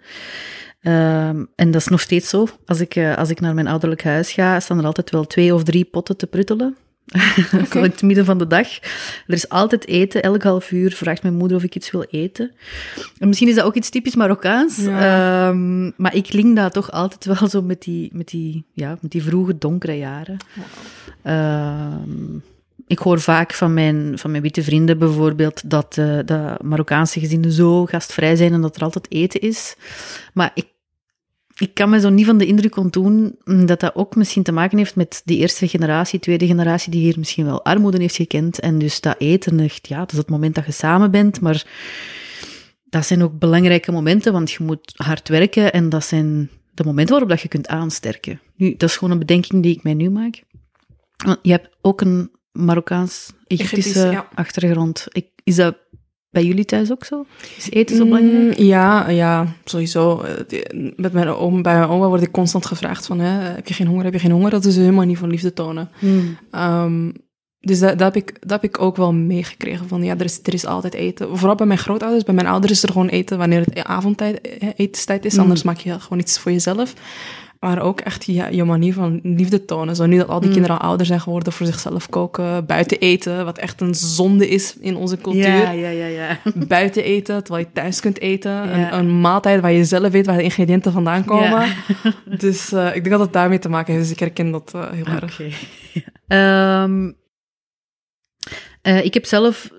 Ehm, 0.80 1.44
en 1.54 1.70
dat 1.70 1.80
is 1.80 1.88
nog 1.88 2.00
steeds 2.00 2.28
zo. 2.28 2.46
Als 2.66 2.80
ik, 2.80 2.96
eh, 2.96 3.16
als 3.16 3.30
ik 3.30 3.40
naar 3.40 3.54
mijn 3.54 3.66
ouderlijk 3.66 4.04
huis 4.04 4.32
ga, 4.32 4.60
staan 4.60 4.78
er 4.78 4.84
altijd 4.84 5.10
wel 5.10 5.26
twee 5.26 5.54
of 5.54 5.62
drie 5.62 5.84
potten 5.84 6.16
te 6.16 6.26
pruttelen. 6.26 6.76
Zo 7.72 7.78
in 7.78 7.82
het 7.82 8.02
midden 8.02 8.24
van 8.24 8.38
de 8.38 8.46
dag. 8.46 8.68
Er 9.26 9.34
is 9.34 9.48
altijd 9.48 9.86
eten. 9.86 10.22
Elk 10.22 10.42
half 10.42 10.70
uur 10.70 10.92
vraagt 10.92 11.22
mijn 11.22 11.34
moeder 11.34 11.56
of 11.56 11.62
ik 11.62 11.74
iets 11.74 11.90
wil 11.90 12.04
eten. 12.10 12.52
En 13.18 13.28
misschien 13.28 13.48
is 13.48 13.54
dat 13.54 13.64
ook 13.64 13.74
iets 13.74 13.90
typisch 13.90 14.14
Marokkaans. 14.14 14.76
Ja. 14.76 15.48
Ehm, 15.48 15.90
maar 15.96 16.14
ik 16.14 16.32
link 16.32 16.56
dat 16.56 16.72
toch 16.72 16.90
altijd 16.90 17.24
wel 17.38 17.48
zo 17.48 17.62
met 17.62 17.82
die, 17.82 18.10
met 18.12 18.28
die, 18.28 18.64
ja, 18.72 18.98
met 19.00 19.10
die 19.10 19.22
vroege 19.22 19.58
donkere 19.58 19.98
jaren. 19.98 20.36
Ehm, 21.22 22.38
ik 22.90 22.98
hoor 22.98 23.20
vaak 23.20 23.54
van 23.54 23.74
mijn, 23.74 24.18
van 24.18 24.30
mijn 24.30 24.42
witte 24.42 24.62
vrienden 24.62 24.98
bijvoorbeeld 24.98 25.70
dat 25.70 25.98
eh, 25.98 26.18
de 26.24 26.56
Marokkaanse 26.62 27.20
gezinnen 27.20 27.52
zo 27.52 27.86
gastvrij 27.86 28.36
zijn 28.36 28.52
en 28.52 28.60
dat 28.60 28.76
er 28.76 28.82
altijd 28.82 29.10
eten 29.10 29.40
is. 29.40 29.76
Maar 30.34 30.50
ik, 30.54 30.66
ik 31.56 31.74
kan 31.74 31.90
me 31.90 32.00
zo 32.00 32.08
niet 32.08 32.26
van 32.26 32.38
de 32.38 32.46
indruk 32.46 32.76
ontdoen 32.76 33.38
dat 33.66 33.80
dat 33.80 33.94
ook 33.94 34.16
misschien 34.16 34.42
te 34.42 34.52
maken 34.52 34.78
heeft 34.78 34.96
met 34.96 35.22
die 35.24 35.38
eerste 35.38 35.68
generatie, 35.68 36.18
tweede 36.18 36.46
generatie, 36.46 36.90
die 36.90 37.00
hier 37.00 37.18
misschien 37.18 37.44
wel 37.44 37.64
armoede 37.64 38.00
heeft 38.00 38.16
gekend. 38.16 38.60
En 38.60 38.78
dus 38.78 39.00
dat 39.00 39.16
eten, 39.18 39.60
echt, 39.60 39.88
ja, 39.88 39.98
dat 39.98 40.12
is 40.12 40.18
het 40.18 40.30
moment 40.30 40.54
dat 40.54 40.66
je 40.66 40.72
samen 40.72 41.10
bent, 41.10 41.40
maar 41.40 41.66
dat 42.84 43.06
zijn 43.06 43.22
ook 43.22 43.38
belangrijke 43.38 43.92
momenten, 43.92 44.32
want 44.32 44.50
je 44.50 44.64
moet 44.64 44.92
hard 44.96 45.28
werken 45.28 45.72
en 45.72 45.88
dat 45.88 46.04
zijn 46.04 46.50
de 46.74 46.84
momenten 46.84 47.10
waarop 47.10 47.30
dat 47.30 47.40
je 47.40 47.48
kunt 47.48 47.68
aansterken. 47.68 48.40
Nu, 48.56 48.74
dat 48.76 48.88
is 48.88 48.96
gewoon 48.96 49.12
een 49.12 49.18
bedenking 49.18 49.62
die 49.62 49.76
ik 49.76 49.82
mij 49.82 49.94
nu 49.94 50.10
maak. 50.10 50.42
Want 51.16 51.38
je 51.42 51.50
hebt 51.50 51.76
ook 51.80 52.00
een 52.00 52.38
Marokkaans-Egyptische 52.52 54.24
achtergrond. 54.34 55.06
Ik, 55.08 55.26
is 55.44 55.56
dat 55.56 55.76
bij 56.30 56.44
jullie 56.44 56.64
thuis 56.64 56.90
ook 56.90 57.04
zo? 57.04 57.24
Is 57.56 57.70
eten 57.70 57.96
zo 57.96 58.04
belangrijk? 58.04 58.58
Mm, 58.58 58.64
ja, 58.64 59.08
ja, 59.08 59.46
sowieso. 59.64 60.20
Eh, 60.20 60.94
Met 60.96 61.12
mijn 61.12 61.28
oom, 61.28 61.62
bij 61.62 61.78
mijn 61.78 61.88
oma 61.88 62.08
word 62.08 62.22
ik 62.22 62.30
constant 62.30 62.66
gevraagd 62.66 63.06
van, 63.06 63.18
hè, 63.18 63.30
heb 63.30 63.68
je 63.68 63.74
geen 63.74 63.86
honger, 63.86 64.04
heb 64.04 64.12
je 64.12 64.18
geen 64.18 64.30
honger? 64.30 64.50
Dat 64.50 64.64
is 64.64 64.76
helemaal 64.76 65.04
niet 65.04 65.18
van 65.18 65.30
liefde 65.30 65.52
tonen. 65.52 65.90
Hmm. 65.98 66.38
Ehm, 66.50 67.10
dus 67.60 67.78
dat, 67.78 67.98
dat, 67.98 68.14
heb 68.14 68.24
ik, 68.24 68.36
dat 68.40 68.50
heb 68.50 68.64
ik 68.64 68.80
ook 68.80 68.96
wel 68.96 69.12
meegekregen. 69.12 69.88
Van 69.88 70.02
ja, 70.02 70.14
er 70.16 70.24
is, 70.24 70.40
er 70.42 70.54
is 70.54 70.66
altijd 70.66 70.94
eten. 70.94 71.38
Vooral 71.38 71.56
bij 71.56 71.66
mijn 71.66 71.78
grootouders. 71.78 72.24
Bij 72.24 72.34
mijn 72.34 72.46
ouders 72.46 72.72
is 72.72 72.82
er 72.82 72.92
gewoon 72.92 73.08
eten 73.08 73.38
wanneer 73.38 73.60
het 73.60 73.84
avondtijd, 73.84 74.40
eh, 74.40 74.68
etenstijd 74.76 75.24
is. 75.24 75.34
Mm. 75.34 75.40
Anders 75.40 75.62
maak 75.62 75.78
je 75.78 76.00
gewoon 76.00 76.18
iets 76.18 76.38
voor 76.38 76.52
jezelf. 76.52 76.94
Maar 77.60 77.82
ook 77.82 78.00
echt 78.00 78.24
je 78.24 78.64
manier 78.64 78.92
van 78.92 79.20
liefde 79.22 79.64
tonen. 79.64 79.96
Zo 79.96 80.06
nu 80.06 80.16
dat 80.16 80.28
al 80.28 80.38
die 80.38 80.48
Mm. 80.48 80.54
kinderen 80.54 80.78
al 80.78 80.88
ouder 80.88 81.06
zijn 81.06 81.20
geworden, 81.20 81.52
voor 81.52 81.66
zichzelf 81.66 82.08
koken, 82.08 82.66
buiten 82.66 82.98
eten. 82.98 83.44
Wat 83.44 83.58
echt 83.58 83.80
een 83.80 83.94
zonde 83.94 84.48
is 84.48 84.76
in 84.78 84.96
onze 84.96 85.16
cultuur. 85.16 85.42
Ja, 85.42 85.70
ja, 85.70 85.88
ja, 85.88 86.06
ja. 86.06 86.38
Buiten 86.68 87.04
eten, 87.04 87.44
terwijl 87.44 87.66
je 87.66 87.72
thuis 87.72 88.00
kunt 88.00 88.20
eten. 88.20 88.50
Ja. 88.50 88.92
Een, 88.92 88.98
een 88.98 89.20
maaltijd 89.20 89.60
waar 89.60 89.72
je 89.72 89.84
zelf 89.84 90.12
weet 90.12 90.26
waar 90.26 90.36
de 90.36 90.42
ingrediënten 90.42 90.92
vandaan 90.92 91.24
komen. 91.24 91.50
Ja. 91.50 91.74
Dus 92.38 92.72
eh, 92.72 92.86
ik 92.86 92.92
denk 93.04 93.10
dat 93.10 93.20
het 93.20 93.32
daarmee 93.32 93.58
te 93.58 93.68
maken 93.68 93.92
heeft. 93.92 94.04
Dus 94.04 94.14
ik 94.14 94.20
herken 94.20 94.50
dat 94.50 94.72
eh, 94.74 94.90
heel 94.90 95.04
erg. 95.06 95.40
Oké. 95.40 95.48
Ehm, 96.26 97.12
eh, 98.82 99.04
ik 99.04 99.14
heb 99.14 99.24
zelf 99.24 99.70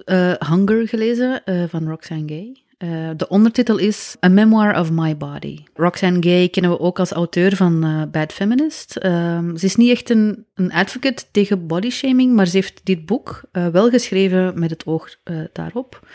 Hunger 0.49 0.87
gelezen 0.87 1.41
van 1.69 1.87
Roxane 1.87 2.23
Gay. 2.25 2.60
Eh, 2.81 3.09
de 3.17 3.27
ondertitel 3.27 3.77
is 3.77 4.15
A 4.25 4.27
Memoir 4.27 4.79
of 4.79 4.91
My 4.91 5.17
Body. 5.17 5.63
Roxane 5.73 6.17
Gay 6.19 6.49
kennen 6.49 6.71
we 6.71 6.79
ook 6.79 6.99
als 6.99 7.11
auteur 7.11 7.55
van 7.55 7.83
eh, 7.83 8.01
Bad 8.11 8.33
Feminist. 8.33 8.95
Ehm, 8.95 9.55
ze 9.55 9.65
is 9.65 9.75
niet 9.75 9.91
echt 9.91 10.09
een, 10.09 10.45
een 10.55 10.71
advocate 10.71 11.23
tegen 11.31 11.67
bodyshaming, 11.67 12.33
maar 12.33 12.47
ze 12.47 12.55
heeft 12.55 12.81
dit 12.83 13.05
boek 13.05 13.41
eh, 13.51 13.67
wel 13.67 13.89
geschreven 13.89 14.59
met 14.59 14.69
het 14.69 14.85
oog 14.85 15.15
daarop. 15.53 16.07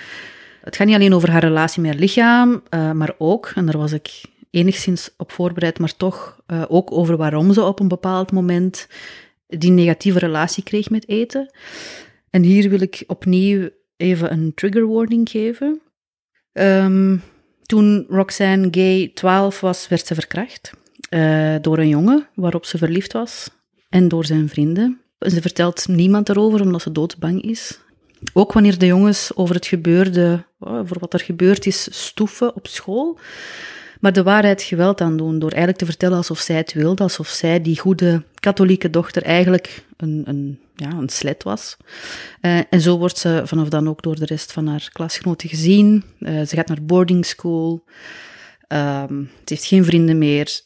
Het 0.61 0.76
gaat 0.76 0.87
niet 0.87 0.96
alleen 0.96 1.14
over 1.14 1.31
haar 1.31 1.40
relatie 1.40 1.83
met 1.83 1.90
haar 1.90 2.00
lichaam, 2.00 2.62
maar 2.70 3.14
ook, 3.18 3.52
en 3.55 3.66
daar 3.66 3.79
was 3.79 3.92
ik 3.92 4.22
enigszins 4.50 5.11
op 5.16 5.33
voorbereid, 5.33 5.79
maar 5.79 5.96
toch 5.96 6.40
ook 6.68 6.92
over 6.92 7.16
waarom 7.16 7.52
ze 7.52 7.64
op 7.64 7.81
een 7.81 7.88
bepaald 7.88 8.33
moment 8.33 8.88
die 9.46 9.70
negatieve 9.70 10.18
relatie 10.18 10.62
kreeg 10.62 10.90
met 10.90 11.09
eten. 11.09 11.50
En 12.31 12.42
hier 12.42 12.70
wil 12.70 12.81
ik 12.81 13.05
opnieuw 13.07 13.68
even 13.96 14.33
een 14.33 14.52
trigger 14.55 14.88
warning 14.88 15.29
geven. 15.29 15.81
Ehm, 16.57 17.16
toen 17.66 18.07
Roxanne 18.09 18.69
Gay 18.71 19.11
12 19.14 19.61
was, 19.61 19.88
werd 19.88 20.07
ze 20.07 20.14
verkracht 20.14 20.73
eh, 21.09 21.55
door 21.61 21.79
een 21.79 21.88
jongen 21.88 22.29
waarop 22.35 22.64
ze 22.64 22.79
verliefd 22.79 23.12
was 23.12 23.51
en 23.88 24.09
door 24.09 24.25
zijn 24.25 24.49
vrienden. 24.49 25.01
Ze 25.19 25.40
vertelt 25.40 25.88
niemand 25.88 26.29
erover 26.29 26.61
omdat 26.61 26.83
ze 26.83 26.92
doodsbang 26.92 27.42
is. 27.42 27.79
Ook 28.33 28.53
wanneer 28.53 28.79
de 28.79 28.87
jongens 28.87 29.31
over 29.35 29.55
het 29.55 29.66
gebeurde, 29.66 30.45
oh, 30.59 30.81
voor 30.85 30.99
wat 30.99 31.12
er 31.12 31.21
gebeurd 31.21 31.66
is, 31.66 32.07
stoeven 32.07 32.55
op 32.55 32.66
school. 32.66 33.19
Maar 34.00 34.12
de 34.12 34.22
waarheid 34.22 34.62
geweld 34.62 35.00
aan 35.00 35.16
doen 35.16 35.38
door 35.38 35.50
eigenlijk 35.50 35.78
te 35.78 35.85
vertellen 35.85 36.16
alsof 36.16 36.38
zij 36.38 36.56
het 36.56 36.72
wilde, 36.72 37.02
alsof 37.02 37.28
zij, 37.28 37.62
die 37.62 37.78
goede 37.78 38.22
katholieke 38.35 38.90
dochter, 38.90 39.22
eigenlijk 39.22 39.85
een, 39.96 40.22
een, 40.24 40.61
ja, 40.74 40.90
een 40.90 41.09
slet 41.09 41.42
was. 41.42 41.76
Eh, 42.40 42.59
en 42.70 42.80
zo 42.80 42.98
wordt 42.98 43.18
ze 43.18 43.42
vanaf 43.44 43.68
dan 43.68 43.88
ook 43.88 44.02
door 44.02 44.16
de 44.16 44.24
rest 44.24 44.52
van 44.52 44.66
haar 44.66 44.88
klasgenoten 44.92 45.48
gezien. 45.48 46.04
Eh, 46.18 46.42
ze 46.42 46.56
gaat 46.56 46.68
naar 46.68 46.85
boarding 46.85 47.26
school. 47.26 47.85
Ehm, 48.66 49.22
ze 49.22 49.44
heeft 49.44 49.64
geen 49.64 49.85
vrienden 49.85 50.18
meer. 50.18 50.61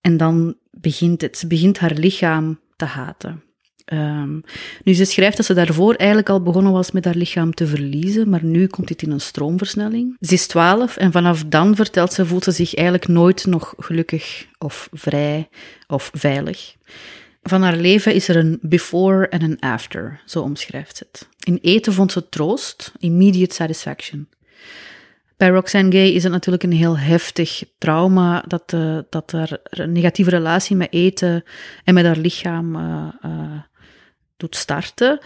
En 0.00 0.16
dan 0.16 0.56
begint 0.70 1.20
het. 1.20 1.38
Ze 1.38 1.46
begint 1.46 1.78
haar 1.78 1.94
lichaam 1.94 2.60
te 2.76 2.84
haten. 2.84 3.42
Ehm, 3.88 4.40
nu, 4.84 4.94
ze 4.94 5.04
schrijft 5.04 5.36
dat 5.36 5.46
ze 5.46 5.54
daarvoor 5.54 5.94
eigenlijk 5.94 6.28
al 6.28 6.42
begonnen 6.42 6.72
was 6.72 6.90
met 6.90 7.04
haar 7.04 7.14
lichaam 7.14 7.54
te 7.54 7.66
verliezen, 7.66 8.28
maar 8.28 8.44
nu 8.44 8.66
komt 8.66 8.88
dit 8.88 9.02
in 9.02 9.10
een 9.10 9.20
stroomversnelling. 9.20 10.16
Ze 10.20 10.34
is 10.34 10.46
twaalf 10.46 10.96
en 10.96 11.12
vanaf 11.12 11.44
dan, 11.46 11.76
vertelt 11.76 12.12
ze, 12.12 12.26
voelt 12.26 12.44
ze 12.44 12.50
zich 12.50 12.74
eigenlijk 12.74 13.08
nooit 13.08 13.46
nog 13.46 13.74
gelukkig 13.78 14.46
of 14.58 14.88
vrij 14.92 15.48
of 15.86 16.10
veilig. 16.14 16.74
Van 17.42 17.62
haar 17.62 17.76
leven 17.76 18.14
is 18.14 18.28
er 18.28 18.36
een 18.36 18.58
before 18.62 19.28
en 19.28 19.42
een 19.42 19.60
after, 19.60 20.20
zo 20.26 20.40
omschrijft 20.40 20.96
ze 20.96 21.06
het. 21.10 21.28
In 21.38 21.58
eten 21.62 21.92
vond 21.92 22.12
ze 22.12 22.28
troost, 22.28 22.92
immediate 22.98 23.54
satisfaction. 23.54 24.28
Bij 25.36 25.48
Roxane 25.48 25.90
Gay 25.90 26.08
is 26.08 26.22
het 26.22 26.32
natuurlijk 26.32 26.62
een 26.62 26.72
heel 26.72 26.98
heftig 26.98 27.62
trauma 27.78 28.44
dat, 28.46 28.72
uh, 28.74 28.98
dat 29.10 29.32
er 29.32 29.60
een 29.62 29.92
negatieve 29.92 30.30
relatie 30.30 30.76
met 30.76 30.92
eten 30.92 31.44
en 31.84 31.94
met 31.94 32.04
haar 32.04 32.16
lichaam 32.16 32.76
uh, 32.76 33.08
doet 34.38 34.56
starten. 34.56 35.20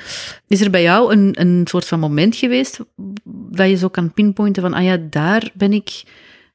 Is 0.47 0.61
er 0.61 0.71
bij 0.71 0.83
jou 0.83 1.13
een, 1.13 1.41
een 1.41 1.63
soort 1.65 1.87
van 1.87 2.01
moment 2.01 2.37
geweest 2.37 2.79
dat 3.51 3.69
je 3.69 3.77
zo 3.77 3.89
kan 3.89 4.13
pinpointen 4.13 4.63
van, 4.63 4.75
ah 4.75 4.85
ja, 4.85 4.99
daar 5.11 5.51
ben 5.55 5.73
ik, 5.73 6.03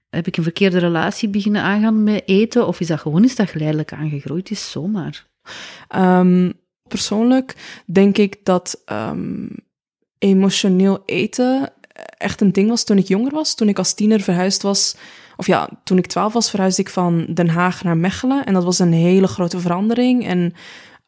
heb 0.10 0.28
ik 0.28 0.38
een 0.38 0.44
verkeerde 0.44 0.78
relatie 0.78 1.30
beginnen 1.30 1.62
aangaan 1.62 2.04
met 2.04 2.24
eten? 2.26 2.68
Of 2.68 2.80
is 2.80 2.88
dat 2.88 3.00
gewoon 3.00 3.24
is 3.24 3.36
dat 3.36 3.50
geleidelijk 3.50 3.94
aangegroeid 3.94 4.52
is, 4.52 4.72
zomaar? 4.72 5.26
Um, 5.96 6.54
persoonlijk 6.88 7.56
denk 7.86 8.18
ik 8.18 8.38
dat 8.44 8.82
um, 8.92 9.50
emotioneel 10.18 11.04
eten 11.06 11.72
echt 12.18 12.42
een 12.42 12.52
ding 12.52 12.70
was 12.70 12.84
toen 12.84 12.98
ik 12.98 13.08
jonger 13.08 13.32
was. 13.32 13.56
Toen 13.56 13.70
ik 13.70 13.78
als 13.78 13.94
tiener 13.94 14.22
verhuisd 14.22 14.62
was, 14.62 14.96
of 15.38 15.48
ja, 15.48 15.70
toen 15.84 15.98
ik 15.98 16.06
twaalf 16.06 16.34
was, 16.34 16.50
verhuisde 16.50 16.82
ik 16.82 16.90
van 16.90 17.26
Den 17.34 17.50
Haag 17.50 17.84
naar 17.84 17.98
Mechelen. 17.98 18.46
En 18.46 18.54
dat 18.54 18.64
was 18.64 18.80
een 18.80 18.94
hele 18.94 19.28
grote 19.28 19.60
verandering 19.60 20.26
en 20.28 20.54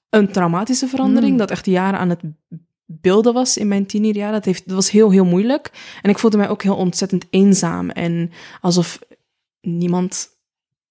een 0.10 0.32
traumatische 0.32 0.88
verandering, 0.88 1.32
mm. 1.32 1.38
dat 1.38 1.52
echt 1.52 1.66
jaren 1.66 2.00
aan 2.00 2.10
het 2.10 2.22
beelden 2.86 3.34
was 3.34 3.58
in 3.58 3.68
mijn 3.68 3.86
tienerjaren. 3.86 4.34
Dat, 4.34 4.46
heeft, 4.46 4.66
dat 4.66 4.76
was 4.76 4.92
heel, 4.92 5.12
heel 5.12 5.26
moeilijk. 5.26 5.72
En 6.02 6.10
ik 6.10 6.20
voelde 6.20 6.38
mij 6.38 6.50
ook 6.50 6.64
heel 6.64 6.76
ontzettend 6.76 7.26
eenzaam 7.30 7.90
en 7.90 8.32
alsof 8.62 9.00
niemand 9.62 10.38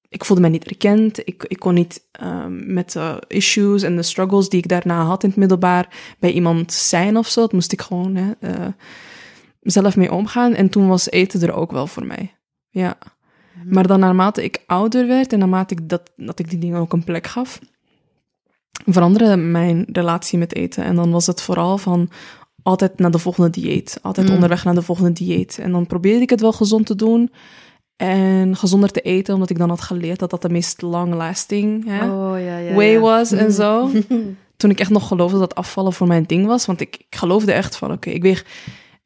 ik 0.09 0.25
voelde 0.25 0.43
mij 0.43 0.51
niet 0.51 0.65
erkend. 0.65 1.19
Ik, 1.19 1.45
ik 1.45 1.59
kon 1.59 1.75
niet 1.75 2.09
um, 2.23 2.73
met 2.73 2.93
de 2.93 3.23
issues 3.27 3.83
en 3.83 3.97
de 3.97 4.03
struggles 4.03 4.49
die 4.49 4.63
ik 4.63 4.69
daarna 4.69 5.03
had 5.03 5.23
in 5.23 5.29
het 5.29 5.39
middelbaar 5.39 5.89
bij 6.19 6.33
iemand 6.33 6.73
zijn 6.73 7.17
of 7.17 7.29
zo. 7.29 7.41
Dat 7.41 7.53
moest 7.53 7.73
ik 7.73 7.81
gewoon 7.81 8.15
hè, 8.15 8.31
uh, 8.41 8.67
zelf 9.61 9.97
mee 9.97 10.13
omgaan. 10.13 10.55
En 10.55 10.69
toen 10.69 10.89
was 10.89 11.11
eten 11.11 11.43
er 11.43 11.53
ook 11.53 11.73
wel 11.73 11.87
voor 11.87 12.07
mij. 12.07 12.35
Ja. 12.69 12.99
Mhm. 13.55 13.75
Maar 13.75 13.87
dan 13.87 14.01
naarmate 14.01 14.45
ik 14.45 14.63
ouder 14.67 15.07
werd 15.07 15.33
en 15.33 15.39
naarmate 15.39 15.75
ik 15.75 15.89
dat, 15.89 16.11
dat 16.17 16.39
ik 16.39 16.51
die 16.51 16.59
dingen 16.59 16.81
ook 16.81 16.93
een 16.93 17.05
plek 17.05 17.27
gaf, 17.27 17.61
veranderde 18.87 19.37
mijn 19.37 19.87
relatie 19.93 20.39
met 20.39 20.55
eten. 20.55 20.85
En 20.85 20.97
dan 20.97 21.11
was 21.11 21.27
het 21.27 21.43
vooral 21.43 21.79
van 21.79 22.11
altijd 22.63 22.99
naar 22.99 23.11
de 23.11 23.19
volgende 23.19 23.51
dieet. 23.51 23.99
Altijd 24.03 24.27
mm. 24.29 24.35
onderweg 24.35 24.65
naar 24.65 24.75
de 24.75 24.83
volgende 24.83 25.13
dieet. 25.13 25.59
En 25.59 25.73
dan 25.73 25.87
probeerde 25.87 26.23
ik 26.23 26.31
het 26.31 26.41
wel 26.41 26.53
gezond 26.53 26.87
te 26.87 26.95
doen 26.95 27.31
en 27.97 28.57
gezonder 28.57 28.91
te 28.91 29.01
eten, 29.01 29.35
omdat 29.35 29.51
ik 29.51 29.59
dan 29.59 29.69
had 29.69 29.81
geleerd 29.81 30.19
dat 30.19 30.31
dat 30.31 30.43
de 30.43 30.49
meest 30.49 30.83
long-lasting 30.83 31.85
oh, 31.85 32.35
ja, 32.45 32.59
ja, 32.59 32.75
way 32.75 32.99
was 32.99 33.33
en 33.33 33.53
zo. 33.53 33.91
Toen 34.57 34.71
ik 34.71 34.81
echt 34.81 34.91
nog 34.91 35.09
geloofde 35.09 35.39
dat 35.39 35.55
afvallen 35.55 35.93
voor 35.93 36.07
mijn 36.07 36.25
ding 36.27 36.47
was, 36.47 36.67
want 36.67 36.81
ik, 36.81 36.97
ik 36.97 37.19
geloofde 37.19 37.53
echt 37.53 37.77
van, 37.77 37.93
oké, 37.93 38.11
ik 38.11 38.23
weeg, 38.23 38.45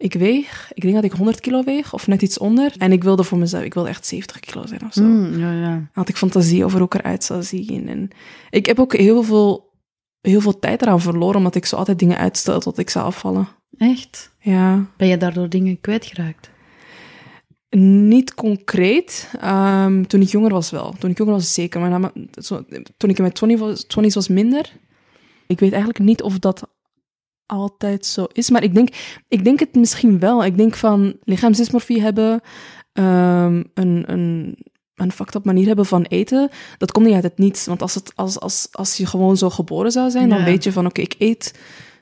ik 0.03 0.15
weeg, 0.15 0.71
ik 0.75 0.83
denk 0.83 0.95
dat 0.95 1.05
ik 1.05 1.13
100 1.13 1.41
kilo 1.41 1.63
weeg, 1.63 1.93
of 1.93 2.07
net 2.07 2.23
iets 2.23 2.39
onder. 2.39 2.73
En 2.79 2.93
ik 2.93 3.03
wilde 3.03 3.25
voor 3.25 3.39
mezelf, 3.39 3.63
ik 3.63 3.75
wilde 3.75 3.89
echt 3.89 4.07
70 4.07 4.41
kilo 4.41 4.67
zijn 4.67 4.85
of 4.85 4.93
zo. 4.93 5.03
Mm, 5.03 5.39
ja, 5.39 5.53
ja. 5.53 5.89
Had 5.93 6.09
ik 6.09 6.17
fantasie 6.17 6.65
over 6.65 6.79
hoe 6.79 6.87
ik 6.87 6.95
eruit 6.95 7.25
zou 7.25 7.43
zien. 7.43 7.89
En 7.89 8.11
ik 8.51 8.67
heb 8.67 8.79
ook 8.79 8.97
heel 8.97 9.23
veel, 9.23 9.73
heel 10.21 10.41
veel 10.41 10.59
tijd 10.59 10.83
eraan 10.83 11.01
verloren, 11.01 11.37
omdat 11.37 11.55
ik 11.55 11.67
zo 11.67 11.77
altijd 11.77 11.99
dingen 11.99 12.19
uitstel 12.19 12.61
tot 12.61 12.79
ik 12.79 12.91
zou 12.91 13.05
afvallen. 13.05 13.49
Echt? 13.77 14.31
Ja. 14.39 14.87
Ben 14.97 15.09
je 15.09 15.17
daardoor 15.17 15.49
dingen 15.49 15.81
kwijtgeraakt? 15.81 16.51
Niet 17.77 18.35
concreet. 18.35 19.31
Um, 19.45 20.07
toen 20.07 20.21
ik 20.21 20.29
jonger 20.29 20.53
was 20.53 20.71
wel. 20.71 20.95
Toen 20.99 21.11
ik 21.11 21.19
jonger 21.19 21.35
was 21.35 21.55
zeker. 21.55 21.81
Maar 21.81 22.13
zo, 22.41 22.65
toen 22.97 23.11
ik 23.11 23.17
in 23.17 23.23
mijn 23.23 23.35
20 23.35 23.59
was, 23.59 23.87
20's 23.87 24.15
was 24.15 24.29
minder. 24.29 24.73
Ik 25.47 25.61
weet 25.61 25.73
eigenlijk 25.73 26.05
niet 26.05 26.23
of 26.23 26.39
dat 26.39 26.69
altijd 27.53 28.07
zo 28.07 28.27
is. 28.33 28.51
Maar 28.51 28.63
ik 28.63 28.75
denk, 28.75 28.89
ik 29.29 29.45
denk 29.45 29.61
het 29.61 29.75
misschien 29.75 30.19
wel. 30.19 30.45
Ik 30.45 30.57
denk 30.57 30.75
van 30.75 31.17
lichaamsdysmorfie 31.25 32.01
hebben, 32.01 32.41
um, 32.93 33.65
een, 33.75 34.05
een, 34.07 34.57
een 34.95 35.13
fucked 35.13 35.35
up 35.35 35.45
manier 35.45 35.67
hebben 35.67 35.87
van 35.87 36.03
eten, 36.03 36.51
dat 36.79 36.93
komt 36.93 37.07
niet 37.07 37.15
uit 37.15 37.23
het 37.23 37.39
niets. 37.39 37.67
Want 37.67 37.83
als, 37.83 37.95
het, 37.95 38.13
als, 38.15 38.41
als, 38.41 38.69
als 38.71 38.97
je 38.97 39.07
gewoon 39.07 39.37
zo 39.37 39.51
geboren 39.51 39.93
zou 39.93 40.11
zijn, 40.11 40.29
ja. 40.29 40.37
dan 40.37 40.45
weet 40.45 40.65
je 40.65 40.73
van 40.73 40.87
oké, 40.87 41.01
okay, 41.01 41.05
ik 41.05 41.29
eet. 41.29 41.59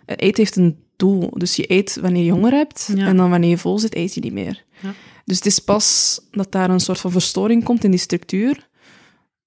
Eten 0.07 0.43
heeft 0.43 0.57
een 0.57 0.79
doel. 0.97 1.31
Dus 1.31 1.57
je 1.57 1.71
eet 1.73 1.99
wanneer 2.01 2.25
je 2.25 2.33
honger 2.33 2.53
hebt. 2.53 2.91
Ja. 2.95 3.07
En 3.07 3.17
dan 3.17 3.31
wanneer 3.31 3.51
je 3.51 3.59
vol 3.59 3.79
zit, 3.79 3.95
eet 3.95 4.15
je 4.15 4.21
niet 4.21 4.33
meer. 4.33 4.65
Ja. 4.83 4.93
Dus 5.25 5.37
het 5.37 5.47
is 5.47 5.59
pas 5.59 6.21
dat 6.31 6.53
daar 6.53 6.71
een 6.71 6.81
soort 6.81 7.01
van 7.01 7.11
verstoring 7.11 7.65
komt 7.65 7.85
in 7.85 7.91
die 7.91 8.01
structuur, 8.01 8.69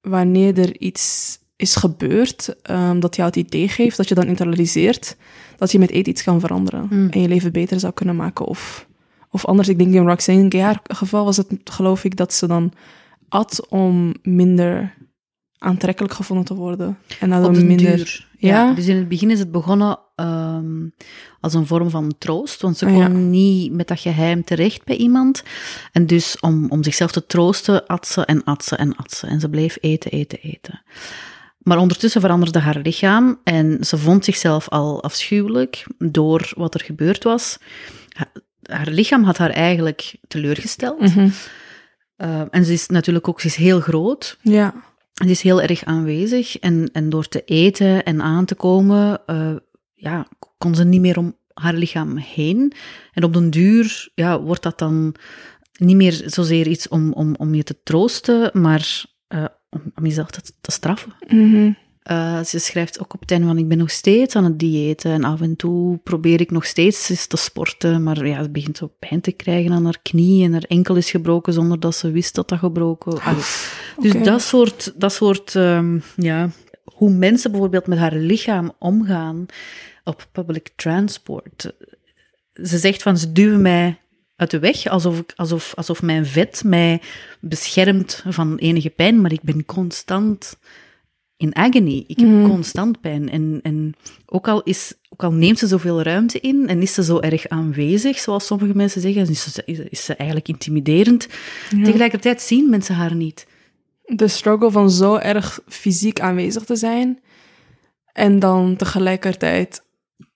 wanneer 0.01 0.59
er 0.59 0.79
iets 0.79 1.37
is 1.63 1.75
gebeurd 1.75 2.55
um, 2.69 2.99
dat 2.99 3.15
jou 3.15 3.27
het 3.27 3.37
idee 3.37 3.67
geeft, 3.67 3.97
dat 3.97 4.07
je 4.07 4.15
dan 4.15 4.27
internaliseert, 4.27 5.17
dat 5.57 5.71
je 5.71 5.79
met 5.79 5.89
eten 5.89 6.11
iets 6.11 6.23
kan 6.23 6.39
veranderen 6.39 6.87
mm. 6.89 7.09
en 7.09 7.21
je 7.21 7.27
leven 7.27 7.51
beter 7.51 7.79
zou 7.79 7.93
kunnen 7.93 8.15
maken. 8.15 8.45
Of, 8.45 8.87
of 9.29 9.45
anders, 9.45 9.67
ik 9.67 9.77
denk 9.77 9.93
in 9.93 10.07
Roxane 10.07 10.61
haar 10.61 10.79
geval 10.83 11.25
was 11.25 11.37
het, 11.37 11.47
geloof 11.63 12.03
ik, 12.03 12.15
dat 12.15 12.33
ze 12.33 12.47
dan 12.47 12.73
at 13.29 13.67
om 13.69 14.13
minder 14.21 14.93
aantrekkelijk 15.57 16.13
gevonden 16.13 16.45
te 16.45 16.53
worden. 16.53 16.97
En 17.19 17.29
dan 17.29 17.65
minder. 17.65 17.95
Duur. 17.95 18.27
Ja? 18.37 18.49
ja? 18.49 18.73
dus 18.73 18.87
in 18.87 18.95
het 18.95 19.07
begin 19.07 19.31
is 19.31 19.39
het 19.39 19.51
begonnen 19.51 19.99
um, 20.15 20.93
als 21.39 21.53
een 21.53 21.67
vorm 21.67 21.89
van 21.89 22.13
troost, 22.17 22.61
want 22.61 22.77
ze 22.77 22.85
kon 22.85 22.97
ja. 22.97 23.07
niet 23.07 23.71
met 23.71 23.87
dat 23.87 23.99
geheim 23.99 24.43
terecht 24.43 24.83
bij 24.83 24.95
iemand. 24.95 25.43
En 25.91 26.07
dus 26.07 26.39
om, 26.39 26.69
om 26.69 26.83
zichzelf 26.83 27.11
te 27.11 27.25
troosten, 27.25 27.85
at 27.85 28.07
ze 28.07 28.25
en 28.25 28.43
at 28.43 28.63
ze 28.63 28.75
en 28.75 28.95
at 28.95 29.11
ze. 29.11 29.27
En 29.27 29.39
ze 29.39 29.49
bleef 29.49 29.77
eten, 29.81 30.11
eten, 30.11 30.39
eten. 30.39 30.81
Maar 31.63 31.77
ondertussen 31.77 32.21
veranderde 32.21 32.59
haar 32.59 32.79
lichaam 32.83 33.39
en 33.43 33.85
ze 33.85 33.97
vond 33.97 34.25
zichzelf 34.25 34.69
al 34.69 35.03
afschuwelijk 35.03 35.85
door 35.97 36.51
wat 36.55 36.73
er 36.73 36.81
gebeurd 36.81 37.23
was. 37.23 37.57
Haar, 38.63 38.87
lichaam 38.87 39.23
had 39.23 39.37
haar 39.37 39.49
eigenlijk 39.49 40.15
teleurgesteld. 40.27 40.99
Mm 40.99 41.07
-hmm. 41.07 41.31
uh, 42.17 42.41
en 42.49 42.65
ze 42.65 42.73
is 42.73 42.87
natuurlijk 42.87 43.27
ook 43.27 43.41
ze 43.41 43.47
is 43.47 43.55
heel 43.55 43.79
groot. 43.79 44.37
Ja. 44.41 44.73
Ze 45.13 45.29
is 45.29 45.41
heel 45.41 45.61
erg 45.61 45.83
aanwezig 45.83 46.59
en, 46.59 46.89
en 46.93 47.09
door 47.09 47.27
te 47.27 47.43
eten 47.43 48.03
en 48.03 48.21
aan 48.21 48.45
te 48.45 48.55
komen, 48.55 49.21
uh, 49.27 49.55
ja, 49.93 50.27
kon 50.57 50.75
ze 50.75 50.83
niet 50.83 51.01
meer 51.01 51.17
om 51.17 51.37
haar 51.53 51.73
lichaam 51.73 52.17
heen. 52.17 52.73
En 53.13 53.23
op 53.23 53.33
den 53.33 53.49
duur 53.49 54.09
ja, 54.15 54.41
wordt 54.41 54.63
dat 54.63 54.79
dan 54.79 55.15
niet 55.73 55.95
meer 55.95 56.23
zozeer 56.25 56.67
iets 56.67 56.87
om, 56.87 57.13
om, 57.13 57.35
om 57.35 57.53
je 57.53 57.63
te 57.63 57.79
troosten, 57.83 58.49
maar 58.53 59.05
uh, 59.29 59.45
om, 59.73 59.81
om 59.95 60.05
jezelf 60.05 60.29
te, 60.29 60.41
te 60.61 60.71
straffen. 60.71 61.13
Mm 61.27 61.51
-hmm. 61.51 61.77
uh, 62.11 62.43
ze 62.43 62.59
schrijft 62.59 62.99
ook 62.99 63.13
op 63.13 63.19
het 63.19 63.31
einde 63.31 63.47
van 63.47 63.57
ik 63.57 63.67
ben 63.67 63.77
nog 63.77 63.91
steeds 63.91 64.35
aan 64.35 64.43
het 64.43 64.59
diëten 64.59 65.11
en 65.11 65.23
af 65.23 65.41
en 65.41 65.55
toe 65.55 65.97
probeer 65.97 66.41
ik 66.41 66.51
nog 66.51 66.65
steeds 66.65 67.09
eens 67.09 67.27
te 67.27 67.37
sporten, 67.37 68.03
maar 68.03 68.25
ja, 68.25 68.41
het 68.41 68.51
begint 68.51 68.77
zo 68.77 68.91
pijn 68.99 69.21
te 69.21 69.31
krijgen 69.31 69.71
aan 69.71 69.85
haar 69.85 69.99
knie 70.01 70.45
en 70.45 70.51
haar 70.51 70.63
enkel 70.67 70.95
is 70.95 71.11
gebroken 71.11 71.53
zonder 71.53 71.79
dat 71.79 71.95
ze 71.95 72.11
wist 72.11 72.35
dat 72.35 72.49
dat 72.49 72.59
gebroken 72.59 73.11
was. 73.23 73.71
Dus 74.01 74.23
dat 74.23 74.41
soort, 74.41 74.93
dat 74.95 75.13
soort 75.13 75.53
um, 75.53 76.03
ja, 76.15 76.49
hoe 76.83 77.09
mensen 77.09 77.51
bijvoorbeeld 77.51 77.87
met 77.87 77.97
haar 77.97 78.15
lichaam 78.15 78.71
omgaan 78.79 79.45
op 80.03 80.27
public 80.31 80.69
transport. 80.75 81.73
Ze 82.53 82.77
zegt 82.77 83.01
van 83.01 83.17
ze 83.17 83.31
duwen 83.31 83.61
mij 83.61 84.02
uit 84.43 84.51
de 84.51 84.59
weg, 84.59 84.87
alsof, 84.87 85.19
ik, 85.19 85.33
alsof, 85.35 85.73
alsof 85.75 86.01
mijn 86.01 86.25
vet 86.25 86.63
mij 86.65 87.01
beschermt 87.39 88.23
van 88.27 88.57
enige 88.57 88.89
pijn, 88.89 89.21
maar 89.21 89.31
ik 89.31 89.41
ben 89.41 89.65
constant 89.65 90.57
in 91.37 91.55
agony. 91.55 92.03
Ik 92.07 92.19
heb 92.19 92.27
mm. 92.27 92.49
constant 92.49 93.01
pijn. 93.01 93.29
En, 93.29 93.59
en 93.63 93.93
ook, 94.25 94.47
al 94.47 94.63
is, 94.63 94.93
ook 95.09 95.23
al 95.23 95.31
neemt 95.31 95.59
ze 95.59 95.67
zoveel 95.67 96.01
ruimte 96.01 96.39
in 96.39 96.67
en 96.67 96.81
is 96.81 96.93
ze 96.93 97.03
zo 97.03 97.19
erg 97.19 97.47
aanwezig, 97.47 98.19
zoals 98.19 98.45
sommige 98.45 98.75
mensen 98.75 99.01
zeggen, 99.01 99.29
is 99.29 99.53
ze, 99.53 99.87
is 99.89 100.05
ze 100.05 100.15
eigenlijk 100.15 100.49
intimiderend. 100.49 101.27
Ja. 101.69 101.83
Tegelijkertijd 101.83 102.41
zien 102.41 102.69
mensen 102.69 102.95
haar 102.95 103.15
niet. 103.15 103.47
De 104.05 104.27
struggle 104.27 104.71
van 104.71 104.91
zo 104.91 105.15
erg 105.15 105.59
fysiek 105.67 106.19
aanwezig 106.19 106.63
te 106.63 106.75
zijn 106.75 107.19
en 108.13 108.39
dan 108.39 108.75
tegelijkertijd 108.75 109.83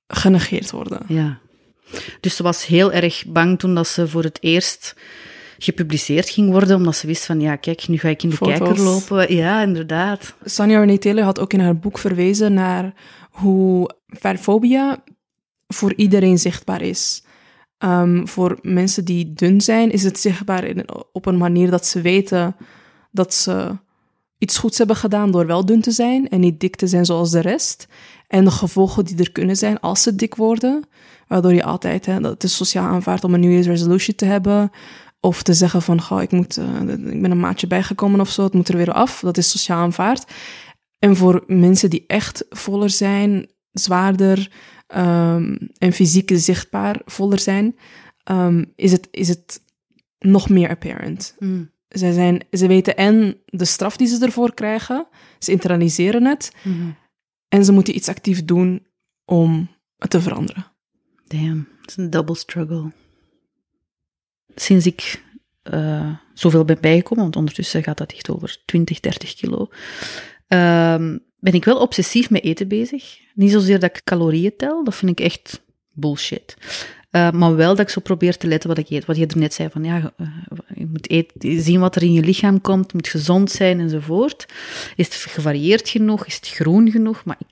genegeerd 0.08 0.72
worden. 0.72 1.02
Ja. 1.08 1.40
Dus 2.20 2.36
ze 2.36 2.44
was 2.44 2.66
heel 2.66 2.92
erg 2.92 3.26
bang 3.28 3.60
toen 3.60 3.76
dat 3.76 3.88
ze 3.88 4.08
voor 4.08 4.24
het 4.24 4.38
eerst 4.42 4.96
gepubliceerd 5.58 6.30
ging 6.30 6.50
worden, 6.50 6.76
omdat 6.76 6.96
ze 6.96 7.08
wist 7.08 7.26
van, 7.26 7.40
ja, 7.40 7.56
kijk, 7.56 7.88
nu 7.88 7.98
ga 7.98 8.10
ik 8.10 8.24
in 8.24 8.30
de 8.30 8.36
Foto's. 8.36 8.58
kijker 8.58 8.84
lopen. 8.84 9.36
Ja, 9.36 9.62
inderdaad. 9.62 10.36
Sanja 10.44 10.80
Renee 10.80 10.98
Taylor 10.98 11.24
had 11.24 11.40
ook 11.40 11.54
in 11.54 11.60
haar 11.60 11.78
boek 11.78 11.98
verwezen 11.98 12.54
naar 12.54 12.94
hoe 13.32 13.92
verfobia 14.08 15.04
voor 15.68 15.94
iedereen 15.96 16.38
zichtbaar 16.38 16.82
is. 16.82 17.24
Um, 17.80 18.28
voor 18.28 18.60
mensen 18.62 19.06
die 19.06 19.34
dun 19.34 19.62
zijn, 19.62 19.92
is 19.92 20.04
het 20.04 20.20
zichtbaar 20.20 20.64
in, 20.64 20.86
op 21.12 21.26
een 21.26 21.38
manier 21.38 21.70
dat 21.70 21.86
ze 21.86 22.02
weten 22.02 22.56
dat 23.12 23.34
ze 23.34 23.78
iets 24.38 24.58
goeds 24.58 24.78
hebben 24.78 24.96
gedaan 24.96 25.32
door 25.32 25.46
wel 25.46 25.66
dun 25.66 25.82
te 25.82 25.92
zijn 25.92 26.30
en 26.30 26.40
niet 26.40 26.60
dik 26.60 26.76
te 26.76 26.88
zijn 26.88 27.06
zoals 27.06 27.32
de 27.32 27.40
rest. 27.40 27.88
En 28.28 28.44
de 28.44 28.52
gevolgen 28.52 29.06
die 29.06 29.18
er 29.18 29.32
kunnen 29.32 29.56
zijn 29.56 29.80
als 29.80 30.02
ze 30.02 30.16
dik 30.16 30.36
worden. 30.36 30.84
Waardoor 31.28 31.54
je 31.54 31.64
altijd, 31.64 32.06
hè, 32.06 32.20
dat 32.20 32.32
het 32.32 32.44
is 32.44 32.56
sociaal 32.56 32.88
aanvaard 32.88 33.24
om 33.24 33.34
een 33.34 33.40
New 33.40 33.52
Year's 33.52 33.68
resolution 33.68 34.16
te 34.16 34.26
hebben. 34.26 34.72
Of 35.20 35.44
te 35.44 35.54
zeggen 35.54 35.82
van, 35.82 36.02
goh, 36.02 36.22
ik, 36.22 36.32
moet, 36.32 36.58
uh, 36.58 36.82
ik 36.90 37.22
ben 37.22 37.32
een 37.32 37.40
maatje 37.40 37.68
bijgekomen 37.68 38.20
of 38.20 38.30
zo, 38.30 38.44
het 38.44 38.54
moet 38.54 38.68
er 38.68 38.78
weer 38.78 38.92
af. 38.92 39.20
Dat 39.20 39.38
is 39.38 39.50
sociaal 39.50 39.82
aanvaard. 39.82 40.32
En 41.00 41.16
voor 41.16 41.44
mensen 41.48 41.90
die 41.90 42.04
echt 42.08 42.46
voller 42.50 42.90
zijn, 42.90 43.50
zwaarder 43.72 44.52
um, 44.96 45.58
en 45.78 45.94
fysiek 45.94 46.32
zichtbaar 46.34 47.02
voller 47.06 47.40
zijn, 47.40 47.76
um, 48.32 48.74
is, 48.76 48.92
het, 48.92 49.08
is 49.12 49.28
het 49.28 49.62
nog 50.20 50.50
meer 50.50 50.70
apparent. 50.70 51.36
Mm. 51.40 51.70
Zij 51.88 52.12
zijn, 52.12 52.44
ze 52.52 52.68
weten 52.68 52.98
en 52.98 53.38
de 53.46 53.66
straf 53.66 53.98
die 53.98 54.08
ze 54.08 54.26
ervoor 54.26 54.54
krijgen, 54.54 55.08
ze 55.40 55.52
internaliseren 55.52 56.26
het, 56.26 56.52
Mhm. 56.62 56.88
En 57.50 57.66
ze 57.66 57.72
moeten 57.72 57.96
iets 57.96 58.10
actief 58.10 58.46
doen 58.46 58.88
om 59.26 59.70
het 59.98 60.10
te 60.10 60.22
veranderen. 60.22 60.72
Damn, 61.28 61.68
het 61.82 61.90
is 61.90 61.98
een 61.98 62.10
double 62.10 62.36
struggle. 62.36 62.92
Sinds 64.56 64.86
ik 64.86 65.24
eh, 65.62 66.18
zoveel 66.34 66.66
ben 66.66 66.82
bijgekomen, 66.82 67.24
want 67.24 67.36
ondertussen 67.36 67.84
gaat 67.84 67.98
dat 67.98 68.14
echt 68.14 68.30
over 68.30 68.62
20, 68.66 69.00
30 69.00 69.34
kilo, 69.34 69.70
ehm, 70.48 71.18
ben 71.40 71.54
ik 71.54 71.66
wel 71.66 71.80
obsessief 71.80 72.30
met 72.30 72.44
eten 72.44 72.68
bezig. 72.68 73.20
Niet 73.34 73.52
zozeer 73.52 73.80
dat 73.80 73.96
ik 73.96 74.04
calorieën 74.04 74.56
tel, 74.58 74.84
dat 74.84 74.96
vind 74.96 75.20
ik 75.20 75.26
echt 75.26 75.64
bullshit. 75.92 76.58
Uh, 77.18 77.32
maar 77.32 77.56
wel 77.56 77.70
dat 77.70 77.80
ik 77.80 77.90
zo 77.90 78.02
probeer 78.02 78.38
te 78.38 78.48
letten 78.48 78.70
wat 78.70 78.78
ik 78.78 78.90
eet. 78.90 79.06
Wat 79.06 79.18
je 79.18 79.26
er 79.26 79.38
net 79.38 79.54
zei, 79.54 79.70
van 79.70 79.84
ja, 79.84 80.14
uh, 80.18 80.28
je 80.76 80.88
moet 80.92 81.10
eten, 81.10 81.62
zien 81.62 81.80
wat 81.80 81.96
er 81.96 82.04
in 82.04 82.14
je 82.14 82.22
lichaam 82.22 82.62
komt, 82.62 82.84
het 82.84 82.94
moet 82.94 83.08
gezond 83.08 83.52
zijn 83.52 83.80
enzovoort. 83.80 84.46
Is 84.96 85.06
het 85.06 85.16
gevarieerd 85.16 85.90
genoeg? 85.90 86.26
Is 86.26 86.36
het 86.36 86.48
groen 86.48 86.92
genoeg? 86.92 87.26
Maar 87.26 87.38
ik, 87.40 87.48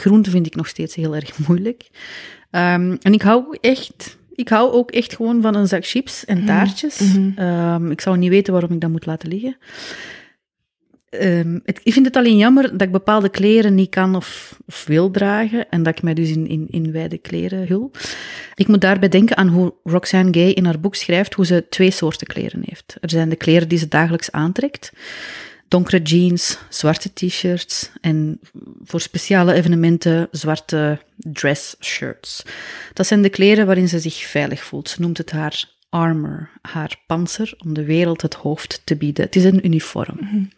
groente 0.00 0.30
vind 0.30 0.46
ik 0.46 0.54
nog 0.54 0.68
steeds 0.68 0.94
heel 0.94 1.14
erg 1.14 1.38
moeilijk. 1.46 1.88
Um, 2.50 2.98
en 3.02 3.12
ik 3.12 3.22
hou 3.22 3.56
echt, 3.60 4.18
ik 4.34 4.48
hou 4.48 4.72
ook 4.72 4.90
echt 4.90 5.16
gewoon 5.16 5.42
van 5.42 5.54
een 5.54 5.68
zak 5.68 5.86
chips 5.86 6.24
en 6.24 6.44
taartjes. 6.44 6.98
Mm 6.98 7.34
-hmm. 7.36 7.44
um, 7.46 7.90
ik 7.90 8.00
zou 8.00 8.18
niet 8.18 8.30
weten 8.30 8.52
waarom 8.52 8.72
ik 8.72 8.80
dat 8.80 8.90
moet 8.90 9.06
laten 9.06 9.28
liggen. 9.28 9.56
Het, 11.10 11.80
ik 11.82 11.92
vind 11.92 12.06
het 12.06 12.16
alleen 12.16 12.36
jammer 12.36 12.70
dat 12.70 12.80
ik 12.80 12.92
bepaalde 12.92 13.28
kleren 13.28 13.74
niet 13.74 13.90
kan 13.90 14.14
of, 14.14 14.58
of 14.66 14.84
wil 14.86 15.10
dragen 15.10 15.68
en 15.68 15.82
dat 15.82 15.96
ik 15.96 16.02
mij 16.02 16.14
dus 16.14 16.30
in, 16.30 16.48
in, 16.48 16.66
in 16.70 16.92
wijde 16.92 17.18
kleren 17.18 17.66
hul. 17.66 17.90
Ik 18.54 18.68
moet 18.68 18.80
daarbij 18.80 19.08
denken 19.08 19.36
aan 19.36 19.48
hoe 19.48 19.74
Roxane 19.84 20.32
Gay 20.32 20.50
in 20.50 20.64
haar 20.64 20.80
boek 20.80 20.94
schrijft 20.94 21.34
hoe 21.34 21.46
ze 21.46 21.66
twee 21.68 21.90
soorten 21.90 22.26
kleren 22.26 22.62
heeft. 22.64 22.96
Er 23.00 23.10
zijn 23.10 23.28
de 23.28 23.36
kleren 23.36 23.68
die 23.68 23.78
ze 23.78 23.88
dagelijks 23.88 24.32
aantrekt. 24.32 24.92
Donkere 25.68 26.02
jeans, 26.02 26.58
zwarte 26.68 27.12
t-shirts 27.12 27.90
en 28.00 28.40
voor 28.84 29.00
speciale 29.00 29.52
evenementen 29.52 30.28
zwarte 30.30 30.98
dress 31.16 31.76
shirts. 31.80 32.42
Dat 32.92 33.06
zijn 33.06 33.22
de 33.22 33.28
kleren 33.28 33.66
waarin 33.66 33.88
ze 33.88 33.98
zich 33.98 34.14
veilig 34.14 34.64
voelt. 34.64 34.88
Ze 34.88 35.00
noemt 35.00 35.18
het 35.18 35.30
haar 35.30 35.64
armor, 35.90 36.50
haar 36.62 37.02
panzer, 37.06 37.54
om 37.58 37.74
de 37.74 37.84
wereld 37.84 38.22
het 38.22 38.34
hoofd 38.34 38.82
te 38.84 38.96
bieden. 38.96 39.24
Het 39.24 39.36
is 39.36 39.44
een 39.44 39.66
uniform. 39.66 40.16
Mm 40.20 40.28
-hmm. 40.28 40.48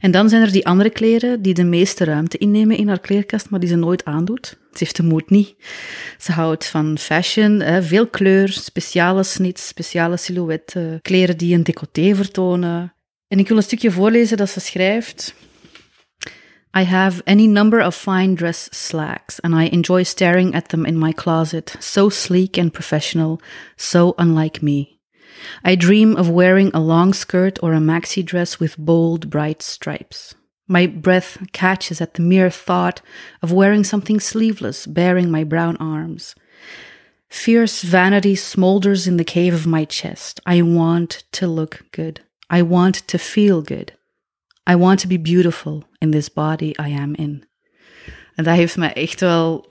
En 0.00 0.10
dan 0.10 0.28
zijn 0.28 0.42
er 0.42 0.52
die 0.52 0.66
andere 0.66 0.90
kleren 0.90 1.42
die 1.42 1.54
de 1.54 1.64
meeste 1.64 2.04
ruimte 2.04 2.38
innemen 2.38 2.76
in 2.76 2.88
haar 2.88 3.00
kleerkast, 3.00 3.50
maar 3.50 3.60
die 3.60 3.68
ze 3.68 3.76
nooit 3.76 4.04
aandoet. 4.04 4.46
Ze 4.46 4.78
heeft 4.78 4.96
de 4.96 5.02
moed 5.02 5.30
niet. 5.30 5.54
Ze 6.18 6.32
houdt 6.32 6.66
van 6.66 6.98
fashion, 6.98 7.60
hè, 7.60 7.82
veel 7.82 8.06
kleur, 8.06 8.48
speciale 8.48 9.22
snits, 9.22 9.66
speciale 9.66 10.16
silhouetten, 10.16 10.98
kleren 11.02 11.36
die 11.36 11.54
een 11.54 11.62
decolleté 11.62 12.14
vertonen. 12.14 12.94
En 13.28 13.38
ik 13.38 13.48
wil 13.48 13.56
een 13.56 13.62
stukje 13.62 13.90
voorlezen 13.90 14.36
dat 14.36 14.50
ze 14.50 14.60
schrijft. 14.60 15.34
I 16.76 16.82
have 16.82 17.22
any 17.26 17.46
number 17.46 17.80
of 17.80 17.94
fine 17.94 18.34
dress 18.34 18.68
slacks, 18.70 19.38
and 19.38 19.54
I 19.54 19.64
enjoy 19.64 20.02
staring 20.02 20.54
at 20.54 20.68
them 20.68 20.84
in 20.84 20.98
my 20.98 21.10
closet, 21.10 21.74
so 21.80 22.10
sleek 22.10 22.58
and 22.58 22.70
professional, 22.70 23.40
so 23.78 24.14
unlike 24.18 24.62
me. 24.62 25.00
I 25.64 25.74
dream 25.74 26.14
of 26.16 26.28
wearing 26.28 26.70
a 26.74 26.80
long 26.80 27.14
skirt 27.14 27.58
or 27.62 27.72
a 27.72 27.78
maxi 27.78 28.22
dress 28.22 28.60
with 28.60 28.76
bold, 28.76 29.30
bright 29.30 29.62
stripes. 29.62 30.34
My 30.68 30.86
breath 30.86 31.38
catches 31.52 32.02
at 32.02 32.12
the 32.12 32.20
mere 32.20 32.50
thought 32.50 33.00
of 33.40 33.52
wearing 33.52 33.82
something 33.82 34.20
sleeveless, 34.20 34.86
baring 34.86 35.30
my 35.30 35.44
brown 35.44 35.78
arms. 35.78 36.34
Fierce 37.30 37.80
vanity 37.80 38.34
smolders 38.34 39.08
in 39.08 39.16
the 39.16 39.24
cave 39.24 39.54
of 39.54 39.66
my 39.66 39.86
chest. 39.86 40.40
I 40.44 40.60
want 40.60 41.24
to 41.32 41.46
look 41.46 41.86
good. 41.90 42.20
I 42.50 42.60
want 42.60 42.96
to 43.08 43.16
feel 43.16 43.62
good. 43.62 43.95
I 44.70 44.76
want 44.76 45.00
to 45.00 45.08
be 45.08 45.20
beautiful 45.20 45.82
in 45.98 46.10
this 46.10 46.32
body 46.32 46.72
I 46.80 46.96
am 46.98 47.14
in. 47.14 47.44
En 48.34 48.44
dat 48.44 48.54
heeft 48.54 48.76
mij 48.76 48.92
echt 48.92 49.20
wel, 49.20 49.64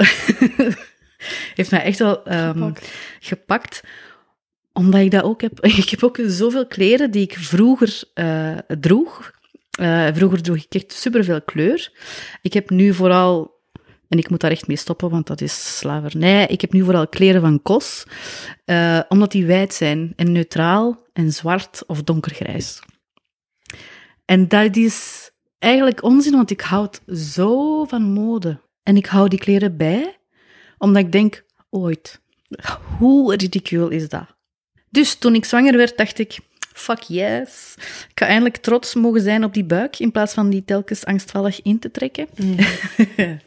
heeft 1.56 1.72
mij 1.72 1.84
echt 1.84 2.00
wel 2.00 2.34
um, 2.34 2.54
gepakt. 2.54 2.92
gepakt. 3.20 3.84
omdat 4.74 5.02
ik 5.02 5.12
dat 5.12 5.24
ook 5.24 5.42
heb. 5.42 5.60
Ik 5.84 5.90
heb 5.90 6.04
ook 6.04 6.20
zoveel 6.26 6.68
kleren 6.68 7.12
die 7.12 7.24
ik 7.24 7.38
vroeger 7.38 8.04
uh, 8.16 8.58
droeg. 8.80 9.34
Uh, 9.80 10.08
vroeger 10.14 10.42
droeg 10.42 10.58
ik 10.58 10.74
echt 10.74 10.94
superveel 10.94 11.42
kleur. 11.42 11.92
Ik 12.42 12.54
heb 12.54 12.70
nu 12.70 12.94
vooral, 12.94 13.60
en 14.10 14.18
ik 14.18 14.30
moet 14.30 14.40
daar 14.42 14.52
echt 14.52 14.68
mee 14.68 14.78
stoppen, 14.78 15.10
want 15.10 15.28
dat 15.28 15.42
is 15.42 15.78
slavernij. 15.78 16.48
Ik 16.48 16.62
heb 16.62 16.74
nu 16.74 16.84
vooral 16.84 17.08
kleren 17.08 17.42
van 17.42 17.62
Kos, 17.62 18.06
uh, 18.66 19.00
omdat 19.10 19.32
die 19.32 19.46
wijd 19.46 19.74
zijn 19.74 20.14
en 20.16 20.32
neutraal 20.32 21.06
en 21.14 21.32
zwart 21.32 21.84
of 21.88 22.04
donkergrijs. 22.04 22.82
En 24.26 24.48
dat 24.48 24.76
is 24.76 25.30
eigenlijk 25.60 26.04
onzin, 26.04 26.32
want 26.32 26.52
ik 26.52 26.62
houd 26.62 27.02
zo 27.16 27.84
van 27.86 28.02
mode. 28.02 28.60
En 28.84 28.98
ik 28.98 29.06
hou 29.06 29.30
die 29.30 29.40
kleren 29.40 29.78
bij, 29.78 30.18
omdat 30.78 31.04
ik 31.04 31.12
denk, 31.12 31.46
ooit, 31.70 32.22
hoe 32.98 33.36
ridicule 33.36 33.96
is 33.96 34.10
dat? 34.10 34.36
Dus 34.90 35.16
toen 35.16 35.36
ik 35.36 35.46
zwanger 35.46 35.78
werd, 35.78 35.98
dacht 35.98 36.20
ik, 36.20 36.40
fuck 36.74 37.02
yes. 37.02 37.74
Ik 38.10 38.20
ga 38.20 38.26
eindelijk 38.26 38.58
trots 38.58 38.94
mogen 38.94 39.22
zijn 39.22 39.44
op 39.44 39.54
die 39.54 39.64
buik, 39.64 40.00
in 40.00 40.12
plaats 40.12 40.34
van 40.34 40.50
die 40.50 40.66
telkens 40.66 41.06
angstvallig 41.06 41.62
in 41.62 41.80
te 41.80 41.92
trekken. 41.92 42.28
Mm. 42.36 42.56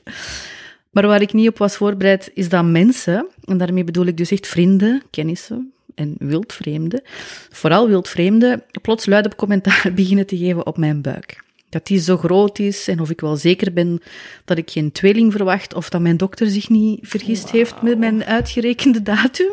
maar 0.92 1.06
waar 1.06 1.22
ik 1.22 1.32
niet 1.32 1.48
op 1.48 1.58
was 1.58 1.76
voorbereid, 1.76 2.30
is 2.34 2.48
dat 2.48 2.64
mensen, 2.64 3.26
en 3.44 3.58
daarmee 3.58 3.84
bedoel 3.84 4.06
ik 4.06 4.16
dus 4.16 4.30
echt 4.30 4.46
vrienden, 4.46 5.02
kennissen, 5.10 5.72
en 5.98 6.14
wildvreemden, 6.18 7.02
vooral 7.50 7.88
wildvreemden, 7.88 8.62
plots 8.82 9.06
luid 9.06 9.26
op 9.26 9.36
commentaar 9.36 9.90
beginnen 9.94 10.26
te 10.26 10.36
geven 10.36 10.66
op 10.66 10.76
mijn 10.76 11.02
buik. 11.02 11.46
Dat 11.68 11.86
die 11.86 12.00
zo 12.00 12.16
groot 12.16 12.58
is 12.58 12.88
en 12.88 13.00
of 13.00 13.10
ik 13.10 13.20
wel 13.20 13.36
zeker 13.36 13.72
ben 13.72 14.02
dat 14.44 14.58
ik 14.58 14.70
geen 14.70 14.92
tweeling 14.92 15.32
verwacht 15.32 15.74
of 15.74 15.88
dat 15.88 16.00
mijn 16.00 16.16
dokter 16.16 16.46
zich 16.46 16.68
niet 16.68 16.98
vergist 17.02 17.42
wow. 17.42 17.52
heeft 17.52 17.82
met 17.82 17.98
mijn 17.98 18.24
uitgerekende 18.24 19.02
datum. 19.02 19.52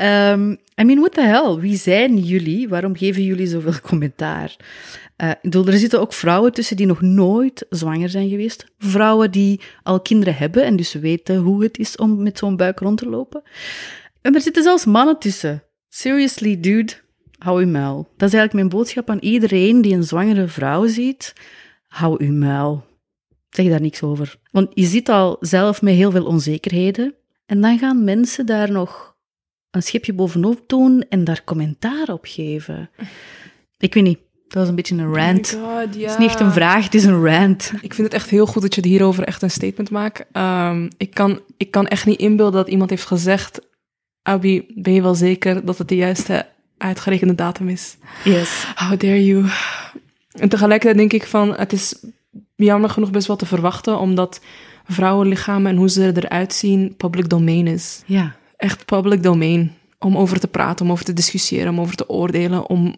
Um, 0.00 0.58
I 0.80 0.84
mean, 0.84 0.98
what 0.98 1.12
the 1.12 1.20
hell? 1.20 1.54
Wie 1.54 1.76
zijn 1.76 2.18
jullie? 2.18 2.68
Waarom 2.68 2.96
geven 2.96 3.22
jullie 3.22 3.46
zoveel 3.46 3.80
commentaar? 3.88 4.56
Uh, 5.16 5.30
ik 5.30 5.38
bedoel, 5.42 5.66
er 5.66 5.78
zitten 5.78 6.00
ook 6.00 6.12
vrouwen 6.12 6.52
tussen 6.52 6.76
die 6.76 6.86
nog 6.86 7.00
nooit 7.00 7.66
zwanger 7.70 8.08
zijn 8.08 8.28
geweest. 8.28 8.66
Vrouwen 8.78 9.30
die 9.30 9.60
al 9.82 10.00
kinderen 10.00 10.36
hebben 10.36 10.64
en 10.64 10.76
dus 10.76 10.92
weten 10.92 11.36
hoe 11.36 11.62
het 11.62 11.78
is 11.78 11.96
om 11.96 12.22
met 12.22 12.38
zo'n 12.38 12.56
buik 12.56 12.78
rond 12.78 12.98
te 12.98 13.08
lopen. 13.08 13.42
En 14.24 14.34
er 14.34 14.40
zitten 14.40 14.62
zelfs 14.62 14.84
mannen 14.84 15.18
tussen. 15.18 15.62
Seriously, 15.88 16.60
dude, 16.60 16.92
hou 17.38 17.64
uw 17.64 17.68
muil. 17.70 17.96
Dat 18.16 18.28
is 18.28 18.34
eigenlijk 18.34 18.52
mijn 18.52 18.68
boodschap 18.68 19.10
aan 19.10 19.18
iedereen 19.18 19.82
die 19.82 19.94
een 19.94 20.04
zwangere 20.04 20.48
vrouw 20.48 20.86
ziet. 20.86 21.32
Hou 21.86 22.24
uw 22.24 22.32
muil. 22.32 22.84
Zeg 23.50 23.68
daar 23.68 23.80
niks 23.80 24.02
over. 24.02 24.38
Want 24.50 24.68
je 24.74 24.84
zit 24.84 25.08
al 25.08 25.36
zelf 25.40 25.82
met 25.82 25.94
heel 25.94 26.10
veel 26.10 26.24
onzekerheden. 26.24 27.14
En 27.46 27.60
dan 27.60 27.78
gaan 27.78 28.04
mensen 28.04 28.46
daar 28.46 28.70
nog 28.70 29.16
een 29.70 29.82
schipje 29.82 30.12
bovenop 30.12 30.62
doen 30.66 31.04
en 31.08 31.24
daar 31.24 31.44
commentaar 31.44 32.08
op 32.08 32.24
geven. 32.26 32.90
Ik 33.78 33.94
weet 33.94 34.04
niet. 34.04 34.18
Dat 34.48 34.62
was 34.62 34.68
een 34.68 34.74
beetje 34.74 34.96
een 34.96 35.14
rant. 35.14 35.54
Oh 35.54 35.78
God, 35.78 35.94
ja. 35.94 36.00
Het 36.00 36.10
is 36.10 36.16
niet 36.16 36.28
echt 36.28 36.40
een 36.40 36.52
vraag, 36.52 36.84
het 36.84 36.94
is 36.94 37.04
een 37.04 37.24
rant. 37.24 37.72
Ik 37.80 37.94
vind 37.94 38.06
het 38.06 38.16
echt 38.16 38.30
heel 38.30 38.46
goed 38.46 38.62
dat 38.62 38.74
je 38.74 38.86
hierover 38.86 39.24
echt 39.24 39.42
een 39.42 39.50
statement 39.50 39.90
maakt. 39.90 40.24
Um, 40.36 40.88
ik, 40.96 41.14
kan, 41.14 41.40
ik 41.56 41.70
kan 41.70 41.86
echt 41.86 42.06
niet 42.06 42.18
inbeelden 42.18 42.60
dat 42.60 42.68
iemand 42.68 42.90
heeft 42.90 43.06
gezegd... 43.06 43.60
Abi, 44.26 44.66
ben 44.74 44.92
je 44.92 45.02
wel 45.02 45.14
zeker 45.14 45.64
dat 45.64 45.78
het 45.78 45.88
de 45.88 45.96
juiste 45.96 46.46
uitgerekende 46.78 47.34
datum 47.34 47.68
is? 47.68 47.96
Yes. 48.24 48.64
How 48.74 49.00
dare 49.00 49.24
you? 49.24 49.44
En 50.32 50.48
tegelijkertijd 50.48 50.96
denk 50.96 51.12
ik 51.22 51.28
van, 51.28 51.54
het 51.54 51.72
is 51.72 52.04
jammer 52.56 52.90
genoeg 52.90 53.10
best 53.10 53.26
wel 53.26 53.36
te 53.36 53.46
verwachten, 53.46 53.98
omdat 53.98 54.40
vrouwenlichamen 54.84 55.70
en 55.70 55.76
hoe 55.76 55.90
ze 55.90 56.12
eruit 56.14 56.52
zien 56.52 56.94
public 56.96 57.28
domain 57.28 57.66
is. 57.66 58.02
Ja. 58.06 58.36
Echt 58.56 58.84
public 58.84 59.22
domain. 59.22 59.72
Om 59.98 60.16
over 60.16 60.40
te 60.40 60.48
praten, 60.48 60.84
om 60.84 60.92
over 60.92 61.04
te 61.04 61.12
discussiëren, 61.12 61.68
om 61.68 61.80
over 61.80 61.96
te 61.96 62.08
oordelen, 62.08 62.68
om 62.68 62.96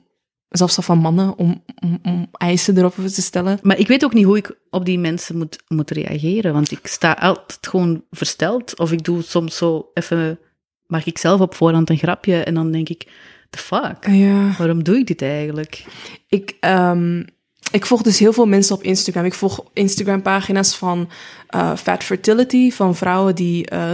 zelfs 0.49 0.77
al 0.77 0.83
van 0.83 0.99
mannen, 0.99 1.39
om, 1.39 1.63
om, 1.81 1.99
om, 2.03 2.29
eisen 2.33 2.79
erop 2.79 2.95
te 2.95 3.23
stellen. 3.23 3.59
Maar 3.63 3.79
ik 3.79 3.89
weet 3.89 4.05
ook 4.05 4.15
niet 4.15 4.25
hoe 4.25 4.37
ik 4.37 4.59
op 4.71 4.85
die 4.85 4.99
mensen 4.99 5.37
moet, 5.37 5.63
moet 5.69 5.91
reageren, 5.91 6.53
want 6.53 6.71
ik 6.71 6.87
sta 6.87 7.13
altijd 7.13 7.67
gewoon 7.67 8.05
versteld. 8.11 8.79
Of 8.79 8.93
ik 8.93 9.05
doe 9.05 9.23
soms 9.23 9.57
zo 9.57 9.91
even, 9.95 10.39
maak 10.87 11.05
ik 11.05 11.19
zelf 11.19 11.41
op 11.41 11.55
voorhand 11.55 11.91
een 11.91 11.99
grapje 11.99 12.37
en 12.43 12.55
dan 12.55 12.71
denk 12.73 12.89
ik, 12.89 13.07
the 13.51 13.59
fuck? 13.59 14.07
Ja. 14.11 14.55
Waarom 14.59 14.85
doe 14.85 14.97
ik 14.99 15.07
dit 15.07 15.23
eigenlijk? 15.23 15.85
Ik, 16.29 16.57
um, 16.61 17.25
ik 17.71 17.87
volg 17.87 18.03
dus 18.03 18.19
heel 18.19 18.33
veel 18.33 18.47
mensen 18.47 18.75
op 18.77 18.83
Instagram. 18.83 19.25
Ik 19.25 19.35
volg 19.35 19.65
Instagram-pagina's 19.73 20.77
van 20.77 21.09
uh, 21.55 21.77
fat 21.77 22.05
fertility, 22.05 22.71
van 22.71 22.95
vrouwen 22.97 23.35
die 23.35 23.71
uh, 23.73 23.93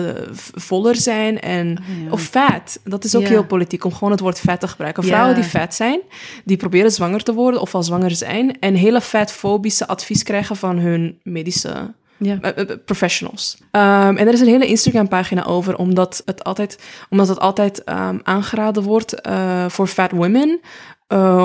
voller 0.54 0.96
zijn. 0.96 1.40
En, 1.40 1.78
Oh, 1.78 2.04
ja. 2.04 2.10
Of 2.10 2.22
fat, 2.22 2.80
dat 2.84 3.04
is 3.04 3.14
ook 3.14 3.22
Ja. 3.22 3.28
heel 3.28 3.44
politiek, 3.46 3.84
om 3.84 3.92
gewoon 3.92 4.10
het 4.10 4.20
woord 4.20 4.40
vet 4.40 4.60
te 4.60 4.68
gebruiken. 4.68 5.04
Vrouwen 5.04 5.34
die 5.34 5.44
vet 5.44 5.74
zijn, 5.74 6.00
die 6.44 6.56
proberen 6.56 6.90
zwanger 6.90 7.22
te 7.22 7.34
worden 7.34 7.60
of 7.60 7.74
al 7.74 7.82
zwanger 7.82 8.10
zijn. 8.10 8.58
En 8.60 8.74
hele 8.74 9.00
fatfobische 9.00 9.86
advies 9.86 10.22
krijgen 10.22 10.56
van 10.56 10.78
hun 10.78 11.18
medische 11.22 11.94
Ja. 12.24 12.40
eh, 12.40 12.70
eh, 12.70 12.78
professionals. 12.84 13.58
Ehm, 13.70 14.16
en 14.16 14.26
er 14.26 14.32
is 14.32 14.40
een 14.40 14.46
hele 14.46 14.66
Instagram-pagina 14.66 15.44
over, 15.44 15.76
omdat 15.76 16.22
het 16.24 16.44
altijd, 16.44 16.78
omdat 17.10 17.28
het 17.28 17.38
altijd 17.40 17.84
ehm, 17.84 18.18
aangeraden 18.22 18.82
wordt 18.82 19.20
eh, 19.20 19.68
voor 19.68 19.86
fat 19.86 20.10
women. 20.10 20.60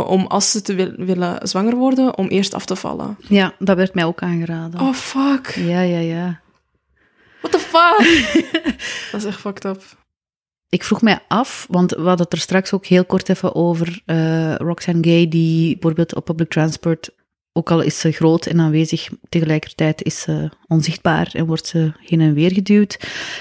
om 0.07 0.25
als 0.25 0.51
ze 0.51 0.61
te 0.61 0.73
wil- 0.75 0.93
willen 0.97 1.47
zwanger 1.47 1.75
worden, 1.75 2.17
om 2.17 2.27
eerst 2.27 2.53
af 2.53 2.65
te 2.65 2.75
vallen. 2.75 3.17
ja, 3.27 3.53
dat 3.59 3.75
werd 3.77 3.93
mij 3.93 4.05
ook 4.05 4.21
aangeraden. 4.21 4.79
Oh, 4.79 4.93
fuck. 4.93 5.47
Ja, 5.55 5.81
ja, 5.81 5.99
ja. 5.99 6.39
What 7.41 7.51
the 7.51 7.59
fuck? 7.59 8.33
dat 9.11 9.21
is 9.21 9.25
echt 9.25 9.39
fucked 9.39 9.65
up. 9.65 9.83
Ik 10.69 10.83
vroeg 10.83 11.01
mij 11.01 11.19
af, 11.27 11.65
want 11.69 11.91
we 11.91 12.01
hadden 12.01 12.23
het 12.23 12.33
er 12.33 12.39
straks 12.39 12.73
ook 12.73 12.85
heel 12.85 13.05
kort 13.05 13.29
even 13.29 13.55
over 13.55 14.01
eh, 14.05 14.55
Roxanne 14.55 15.03
Gay, 15.03 15.27
die 15.27 15.73
bijvoorbeeld 15.73 16.15
op 16.15 16.25
public 16.25 16.49
transport, 16.49 17.09
ook 17.57 17.71
al 17.71 17.81
is 17.81 17.99
ze 17.99 18.11
groot 18.11 18.45
en 18.45 18.59
aanwezig, 18.59 19.09
tegelijkertijd 19.29 20.03
is 20.03 20.21
ze 20.21 20.49
onzichtbaar 20.67 21.29
en 21.33 21.45
wordt 21.45 21.67
ze 21.67 21.91
heen 21.99 22.21
en 22.21 22.33
weer 22.33 22.51
geduwd. 22.51 22.93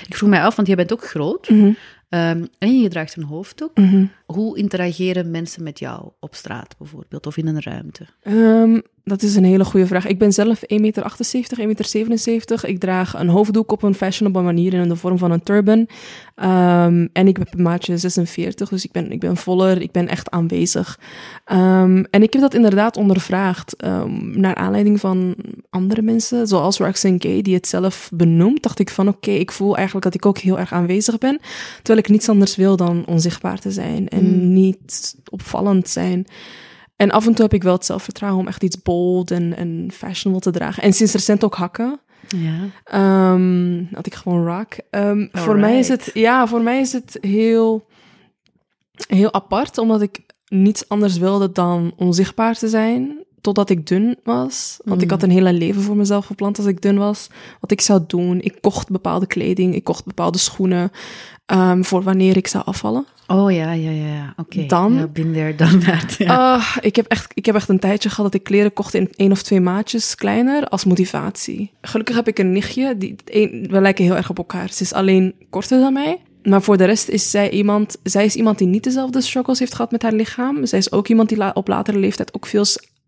Ik 0.07 0.17
vroeg 0.17 0.31
mij 0.31 0.43
af, 0.43 0.57
want 0.57 0.69
jij 0.69 0.77
bent 0.77 0.93
ook 0.93 1.05
groot 1.05 1.49
ehm, 2.09 2.45
en 2.59 2.81
je 2.81 2.89
draagt 2.89 3.17
een 3.17 3.23
hoofddoek. 3.23 3.73
Hoe 4.27 4.59
interageren 4.59 5.31
mensen 5.31 5.63
met 5.63 5.79
jou 5.79 6.11
op 6.21 6.35
straat 6.35 6.75
bijvoorbeeld, 6.79 7.27
of 7.27 7.37
in 7.37 7.47
een 7.47 7.63
ruimte? 7.63 8.07
Ehm, 8.23 8.81
dat 9.09 9.23
is 9.23 9.37
een 9.37 9.45
hele 9.45 9.65
goede 9.65 9.87
vraag. 9.87 10.07
Ik 10.07 10.19
ben 10.19 10.33
zelf 10.33 10.61
1,78 10.61 10.81
meter, 10.81 11.05
1,77 11.59 12.09
meter. 12.09 12.69
Ik 12.69 12.79
draag 12.79 13.15
een 13.15 13.29
hoofddoek 13.29 13.73
op 13.73 13.83
een 13.83 13.95
fashionable 13.95 14.43
manier 14.43 14.75
in 14.75 14.89
de 14.89 14.97
vorm 14.97 15.19
van 15.19 15.31
een 15.31 15.43
turban. 15.43 15.89
Ehm, 16.35 17.07
en 17.13 17.29
ik 17.29 17.37
heb 17.37 17.55
een 17.55 17.63
maatje 17.63 17.99
46, 17.99 18.69
dus 18.69 18.85
ik 18.85 18.93
ben, 18.93 19.13
ik 19.13 19.21
ben 19.21 19.37
voller, 19.37 19.83
ik 19.83 19.91
ben 19.91 20.09
echt 20.09 20.31
aanwezig. 20.31 20.99
Ehm, 21.45 22.05
en 22.11 22.23
ik 22.23 22.33
heb 22.33 22.43
dat 22.43 22.55
inderdaad 22.55 22.97
ondervraagd 22.97 23.77
ehm, 23.77 24.41
naar 24.41 24.55
aanleiding 24.55 25.01
van 25.01 25.35
andere 25.71 26.03
mensen, 26.03 26.47
zoals 26.47 26.79
Roxanne 26.79 27.21
Gay, 27.21 27.43
die 27.43 27.55
het 27.55 27.67
zelf 27.67 28.11
benoemt. 28.15 28.63
Dacht 28.63 28.79
ik 28.79 28.91
van 28.91 29.09
oké, 29.09 29.31
ik 29.31 29.53
voel 29.53 29.77
eigenlijk 29.77 30.05
dat 30.05 30.15
ik 30.15 30.27
ook 30.27 30.39
heel 30.39 30.59
erg 30.59 30.73
aanwezig 30.73 31.19
ben. 31.19 31.39
Terwijl 31.77 31.99
ik 31.99 32.09
niets 32.09 32.29
anders 32.29 32.57
wil 32.57 32.77
dan 32.77 33.05
onzichtbaar 33.07 33.59
te 33.59 33.71
zijn 33.71 34.09
en 34.09 34.25
Mm. 34.25 34.53
niet 34.53 35.17
opvallend 35.31 35.89
zijn. 35.89 36.27
En 36.97 37.11
af 37.11 37.27
en 37.27 37.35
toe 37.35 37.45
heb 37.45 37.55
ik 37.55 37.63
wel 37.63 37.73
het 37.73 37.85
zelfvertrouwen 37.85 38.41
om 38.41 38.49
echt 38.49 38.63
iets 38.63 38.83
bold 38.83 39.31
en, 39.31 39.57
en 39.57 39.91
fashionable 39.93 40.43
te 40.53 40.59
dragen. 40.59 40.83
En 40.83 40.93
sinds 40.93 41.13
recent 41.13 41.45
ook 41.45 41.55
hakken. 41.55 42.01
Ja. 42.29 42.59
Ehm 42.85 43.85
had 43.95 44.07
ik 44.07 44.15
gewoon 44.15 44.47
rock. 44.47 44.73
Ehm, 44.91 45.27
voor 45.33 45.57
mij 45.59 45.79
is 45.79 45.89
het, 45.89 46.11
ja, 46.15 46.47
voor 46.47 46.61
mij 46.63 46.81
is 46.81 46.93
het 46.93 47.19
heel, 47.21 47.87
heel 49.09 49.33
apart, 49.33 49.79
omdat 49.79 50.03
ik 50.03 50.21
niets 50.49 50.89
anders 50.89 51.19
wilde 51.19 51.53
dan 51.53 51.93
onzichtbaar 51.97 52.55
te 52.55 52.69
zijn. 52.69 53.25
Totdat 53.41 53.71
ik 53.71 53.87
dun 53.87 54.17
was. 54.25 54.81
Want 54.85 55.01
ik 55.03 55.07
Mm. 55.07 55.13
had 55.13 55.23
een 55.23 55.31
hele 55.31 55.53
leven 55.53 55.83
voor 55.83 55.97
mezelf 55.97 56.27
gepland 56.27 56.59
als 56.59 56.67
ik 56.67 56.83
dun 56.83 56.99
was. 56.99 57.29
Wat 57.61 57.71
ik 57.71 57.81
zou 57.81 58.01
doen. 58.07 58.41
Ik 58.41 58.59
kocht 58.61 58.91
bepaalde 58.91 59.27
kleding. 59.27 59.75
Ik 59.75 59.85
kocht 59.85 60.05
bepaalde 60.05 60.39
schoenen. 60.39 60.91
Ehm, 61.47 61.83
voor 61.83 62.03
wanneer 62.03 62.37
ik 62.37 62.47
zou 62.47 62.65
afvallen. 62.65 63.07
Oh 63.27 63.53
ja, 63.53 63.73
ja, 63.73 63.91
ja. 63.91 64.33
Oké. 64.37 64.67
Dan- 64.67 64.95
Ja, 64.95 65.09
there, 65.33 65.55
done 65.55 65.79
that. 65.79 66.15
Ja. 66.19 66.35
Ah, 66.55 66.77
ik, 66.81 66.97
heb 66.97 67.07
echt, 67.07 67.31
ik 67.35 67.47
heb 67.47 67.55
echt 67.55 67.69
een 67.69 67.79
tijdje 67.79 68.09
gehad 68.09 68.25
dat 68.25 68.35
ik 68.41 68.47
kleren 68.47 68.73
kocht 68.73 68.95
in 68.95 69.09
één 69.17 69.31
of 69.33 69.43
twee 69.43 69.61
maatjes 69.61 70.15
kleiner 70.15 70.69
als 70.69 70.85
motivatie. 70.85 71.71
Gelukkig 71.81 72.15
heb 72.17 72.29
ik 72.29 72.39
een 72.39 72.53
nichtje, 72.53 72.97
die, 72.97 73.15
een, 73.25 73.67
we 73.71 73.81
lijken 73.81 74.05
heel 74.05 74.17
erg 74.17 74.31
op 74.31 74.39
elkaar. 74.39 74.69
Ze 74.73 74.83
is 74.83 74.93
alleen 74.93 75.35
korter 75.51 75.81
dan 75.81 75.93
mij. 75.93 76.21
Maar 76.43 76.63
voor 76.63 76.77
de 76.77 76.85
rest 76.85 77.09
is 77.09 77.31
zij 77.31 77.51
iemand, 77.51 77.97
zij 78.03 78.25
is 78.25 78.37
iemand 78.37 78.59
die 78.59 78.67
niet 78.67 78.85
dezelfde 78.85 79.21
struggles 79.21 79.59
heeft 79.59 79.75
gehad 79.75 79.91
met 79.91 80.03
haar 80.03 80.13
lichaam. 80.13 80.67
Zij 80.67 80.79
is 80.79 80.93
ook 80.93 81.09
iemand 81.09 81.29
die 81.29 81.39
la- 81.39 81.51
op 81.55 81.69
latere 81.69 81.99
leeftijd 81.99 82.35
ook 82.35 82.47
veel 82.47 82.65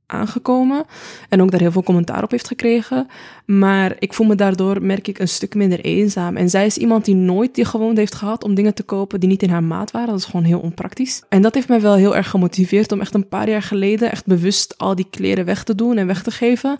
aangekomen. 0.08 0.84
En 1.28 1.42
ook 1.42 1.50
daar 1.50 1.60
heel 1.60 1.72
veel 1.72 1.82
commentaar 1.82 2.22
op 2.22 2.30
heeft 2.30 2.46
gekregen. 2.46 3.06
Maar 3.46 3.96
ik 3.98 4.12
voel 4.12 4.26
me 4.26 4.34
daardoor, 4.34 4.82
merk 4.82 5.08
ik, 5.08 5.18
een 5.18 5.28
stuk 5.28 5.54
minder 5.54 5.80
eenzaam. 5.80 6.36
En 6.36 6.50
zij 6.50 6.66
is 6.66 6.76
iemand 6.76 7.04
die 7.04 7.14
nooit 7.14 7.54
die 7.54 7.64
gewoonte 7.64 8.00
heeft 8.00 8.14
gehad 8.14 8.44
om 8.44 8.54
dingen 8.54 8.74
te 8.74 8.82
kopen 8.82 9.20
die 9.20 9.28
niet 9.28 9.42
in 9.42 9.50
haar 9.50 9.64
maat 9.64 9.90
waren. 9.90 10.08
Dat 10.08 10.18
is 10.18 10.24
gewoon 10.24 10.44
heel 10.44 10.60
onpraktisch. 10.60 11.22
En 11.28 11.42
dat 11.42 11.54
heeft 11.54 11.68
mij 11.68 11.80
wel 11.80 11.94
heel 11.94 12.16
erg 12.16 12.30
gemotiveerd 12.30 12.92
om 12.92 13.00
echt 13.00 13.14
een 13.14 13.28
paar 13.28 13.48
jaar 13.48 13.62
geleden 13.62 14.10
echt 14.10 14.26
bewust 14.26 14.78
al 14.78 14.94
die 14.94 15.06
kleren 15.10 15.44
weg 15.44 15.64
te 15.64 15.74
doen 15.74 15.96
en 15.96 16.06
weg 16.06 16.22
te 16.22 16.30
geven. 16.30 16.76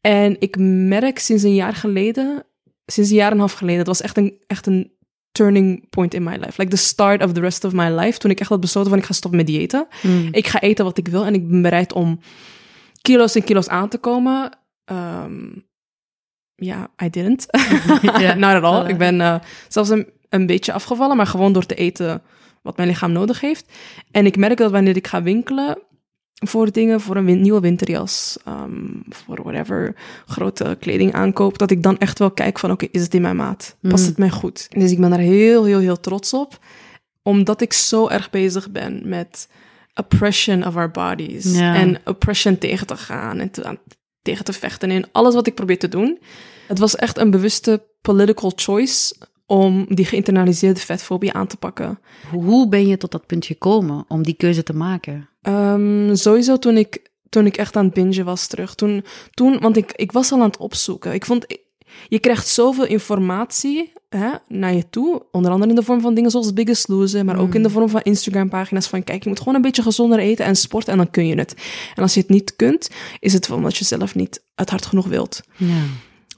En 0.00 0.36
ik 0.38 0.56
merk 0.88 1.18
sinds 1.18 1.42
een 1.42 1.54
jaar 1.54 1.74
geleden, 1.74 2.44
sinds 2.86 3.10
een 3.10 3.16
jaar 3.16 3.26
en 3.26 3.32
een 3.32 3.38
half 3.38 3.52
geleden, 3.52 3.84
dat 3.84 3.86
was 3.86 4.00
echt 4.00 4.16
een, 4.16 4.38
echt 4.46 4.66
een 4.66 4.92
turning 5.38 5.88
point 5.90 6.14
in 6.14 6.22
my 6.22 6.36
life. 6.36 6.58
Like 6.62 6.70
the 6.70 6.76
start 6.76 7.22
of 7.22 7.32
the 7.32 7.40
rest 7.40 7.64
of 7.64 7.72
my 7.72 7.90
life. 7.90 8.18
Toen 8.18 8.30
ik 8.30 8.40
echt 8.40 8.48
had 8.48 8.60
besloten 8.60 8.90
van 8.90 8.98
ik 8.98 9.04
ga 9.04 9.12
stoppen 9.12 9.40
met 9.40 9.48
diëten. 9.48 9.86
Mm. 10.02 10.28
Ik 10.30 10.46
ga 10.46 10.60
eten 10.60 10.84
wat 10.84 10.98
ik 10.98 11.08
wil 11.08 11.24
en 11.24 11.34
ik 11.34 11.48
ben 11.48 11.62
bereid 11.62 11.92
om 11.92 12.20
kilo's 13.02 13.34
en 13.34 13.44
kilo's 13.44 13.68
aan 13.68 13.88
te 13.88 13.98
komen. 13.98 14.58
Ehm, 14.84 15.46
Ja, 16.60 16.88
I 17.04 17.10
didn't. 17.10 17.46
Not 18.36 18.54
at 18.54 18.62
all. 18.62 18.88
Ik 18.88 18.98
ben 18.98 19.20
eh, 19.20 19.34
zelfs 19.68 19.90
een, 19.90 20.06
een 20.28 20.46
beetje 20.46 20.72
afgevallen, 20.72 21.16
maar 21.16 21.26
gewoon 21.26 21.52
door 21.52 21.66
te 21.66 21.74
eten 21.74 22.22
wat 22.62 22.76
mijn 22.76 22.88
lichaam 22.88 23.12
nodig 23.12 23.40
heeft. 23.40 23.72
En 24.10 24.26
ik 24.26 24.36
merk 24.36 24.58
dat 24.58 24.70
wanneer 24.70 24.96
ik 24.96 25.06
ga 25.06 25.22
winkelen 25.22 25.78
voor 26.46 26.72
dingen, 26.72 27.00
voor 27.00 27.16
een 27.16 27.24
win- 27.24 27.40
nieuwe 27.40 27.60
winterjas, 27.60 28.36
ehm, 28.44 28.86
voor 29.08 29.42
whatever, 29.42 29.94
grote 30.26 30.76
kleding 30.80 31.12
aankoop, 31.12 31.58
dat 31.58 31.70
ik 31.70 31.82
dan 31.82 31.98
echt 31.98 32.18
wel 32.18 32.30
kijk 32.30 32.58
van, 32.58 32.70
oké, 32.70 32.86
is 32.90 33.02
het 33.02 33.14
in 33.14 33.22
mijn 33.22 33.36
maat? 33.36 33.76
Past 33.80 34.02
Mm. 34.02 34.08
het 34.08 34.18
mij 34.18 34.30
goed? 34.30 34.66
Dus 34.70 34.90
ik 34.90 35.00
ben 35.00 35.10
daar 35.10 35.18
heel, 35.18 35.64
heel, 35.64 35.78
heel 35.78 36.00
trots 36.00 36.34
op, 36.34 36.58
omdat 37.22 37.60
ik 37.60 37.72
zo 37.72 38.08
erg 38.08 38.30
bezig 38.30 38.70
ben 38.70 39.00
met 39.08 39.48
oppression 39.94 40.66
of 40.66 40.76
our 40.76 40.90
bodies. 40.90 41.56
Ja. 41.56 41.74
En 41.74 41.98
oppression 42.04 42.58
tegen 42.58 42.86
te 42.86 42.96
gaan 42.96 43.38
en 43.38 43.50
te, 43.50 43.78
tegen 44.22 44.44
te 44.44 44.52
vechten 44.52 44.90
in 44.90 45.06
alles 45.12 45.34
wat 45.34 45.46
ik 45.46 45.54
probeer 45.54 45.78
te 45.78 45.88
doen. 45.88 46.18
Het 46.66 46.78
was 46.78 46.96
echt 46.96 47.18
een 47.18 47.30
bewuste 47.30 47.86
political 48.00 48.52
choice 48.56 49.14
om 49.48 49.86
die 49.88 50.04
geïnternaliseerde 50.04 50.80
vetfobie 50.80 51.32
aan 51.32 51.46
te 51.46 51.56
pakken. 51.56 51.98
Hoe 52.30 52.68
ben 52.68 52.86
je 52.86 52.96
tot 52.96 53.10
dat 53.10 53.26
punt 53.26 53.46
gekomen 53.46 54.04
om 54.08 54.22
die 54.22 54.34
keuze 54.34 54.62
te 54.62 54.74
maken? 54.74 55.28
Ehm, 55.42 56.14
sowieso 56.14 56.58
toen 56.58 56.76
ik, 56.76 57.10
toen 57.28 57.46
ik 57.46 57.56
echt 57.56 57.76
aan 57.76 57.84
het 57.84 57.94
bingen 57.94 58.24
was 58.24 58.46
terug. 58.46 58.74
Toen, 58.74 59.04
toen 59.30 59.58
want 59.60 59.76
ik, 59.76 59.92
ik 59.92 60.12
was 60.12 60.32
al 60.32 60.38
aan 60.38 60.46
het 60.46 60.56
opzoeken. 60.56 61.12
Ik 61.12 61.24
vond, 61.24 61.46
je 62.08 62.18
krijgt 62.18 62.48
zoveel 62.48 62.86
informatie 62.86 63.92
hè, 64.08 64.30
naar 64.48 64.74
je 64.74 64.90
toe. 64.90 65.22
Onder 65.32 65.50
andere 65.50 65.70
in 65.70 65.76
de 65.76 65.82
vorm 65.82 66.00
van 66.00 66.14
dingen 66.14 66.30
zoals 66.30 66.52
Biggest 66.52 66.88
Loser, 66.88 67.24
maar 67.24 67.38
ook 67.38 67.54
in 67.54 67.62
de 67.62 67.70
vorm 67.70 67.88
van 67.88 68.02
Instagram-pagina's 68.02 68.86
van 68.86 69.04
kijk, 69.04 69.22
je 69.22 69.28
moet 69.28 69.38
gewoon 69.38 69.54
een 69.54 69.62
beetje 69.62 69.82
gezonder 69.82 70.18
eten 70.18 70.44
en 70.44 70.56
sporten 70.56 70.92
en 70.92 70.98
dan 70.98 71.10
kun 71.10 71.26
je 71.26 71.34
het. 71.34 71.54
En 71.94 72.02
als 72.02 72.14
je 72.14 72.20
het 72.20 72.30
niet 72.30 72.56
kunt, 72.56 72.90
is 73.20 73.32
het 73.32 73.50
omdat 73.50 73.76
je 73.76 73.84
zelf 73.84 74.14
niet 74.14 74.42
het 74.54 74.70
hard 74.70 74.86
genoeg 74.86 75.06
wilt. 75.06 75.40
Ja. 75.56 75.82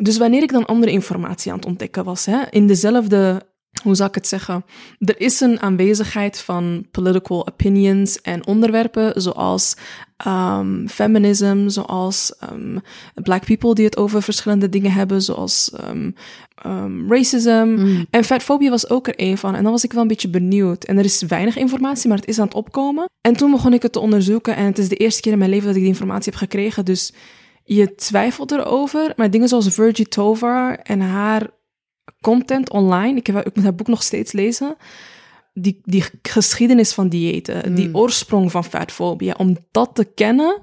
Dus 0.02 0.18
wanneer 0.18 0.42
ik 0.42 0.52
dan 0.52 0.66
andere 0.66 0.92
informatie 0.92 1.50
aan 1.52 1.58
het 1.58 1.66
ontdekken 1.66 2.04
was, 2.04 2.26
hè, 2.26 2.38
in 2.50 2.66
dezelfde, 2.66 3.42
hoe 3.82 3.94
zou 3.94 4.08
ik 4.08 4.14
het 4.14 4.26
zeggen? 4.26 4.64
Er 4.98 5.20
is 5.20 5.40
een 5.40 5.60
aanwezigheid 5.60 6.40
van 6.40 6.86
political 6.90 7.46
opinions 7.48 8.20
en 8.20 8.46
onderwerpen 8.46 9.22
zoals 9.22 9.76
ehm, 10.16 10.86
feminism, 10.86 11.68
zoals 11.68 12.36
ehm, 12.38 12.78
black 13.14 13.44
people 13.44 13.74
die 13.74 13.84
het 13.84 13.96
over 13.96 14.22
verschillende 14.22 14.68
dingen 14.68 14.92
hebben, 14.92 15.22
zoals 15.22 15.72
ehm, 15.76 16.10
racism. 17.08 17.64
Mm. 17.66 18.06
En 18.10 18.24
fatfobie 18.24 18.70
was 18.70 18.90
ook 18.90 19.06
er 19.06 19.14
een 19.16 19.38
van. 19.38 19.54
En 19.54 19.62
dan 19.62 19.72
was 19.72 19.84
ik 19.84 19.92
wel 19.92 20.02
een 20.02 20.08
beetje 20.08 20.28
benieuwd. 20.28 20.84
En 20.84 20.98
er 20.98 21.04
is 21.04 21.22
weinig 21.22 21.56
informatie, 21.56 22.08
maar 22.08 22.18
het 22.18 22.28
is 22.28 22.38
aan 22.38 22.44
het 22.44 22.54
opkomen. 22.54 23.08
En 23.20 23.36
toen 23.36 23.50
begon 23.50 23.72
ik 23.72 23.82
het 23.82 23.92
te 23.92 24.00
onderzoeken. 24.00 24.56
En 24.56 24.64
het 24.64 24.78
is 24.78 24.88
de 24.88 24.96
eerste 24.96 25.20
keer 25.20 25.32
in 25.32 25.38
mijn 25.38 25.50
leven 25.50 25.66
dat 25.66 25.74
ik 25.74 25.82
die 25.82 25.90
informatie 25.90 26.32
heb 26.32 26.40
gekregen. 26.40 26.84
Dus 26.84 27.12
je 27.74 27.94
twijfelt 27.94 28.52
erover. 28.52 29.12
Maar 29.16 29.30
dingen 29.30 29.48
zoals 29.48 29.68
Virgie 29.74 30.08
Tovar 30.08 30.78
en 30.78 31.00
haar 31.00 31.50
content 32.20 32.70
online. 32.70 33.16
Ik, 33.18 33.26
heb, 33.26 33.46
ik 33.46 33.54
moet 33.54 33.64
haar 33.64 33.74
boek 33.74 33.86
nog 33.88 34.02
steeds 34.02 34.32
lezen. 34.32 34.76
Die, 35.52 35.80
die 35.84 36.04
geschiedenis 36.22 36.92
van 36.92 37.08
diëten, 37.08 37.74
die 37.74 37.88
Mm. 37.88 37.96
oorsprong 37.96 38.50
van 38.50 38.64
fatfobia. 38.64 39.34
Om 39.38 39.56
dat 39.70 39.90
te 39.94 40.04
kennen, 40.04 40.60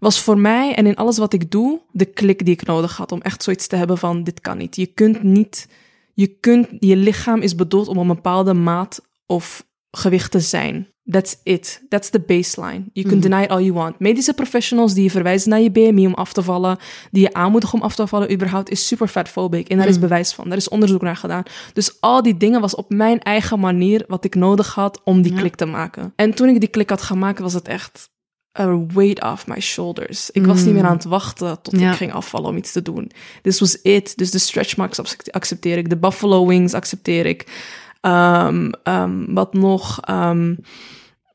was 0.00 0.20
voor 0.20 0.38
mij 0.38 0.74
en 0.74 0.86
in 0.86 0.96
alles 0.96 1.18
wat 1.18 1.32
ik 1.32 1.50
doe, 1.50 1.80
de 1.92 2.04
klik 2.04 2.44
die 2.44 2.54
ik 2.54 2.66
nodig 2.66 2.96
had. 2.96 3.12
Om 3.12 3.20
echt 3.20 3.42
zoiets 3.42 3.66
te 3.66 3.76
hebben 3.76 3.98
van, 3.98 4.24
dit 4.24 4.40
kan 4.40 4.58
niet. 4.58 4.76
Je 4.76 4.86
kunt 4.86 5.22
niet, 5.22 5.68
je 6.14 6.26
kunt, 6.26 6.68
je 6.78 6.96
lichaam 6.96 7.40
is 7.40 7.54
bedoeld 7.54 7.88
om 7.88 7.98
een 7.98 8.06
bepaalde 8.06 8.54
maat 8.54 9.08
of 9.26 9.66
gewicht 9.90 10.30
te 10.30 10.40
zijn. 10.40 10.88
That's 11.04 11.36
it. 11.42 11.82
That's 11.88 12.10
the 12.10 12.20
baseline. 12.20 12.84
You 12.92 13.08
can 13.08 13.18
Mhm. 13.18 13.20
deny 13.20 13.42
it 13.42 13.50
all 13.50 13.60
you 13.62 13.72
want. 13.72 13.98
Medische 13.98 14.34
professionals 14.34 14.94
die 14.94 15.02
je 15.02 15.10
verwijzen 15.10 15.50
naar 15.50 15.60
je 15.60 15.70
BMI 15.70 16.06
om 16.06 16.14
af 16.14 16.32
te 16.32 16.42
vallen, 16.42 16.78
die 17.10 17.22
je 17.22 17.32
aanmoedigen 17.34 17.78
om 17.78 17.84
af 17.84 17.94
te 17.94 18.06
vallen, 18.06 18.32
überhaupt, 18.32 18.70
is 18.70 18.86
super 18.86 19.08
fatphobic. 19.08 19.68
En 19.68 19.76
daar 19.78 19.86
is 19.86 19.92
Mhm. 19.92 20.00
bewijs 20.02 20.32
van. 20.32 20.48
Daar 20.48 20.56
is 20.58 20.68
onderzoek 20.68 21.02
naar 21.02 21.16
gedaan. 21.16 21.42
Dus 21.72 22.00
al 22.00 22.22
die 22.22 22.36
dingen 22.36 22.60
was 22.60 22.74
op 22.74 22.90
mijn 22.90 23.20
eigen 23.20 23.60
manier 23.60 24.04
wat 24.08 24.24
ik 24.24 24.34
nodig 24.34 24.74
had 24.74 25.00
om 25.04 25.22
die 25.22 25.32
Ja. 25.32 25.38
klik 25.38 25.54
te 25.56 25.64
maken. 25.66 26.12
En 26.16 26.34
toen 26.34 26.48
ik 26.48 26.60
die 26.60 26.68
klik 26.68 26.90
had 26.90 27.02
gemaakt, 27.02 27.38
was 27.38 27.52
het 27.52 27.68
echt 27.68 28.10
a 28.58 28.86
weight 28.86 29.22
off 29.22 29.46
my 29.46 29.60
shoulders. 29.60 30.30
Ik 30.30 30.46
was 30.46 30.64
niet 30.64 30.74
meer 30.74 30.84
aan 30.84 30.94
het 30.96 31.04
wachten 31.04 31.62
tot 31.62 31.80
Ja. 31.80 31.90
ik 31.90 31.96
ging 31.96 32.12
afvallen 32.12 32.48
om 32.50 32.56
iets 32.56 32.72
te 32.72 32.82
doen. 32.82 33.10
This 33.42 33.60
was 33.60 33.82
it. 33.82 34.16
Dus 34.16 34.30
de 34.30 34.38
stretch 34.38 34.76
marks 34.76 34.98
ac- 35.00 35.28
accepteer 35.30 35.78
ik. 35.78 35.88
De 35.88 35.96
buffalo 35.98 36.46
wings 36.46 36.74
accepteer 36.74 37.26
ik. 37.26 37.68
Ehm, 38.00 38.70
ehm, 38.82 39.34
wat 39.34 39.54
nog? 39.54 40.00
Ehm, 40.00 40.54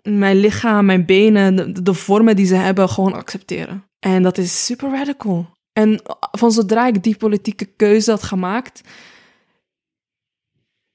mijn 0.03 0.39
lichaam, 0.39 0.85
mijn 0.85 1.05
benen, 1.05 1.55
de, 1.55 1.81
de 1.81 1.93
vormen 1.93 2.35
die 2.35 2.45
ze 2.45 2.55
hebben, 2.55 2.89
gewoon 2.89 3.13
accepteren. 3.13 3.83
En 3.99 4.23
dat 4.23 4.37
is 4.37 4.65
super 4.65 4.91
radical. 4.91 5.53
En 5.73 6.01
van 6.31 6.51
zodra 6.51 6.87
ik 6.87 7.03
die 7.03 7.17
politieke 7.17 7.65
keuze 7.65 8.11
had 8.11 8.23
gemaakt, 8.23 8.81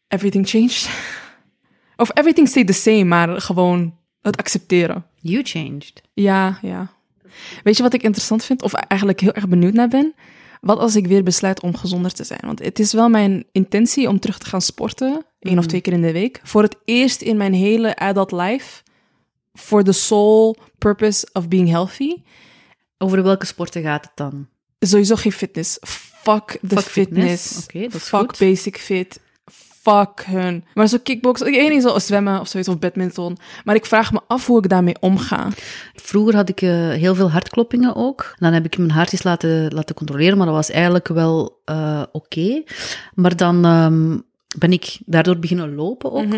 everything 0.09 0.49
changed. 0.49 0.91
Of 1.97 2.11
everything 2.17 2.49
stayed 2.49 2.67
the 2.67 2.73
same, 2.73 3.05
maar 3.05 3.41
gewoon 3.41 3.99
het 4.21 4.37
accepteren. 4.37 5.07
You 5.15 5.43
changed. 5.43 6.03
Ja, 6.13 6.59
ja. 6.63 6.91
Weet 7.63 7.77
je 7.77 7.83
wat 7.83 7.95
ik 7.95 8.03
interessant 8.03 8.45
vind, 8.45 8.63
of 8.63 8.73
eigenlijk 8.73 9.21
heel 9.21 9.33
erg 9.33 9.49
benieuwd 9.49 9.73
naar 9.73 9.89
ben? 9.89 10.15
Wat 10.61 10.79
als 10.79 10.97
ik 10.97 11.07
weer 11.07 11.23
besluit 11.23 11.61
om 11.61 11.77
gezonder 11.77 12.13
te 12.13 12.25
zijn? 12.25 12.41
Want 12.43 12.59
het 12.59 12.79
is 12.79 12.93
wel 12.93 13.09
mijn 13.09 13.45
intentie 13.53 14.09
om 14.09 14.21
terug 14.21 14.39
te 14.39 14.47
gaan 14.47 14.63
sporten, 14.63 15.25
één 15.41 15.59
of 15.59 15.67
twee 15.67 15.81
keer 15.81 15.93
in 15.93 16.03
de 16.03 16.13
week. 16.13 16.41
Voor 16.43 16.63
het 16.63 16.77
eerst 16.85 17.21
in 17.21 17.37
mijn 17.37 17.53
hele 17.55 17.97
adult 17.97 18.33
life. 18.33 18.83
For 19.55 19.85
the 19.85 19.93
sole 19.93 20.57
purpose 20.79 21.29
of 21.33 21.49
being 21.49 21.69
healthy. 21.69 22.15
Over 22.99 23.23
welke 23.23 23.47
sporten 23.47 23.83
gaat 23.83 24.05
het 24.05 24.13
dan? 24.15 24.47
Sowieso 24.79 25.15
geen 25.15 25.33
fitness. 25.33 25.79
Fuck 26.23 26.59
de 26.61 26.77
Fuck 26.77 26.85
fitness. 26.85 27.43
fitness. 27.43 27.65
Oké, 27.65 27.81
dat 27.81 27.95
is 27.95 28.09
Fuck 28.09 28.19
goed. 28.21 28.39
basic 28.39 28.77
fit. 28.79 29.21
Fuck 29.83 30.25
hun. 30.27 30.65
Maar 30.75 30.87
zo 30.87 30.97
kickboksen, 31.03 31.47
ik 31.47 31.69
niet 31.71 31.83
zo 31.83 31.99
zwemmen 31.99 32.41
of 32.41 32.49
zoiets 32.49 32.69
of 32.69 32.79
badminton. 32.79 33.37
Maar 33.65 33.75
ik 33.75 33.87
vraag 33.87 34.13
me 34.13 34.21
af 34.27 34.47
hoe 34.47 34.59
ik 34.59 34.69
daarmee 34.69 34.97
omga. 35.01 35.49
Vroeger 35.95 36.35
had 36.37 36.49
ik 36.49 36.63
eh, 36.63 36.71
heel 36.89 37.15
veel 37.15 37.31
hartkloppingen 37.31 37.97
ook. 37.97 38.35
Dan 38.39 38.53
heb 38.53 38.65
ik 38.65 38.79
mijn 38.79 38.91
hart 38.91 39.13
eens 39.13 39.23
laten, 39.23 39.75
laten 39.75 39.95
controleren, 39.95 40.37
maar 40.37 40.47
dat 40.47 40.55
was 40.55 40.71
eigenlijk 40.71 41.09
wel 41.09 41.61
eh, 41.65 42.03
oké. 42.13 42.63
Maar 43.15 43.37
dan 43.37 43.65
ehm, 43.65 44.19
ben 44.59 44.73
ik 44.73 44.99
daardoor 45.07 45.39
beginnen 45.39 45.75
lopen 45.75 46.13
ook. 46.13 46.33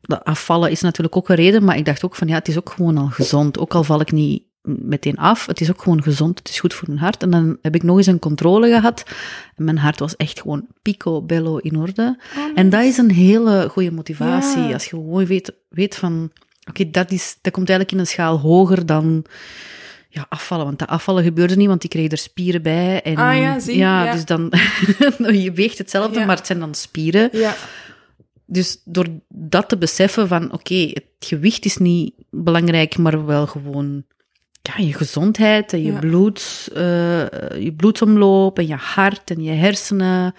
Dat 0.00 0.24
afvallen 0.24 0.70
is 0.70 0.80
natuurlijk 0.80 1.16
ook 1.16 1.28
een 1.28 1.36
reden, 1.36 1.64
maar 1.64 1.76
ik 1.76 1.84
dacht 1.84 2.04
ook 2.04 2.14
van 2.14 2.28
ja, 2.28 2.34
het 2.34 2.48
is 2.48 2.58
ook 2.58 2.70
gewoon 2.70 2.98
al 2.98 3.06
gezond. 3.08 3.58
Ook 3.58 3.74
al 3.74 3.84
val 3.84 4.00
ik 4.00 4.12
niet 4.12 4.42
meteen 4.62 5.16
af, 5.16 5.46
het 5.46 5.60
is 5.60 5.70
ook 5.70 5.82
gewoon 5.82 6.02
gezond, 6.02 6.38
het 6.38 6.48
is 6.48 6.60
goed 6.60 6.74
voor 6.74 6.88
mijn 6.88 7.00
hart. 7.00 7.22
En 7.22 7.30
dan 7.30 7.58
heb 7.62 7.74
ik 7.74 7.82
nog 7.82 7.96
eens 7.96 8.06
een 8.06 8.18
controle 8.18 8.68
gehad 8.68 9.02
en 9.56 9.64
mijn 9.64 9.78
hart 9.78 9.98
was 9.98 10.16
echt 10.16 10.40
gewoon 10.40 10.66
picobello 10.82 11.56
in 11.56 11.76
orde. 11.78 12.18
En 12.54 12.70
dat 12.70 12.82
is 12.84 12.96
een 12.96 13.10
hele 13.10 13.68
goede 13.70 13.90
motivatie, 13.92 14.62
Ja. 14.62 14.72
als 14.72 14.84
je 14.84 14.90
gewoon 14.90 15.26
weet, 15.26 15.52
weet 15.68 15.96
van, 15.96 16.30
oké, 16.68 16.90
dat 16.90 17.08
dat, 17.10 17.36
dat 17.40 17.52
komt 17.52 17.68
eigenlijk 17.68 17.92
in 17.92 17.98
een 17.98 18.06
schaal 18.06 18.38
hoger 18.38 18.86
dan 18.86 19.24
ja, 20.14 20.26
afvallen. 20.28 20.64
Want 20.64 20.78
dat 20.78 20.88
afvallen 20.88 21.24
gebeurde 21.24 21.56
niet, 21.56 21.68
want 21.68 21.84
ik 21.84 21.90
kreeg 21.90 22.10
er 22.10 22.18
spieren 22.18 22.62
bij. 22.62 23.02
En, 23.02 23.16
Ah 23.16 23.36
ja, 23.36 23.58
zie, 23.60 23.76
ja. 23.76 24.12
dus 24.12 24.24
dan, 24.24 24.52
je 25.44 25.52
weegt 25.54 25.78
hetzelfde, 25.78 26.18
Ja. 26.18 26.26
maar 26.26 26.36
het 26.36 26.46
zijn 26.46 26.58
dan 26.58 26.74
spieren. 26.74 27.28
Ja. 27.32 27.54
Dus 28.46 28.80
door 28.84 29.06
dat 29.28 29.68
te 29.68 29.78
beseffen 29.78 30.28
van, 30.28 30.52
oké, 30.52 30.74
het 30.74 31.04
gewicht 31.18 31.64
is 31.64 31.76
niet 31.76 32.14
belangrijk, 32.30 32.96
maar 32.98 33.26
wel 33.26 33.46
gewoon 33.46 34.04
ja, 34.62 34.84
je 34.84 34.92
gezondheid 34.92 35.72
en 35.72 35.82
je, 35.82 35.92
Ja. 35.92 35.98
bloed, 35.98 36.68
eh, 36.74 36.82
je 37.62 37.72
bloedsomloop 37.76 38.58
en 38.58 38.66
je 38.66 38.74
hart 38.76 39.30
en 39.30 39.42
je 39.42 39.52
hersenen. 39.52 40.34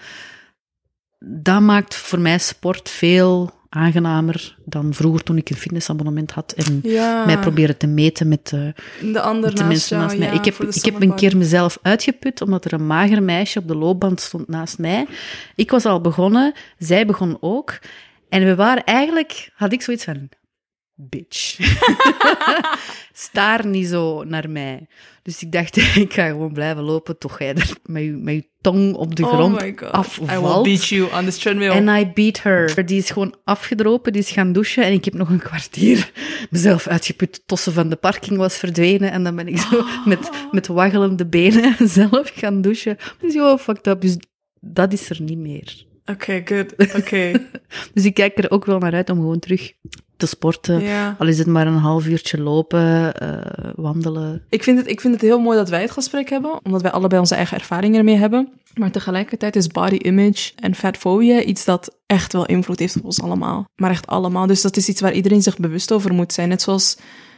Dat 1.18 1.60
maakt 1.60 1.94
voor 1.94 2.18
mij 2.20 2.38
sport 2.38 2.88
veel 2.88 3.50
aangenamer 3.68 4.56
dan 4.64 4.94
vroeger 4.94 5.22
toen 5.22 5.36
ik 5.36 5.50
een 5.50 5.56
fitnessabonnement 5.56 6.30
had 6.32 6.52
en 6.52 6.80
Ja. 6.82 7.24
mij 7.26 7.38
proberen 7.38 7.76
te 7.76 7.86
meten 7.86 8.28
met 8.28 8.48
de, 8.48 8.74
De 9.12 9.20
ander 9.20 9.42
met 9.42 9.56
de 9.56 9.62
naast 9.64 9.68
mensen 9.72 9.98
naast 9.98 10.18
mij. 10.18 10.26
ja, 10.26 10.32
ik 10.32 10.44
heb, 10.44 10.62
ik 10.62 10.84
heb 10.84 11.02
een 11.02 11.14
keer 11.14 11.36
mezelf 11.36 11.78
uitgeput, 11.82 12.40
omdat 12.42 12.64
er 12.64 12.72
een 12.72 12.86
mager 12.86 13.22
meisje 13.22 13.58
op 13.58 13.68
de 13.68 13.76
loopband 13.76 14.20
stond 14.20 14.48
naast 14.48 14.78
mij. 14.78 15.06
Ik 15.54 15.70
was 15.70 15.84
al 15.84 16.00
begonnen, 16.00 16.52
zij 16.78 17.06
begon 17.06 17.36
ook. 17.40 17.78
En 18.28 18.44
we 18.44 18.54
waren 18.54 18.84
eigenlijk, 18.84 19.50
had 19.54 19.72
ik 19.72 19.82
zoiets 19.82 20.04
van, 20.04 20.28
bitch. 20.96 21.58
Staar 23.12 23.66
niet 23.66 23.86
zo 23.88 24.24
naar 24.24 24.50
mij. 24.50 24.86
Dus 25.22 25.42
ik 25.42 25.52
dacht, 25.52 25.76
ik 26.06 26.12
ga 26.12 26.26
gewoon 26.26 26.52
blijven 26.52 26.82
lopen, 26.82 27.18
toch 27.18 27.38
jij 27.38 27.54
er 27.54 27.76
met 27.84 28.02
je, 28.02 28.10
met 28.10 28.34
je 28.34 28.48
tong 28.60 28.94
op 28.94 29.16
de 29.16 29.24
Oh 29.24 29.32
grond 29.32 29.62
God. 29.62 29.92
afvalt. 29.92 30.30
I 30.30 30.38
will 30.38 30.62
beat 30.62 30.86
you 30.86 31.14
on 31.14 31.24
this 31.24 31.38
treadmill. 31.38 31.70
En 31.70 31.88
I 31.88 32.12
beat 32.14 32.42
her. 32.42 32.86
Die 32.86 32.98
is 32.98 33.10
gewoon 33.10 33.36
afgedropen, 33.44 34.12
die 34.12 34.22
is 34.22 34.30
gaan 34.30 34.52
douchen. 34.52 34.84
En 34.84 34.92
ik 34.92 35.04
heb 35.04 35.14
nog 35.14 35.28
een 35.28 35.38
kwartier 35.38 36.10
mezelf 36.50 36.86
uitgeput. 36.86 37.42
Tossen 37.46 37.72
van 37.72 37.88
de 37.88 37.96
parking 37.96 38.38
was 38.38 38.56
verdwenen. 38.56 39.10
En 39.10 39.24
dan 39.24 39.36
ben 39.36 39.48
ik 39.48 39.58
zo 39.58 39.84
met, 40.04 40.30
met 40.50 40.66
waggelende 40.66 41.26
benen 41.26 41.74
zelf 41.88 42.32
gaan 42.34 42.60
douchen. 42.60 42.96
Dus 43.20 43.36
oh, 43.36 43.58
fucked 43.58 43.86
up. 43.86 44.00
Dus 44.00 44.16
dat 44.60 44.92
is 44.92 45.10
er 45.10 45.22
niet 45.22 45.38
meer. 45.38 45.85
Oké, 46.06 46.42
good. 46.44 46.74
Oké. 47.00 47.32
Dus 47.94 48.04
ik 48.04 48.14
kijk 48.14 48.38
er 48.38 48.50
ook 48.50 48.64
wel 48.64 48.78
naar 48.78 48.94
uit 48.94 49.10
om 49.10 49.16
gewoon 49.16 49.38
terug 49.38 49.72
te 50.16 50.26
sporten. 50.26 50.80
ja. 50.80 51.16
Al 51.18 51.26
is 51.26 51.38
het 51.38 51.46
maar 51.46 51.66
een 51.66 51.76
half 51.76 52.06
uurtje 52.06 52.40
lopen, 52.40 53.14
eh, 53.14 53.70
wandelen. 53.74 54.42
Ik 54.48 54.62
vind, 54.62 54.78
het, 54.78 54.88
ik 54.88 55.00
vind 55.00 55.12
het 55.12 55.22
heel 55.22 55.38
mooi 55.40 55.56
dat 55.58 55.68
wij 55.68 55.80
het 55.80 55.90
gesprek 55.90 56.30
hebben, 56.30 56.60
omdat 56.64 56.82
wij 56.82 56.90
allebei 56.90 57.20
onze 57.20 57.34
eigen 57.34 57.58
ervaringen 57.58 57.98
ermee 57.98 58.16
hebben. 58.16 58.48
Maar 58.74 58.90
tegelijkertijd 58.90 59.56
is 59.56 59.66
body 59.66 59.94
image 59.96 60.52
en 60.56 60.74
fatfobia 60.74 61.40
iets 61.42 61.64
dat 61.64 61.96
echt 62.06 62.32
wel 62.32 62.46
invloed 62.46 62.78
heeft 62.78 62.96
op 62.96 63.04
ons 63.04 63.20
allemaal. 63.22 63.64
Maar 63.76 63.90
echt 63.90 64.06
allemaal. 64.06 64.46
Dus 64.46 64.62
dat 64.62 64.76
is 64.76 64.88
iets 64.88 65.00
waar 65.00 65.12
iedereen 65.12 65.42
zich 65.42 65.58
bewust 65.58 65.92
over 65.92 66.14
moet 66.14 66.32
zijn. 66.32 66.48
Net 66.48 66.62
zoals 66.62 66.96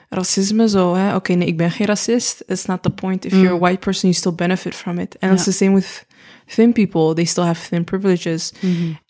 racisme, 0.08 0.68
zo, 0.68 0.94
hè. 0.94 1.14
Oké, 1.14 1.32
nee, 1.32 1.46
ik 1.48 1.56
ben 1.56 1.70
geen 1.70 1.86
racist. 1.86 2.42
It's 2.46 2.64
not 2.66 2.82
the 2.82 2.90
point. 2.90 3.24
If 3.24 3.32
you're 3.32 3.54
a 3.54 3.58
white 3.58 3.78
person, 3.78 4.08
you 4.08 4.14
still 4.14 4.34
benefit 4.34 4.74
from 4.74 4.98
it. 4.98 5.16
And 5.20 5.32
it's 5.32 5.44
Ja. 5.44 5.50
the 5.50 5.56
same 5.56 5.74
with 5.74 6.06
thin 6.48 6.72
people. 6.72 7.14
They 7.14 7.24
still 7.24 7.44
have 7.44 7.68
thin 7.68 7.84
privileges. 7.84 8.52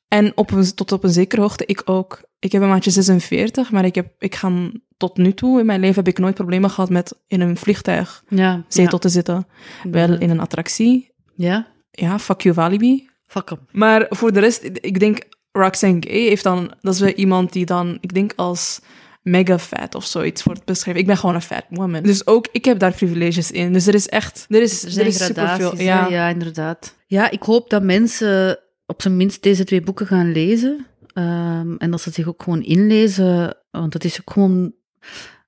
En 0.08 0.32
op 0.34 0.50
een, 0.50 0.74
tot 0.74 0.92
op 0.92 1.04
een 1.04 1.10
zekere 1.10 1.40
hoogte, 1.40 1.66
ik 1.66 1.82
ook. 1.84 2.22
Ik 2.38 2.52
heb 2.52 2.62
een 2.62 2.68
maatje 2.68 2.90
46, 2.90 3.70
maar 3.70 3.84
ik, 3.84 3.94
heb, 3.94 4.12
ik 4.18 4.34
ga 4.34 4.70
tot 4.96 5.16
nu 5.16 5.34
toe 5.34 5.60
in 5.60 5.66
mijn 5.66 5.80
leven 5.80 5.94
heb 5.94 6.08
ik 6.08 6.18
nooit 6.18 6.34
problemen 6.34 6.70
gehad 6.70 6.90
met 6.90 7.14
in 7.26 7.40
een 7.40 7.56
vliegtuig 7.56 8.24
Ja, 8.28 8.64
zetel 8.68 8.98
te 8.98 9.08
zitten. 9.08 9.46
Wel 9.90 10.18
in 10.18 10.30
een 10.30 10.40
attractie. 10.40 11.10
Ja, 11.34 11.66
Ja, 11.90 12.18
fuck 12.18 12.40
you 12.40 12.54
Walibi. 12.54 13.08
fuck 13.26 13.48
hem. 13.48 13.58
Maar 13.72 14.06
voor 14.08 14.32
de 14.32 14.40
rest, 14.40 14.64
ik 14.72 14.98
denk 15.00 15.18
Roxanne 15.52 16.02
Gay 16.08 16.20
heeft 16.20 16.42
dan, 16.42 16.72
dat 16.80 16.94
is 16.94 17.00
wel 17.00 17.12
iemand 17.12 17.52
die 17.52 17.66
dan, 17.66 17.98
ik 18.00 18.14
denk 18.14 18.32
als 18.36 18.80
mega 19.22 19.58
fat 19.58 19.94
of 19.94 20.04
zoiets 20.04 20.42
wordt 20.42 20.64
beschreven. 20.64 21.00
Ik 21.00 21.06
ben 21.06 21.16
gewoon 21.16 21.34
een 21.34 21.42
fat 21.42 21.64
woman. 21.70 22.02
Dus 22.02 22.26
ook 22.26 22.48
ik 22.52 22.64
heb 22.64 22.78
daar 22.78 22.92
privileges 22.92 23.50
in. 23.50 23.72
Dus 23.72 23.86
er 23.86 23.94
is 23.94 24.08
echt, 24.08 24.46
er 24.48 24.62
is, 24.62 24.96
Er 24.96 25.06
is 25.06 25.24
superveel. 25.24 25.76
ja. 25.76 25.82
Ja. 25.82 26.08
ja, 26.08 26.28
inderdaad. 26.28 26.96
Ja, 27.06 27.30
ik 27.30 27.42
hoop 27.42 27.70
dat 27.70 27.82
mensen 27.82 28.58
op 28.86 29.02
zijn 29.02 29.16
minst 29.16 29.42
deze 29.42 29.64
twee 29.64 29.80
boeken 29.80 30.06
gaan 30.06 30.32
lezen. 30.32 30.86
Ehm, 31.12 31.74
en 31.76 31.90
dat 31.90 32.00
ze 32.00 32.10
zich 32.10 32.26
ook 32.28 32.42
gewoon 32.42 32.62
inlezen. 32.62 33.56
Want 33.70 33.92
het 33.92 34.04
is 34.04 34.20
ook 34.20 34.30
gewoon... 34.30 34.72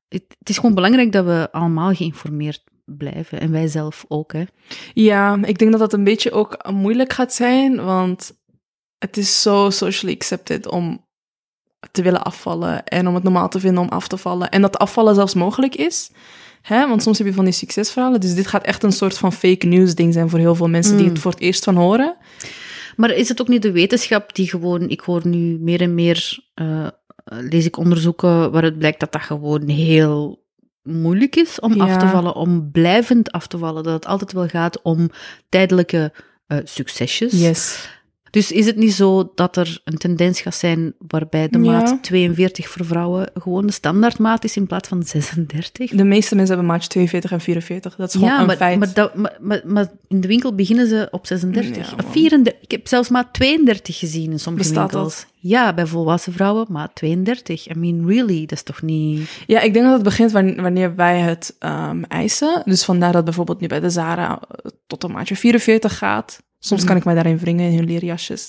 Het, 0.09 0.25
het 0.39 0.49
is 0.49 0.57
gewoon 0.57 0.75
belangrijk 0.75 1.13
dat 1.13 1.25
we 1.25 1.49
allemaal 1.53 1.95
geïnformeerd 1.95 2.65
blijven. 2.85 3.41
En 3.41 3.51
wij 3.51 3.69
zelf 3.69 4.05
ook, 4.09 4.33
hè. 4.33 4.45
Ja, 4.95 5.39
ik 5.43 5.59
denk 5.59 5.71
dat 5.71 5.81
dat 5.81 5.93
een 5.93 6.05
beetje 6.05 6.33
ook 6.33 6.71
moeilijk 6.71 7.13
gaat 7.13 7.35
zijn, 7.35 7.85
want 7.85 8.39
het 8.99 9.17
is 9.17 9.43
zo 9.43 9.71
socially 9.71 10.15
accepted 10.15 10.69
om 10.69 11.07
te 11.93 12.03
willen 12.03 12.23
afvallen 12.23 12.85
en 12.85 13.09
om 13.09 13.15
het 13.15 13.23
normaal 13.23 13.49
te 13.49 13.61
vinden 13.61 13.83
om 13.83 13.89
af 13.89 14.09
te 14.09 14.17
vallen. 14.17 14.51
En 14.51 14.63
dat 14.63 14.79
afvallen 14.79 15.15
zelfs 15.15 15.35
mogelijk 15.35 15.75
is. 15.77 16.11
Hè? 16.63 16.89
Want 16.89 17.03
soms 17.03 17.19
heb 17.19 17.27
je 17.27 17.33
van 17.33 17.45
die 17.45 17.53
succesverhalen. 17.55 18.21
Dus 18.21 18.35
dit 18.35 18.47
gaat 18.47 18.65
echt 18.65 18.83
een 18.83 18.93
soort 18.93 19.19
van 19.19 19.33
fake 19.33 19.67
news 19.67 19.95
ding 19.95 20.13
zijn 20.13 20.31
voor 20.31 20.39
heel 20.39 20.55
veel 20.55 20.69
mensen 20.69 20.97
die 20.97 21.07
Mm. 21.07 21.11
het 21.13 21.21
voor 21.21 21.31
het 21.31 21.41
eerst 21.41 21.65
van 21.65 21.77
horen. 21.77 22.17
Maar 22.97 23.11
is 23.11 23.29
het 23.29 23.41
ook 23.41 23.49
niet 23.49 23.63
de 23.63 23.73
wetenschap 23.73 24.35
die 24.35 24.49
gewoon... 24.49 24.89
Ik 24.89 25.01
hoor 25.01 25.27
nu 25.27 25.59
meer 25.61 25.81
en 25.81 25.95
meer... 25.95 26.39
eh, 26.55 26.87
lees 27.25 27.65
ik 27.67 27.77
onderzoeken 27.77 28.53
waaruit 28.53 28.79
blijkt 28.79 29.01
dat 29.01 29.13
dat 29.13 29.23
gewoon 29.23 29.69
heel 29.69 30.45
moeilijk 30.83 31.37
is 31.37 31.61
om 31.61 31.81
af 31.81 31.97
te 31.97 32.07
vallen, 32.09 32.35
om 32.35 32.71
blijvend 32.71 33.33
af 33.33 33.47
te 33.47 33.59
vallen. 33.59 33.83
Dat 33.83 33.93
het 33.93 34.07
altijd 34.07 34.33
wel 34.33 34.49
gaat 34.49 34.83
om 34.83 35.11
tijdelijke 35.49 36.13
eh, 36.47 36.59
succesjes. 36.65 37.33
Yes. 37.41 37.89
Dus 38.31 38.53
is 38.53 38.67
het 38.67 38.77
niet 38.77 38.93
zo 38.93 39.33
dat 39.35 39.57
er 39.57 39.81
een 39.85 39.99
tendens 39.99 40.41
gaat 40.41 40.55
zijn 40.55 40.95
waarbij 41.09 41.49
de 41.49 41.59
Ja. 41.59 41.71
maat 41.73 42.03
42 42.03 42.69
voor 42.69 42.87
vrouwen 42.87 43.31
gewoon 43.35 43.67
de 43.67 43.73
standaardmaat 43.73 44.45
is 44.45 44.57
in 44.57 44.67
plaats 44.67 44.89
van 44.89 45.03
36? 45.03 45.91
De 45.91 46.05
meeste 46.05 46.35
mensen 46.35 46.55
hebben 46.55 46.73
maatje 46.73 46.89
42 46.89 47.31
en 47.33 47.41
44. 47.41 47.97
Dat 47.97 48.09
is 48.09 48.15
gewoon 48.15 48.29
Ja, 48.29 48.41
een 48.41 48.47
maar, 48.47 48.57
feit. 48.57 48.79
maar, 48.79 48.95
dat, 48.95 49.15
maar, 49.15 49.37
maar, 49.41 49.61
maar 49.67 49.91
in 50.09 50.21
de 50.21 50.29
winkel 50.29 50.55
beginnen 50.55 50.89
ze 50.89 51.09
op 51.11 51.27
36. 51.27 51.77
Ja, 51.91 51.95
Of 51.97 52.03
man. 52.05 52.13
34. 52.13 52.63
Ik 52.63 52.71
heb 52.71 52.89
zelfs 52.89 53.09
maat 53.09 53.33
32 53.33 53.99
gezien 53.99 54.31
in 54.31 54.39
sommige 54.41 54.65
Bestaat 54.69 54.91
winkels. 54.93 55.17
dat? 55.17 55.27
Ja, 55.43 55.75
bij 55.75 55.87
volwassen 55.87 56.33
vrouwen 56.33 56.67
maat 56.69 56.95
32. 56.95 57.69
I 57.71 57.75
mean, 57.79 58.07
really, 58.07 58.41
dat 58.41 58.53
is 58.53 58.63
toch 58.63 58.83
niet... 58.83 59.31
Ja, 59.47 59.61
ik 59.61 59.73
denk 59.73 59.85
dat 59.85 59.95
het 59.95 60.03
begint 60.03 60.33
wan- 60.33 60.61
wanneer 60.63 60.95
wij 60.95 61.19
het 61.21 61.57
ehm, 61.59 62.03
eisen. 62.03 62.63
Dus 62.65 62.85
vandaar 62.85 63.13
dat 63.13 63.25
bijvoorbeeld 63.25 63.61
nu 63.61 63.67
bij 63.67 63.81
de 63.81 63.91
Zara 63.91 64.41
eh, 64.51 64.71
tot 64.87 65.05
een 65.05 65.13
maatje 65.13 65.37
44 65.37 65.99
gaat. 65.99 66.43
Soms 66.63 66.85
kan 66.85 66.97
ik 66.97 67.05
mij 67.05 67.15
daarin 67.15 67.39
wringen 67.39 67.71
in 67.71 67.77
hun 67.77 67.87
leerjasjes. 67.87 68.49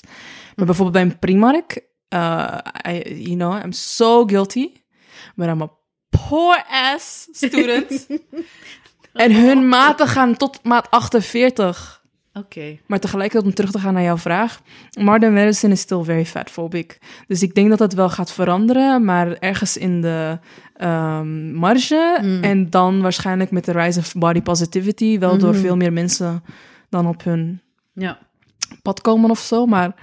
Maar 0.55 0.65
bijvoorbeeld 0.65 0.91
bij 0.91 1.01
een 1.01 1.19
Primark, 1.19 1.81
eh, 2.07 2.57
I, 2.87 3.23
you 3.23 3.35
know, 3.35 3.63
I'm 3.63 3.71
so 3.71 4.25
guilty. 4.25 4.71
But 5.35 5.47
I'm 5.47 5.61
a 5.61 5.71
poor 6.09 6.63
ass 6.69 7.27
student. 7.31 8.07
en 9.13 9.35
hun 9.35 9.67
maten 9.67 10.07
gaan 10.07 10.37
tot 10.37 10.63
maat 10.63 10.89
48. 10.89 11.99
Oké. 12.33 12.77
Maar 12.87 12.99
tegelijkertijd 12.99 13.45
om 13.45 13.53
terug 13.53 13.71
te 13.71 13.79
gaan 13.79 13.93
naar 13.93 14.03
jouw 14.03 14.17
vraag. 14.17 14.61
Modern 14.99 15.33
medicine 15.33 15.73
is 15.73 15.79
still 15.79 16.03
very 16.03 16.25
fatphobic. 16.25 16.97
Dus 17.27 17.41
ik 17.41 17.55
denk 17.55 17.69
dat 17.69 17.79
het 17.79 17.93
wel 17.93 18.09
gaat 18.09 18.31
veranderen, 18.31 19.05
maar 19.05 19.33
ergens 19.33 19.77
in 19.77 20.01
de 20.01 20.39
ehm, 20.75 21.53
marge. 21.53 22.19
Mm. 22.21 22.43
En 22.43 22.69
dan 22.69 23.01
waarschijnlijk 23.01 23.51
met 23.51 23.65
de 23.65 23.71
rise 23.71 23.99
of 23.99 24.13
body 24.13 24.41
positivity 24.41 25.19
wel 25.19 25.37
door 25.37 25.51
Mhm. 25.51 25.61
veel 25.61 25.75
meer 25.77 25.93
mensen 25.93 26.43
dan 26.89 27.07
op 27.07 27.23
hun 27.23 27.61
Ja. 27.93 28.19
pad 28.81 29.01
komen 29.01 29.29
of 29.29 29.39
zo. 29.39 29.65
Maar 29.65 29.95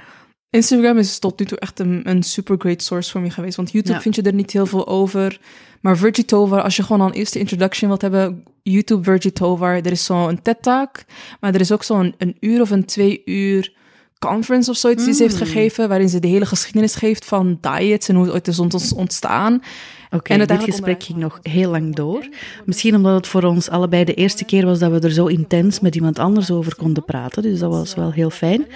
Instagram 0.50 0.98
is 0.98 1.18
tot 1.18 1.38
nu 1.38 1.46
toe 1.46 1.58
echt 1.58 1.78
een, 1.78 2.08
een 2.08 2.22
super 2.22 2.56
great 2.58 2.82
source 2.82 3.10
voor 3.10 3.20
me 3.20 3.30
geweest. 3.30 3.56
Want 3.56 3.70
YouTube 3.70 3.94
Ja. 3.94 4.00
vind 4.00 4.14
je 4.14 4.22
er 4.22 4.34
niet 4.34 4.50
heel 4.50 4.66
veel 4.66 4.86
over. 4.86 5.40
Maar 5.80 5.96
Virgitovar, 5.96 6.62
als 6.62 6.76
je 6.76 6.82
gewoon 6.82 7.00
al 7.00 7.06
een 7.06 7.12
eerste 7.18 7.38
introduction 7.38 7.88
wilt 7.88 8.02
hebben, 8.02 8.42
YouTube 8.62 9.02
Virgitovar. 9.04 9.74
Er 9.74 9.90
is 9.90 10.04
zo'n 10.04 10.42
TED-talk, 10.42 11.04
maar 11.40 11.54
er 11.54 11.60
is 11.60 11.72
ook 11.72 11.82
zo'n 11.82 12.14
een 12.18 12.36
uur 12.40 12.60
of 12.60 12.70
een 12.70 12.84
twee 12.84 13.22
uur 13.24 13.72
conference 14.18 14.70
of 14.70 14.76
zoiets 14.76 15.04
die 15.04 15.14
ze 15.14 15.22
heeft 15.22 15.34
Mm. 15.40 15.46
gegeven, 15.46 15.88
waarin 15.88 16.08
ze 16.08 16.18
de 16.20 16.28
hele 16.28 16.46
geschiedenis 16.46 16.94
geeft 16.94 17.24
van 17.24 17.58
diets 17.60 18.08
en 18.08 18.14
hoe 18.14 18.24
het 18.24 18.32
ooit 18.34 18.48
is 18.48 18.58
ont- 18.58 18.92
ontstaan. 18.96 19.62
Oké, 20.10 20.32
En 20.32 20.40
het 20.40 20.48
dit 20.48 20.62
gesprek 20.64 21.02
ging 21.02 21.18
nog 21.18 21.38
heel 21.42 21.70
lang 21.70 21.94
door. 21.94 22.28
Misschien 22.66 22.94
omdat 22.94 23.14
het 23.14 23.26
voor 23.26 23.42
ons 23.42 23.68
allebei 23.68 24.04
de 24.04 24.14
eerste 24.14 24.44
keer 24.44 24.64
was 24.66 24.78
dat 24.78 24.90
we 24.90 25.00
er 25.00 25.12
zo 25.12 25.26
intens 25.26 25.80
met 25.80 25.94
iemand 25.94 26.18
anders 26.18 26.50
over 26.50 26.76
konden 26.76 27.04
praten. 27.04 27.42
Dus 27.42 27.58
dat 27.58 27.70
was 27.70 27.94
wel 27.94 28.12
heel 28.12 28.30
fijn. 28.30 28.66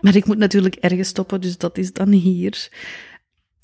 Maar 0.00 0.16
ik 0.16 0.26
moet 0.26 0.38
natuurlijk 0.38 0.74
ergens 0.74 1.08
stoppen, 1.08 1.40
dus 1.40 1.58
dat 1.58 1.78
is 1.78 1.92
dan 1.92 2.08
hier. 2.08 2.68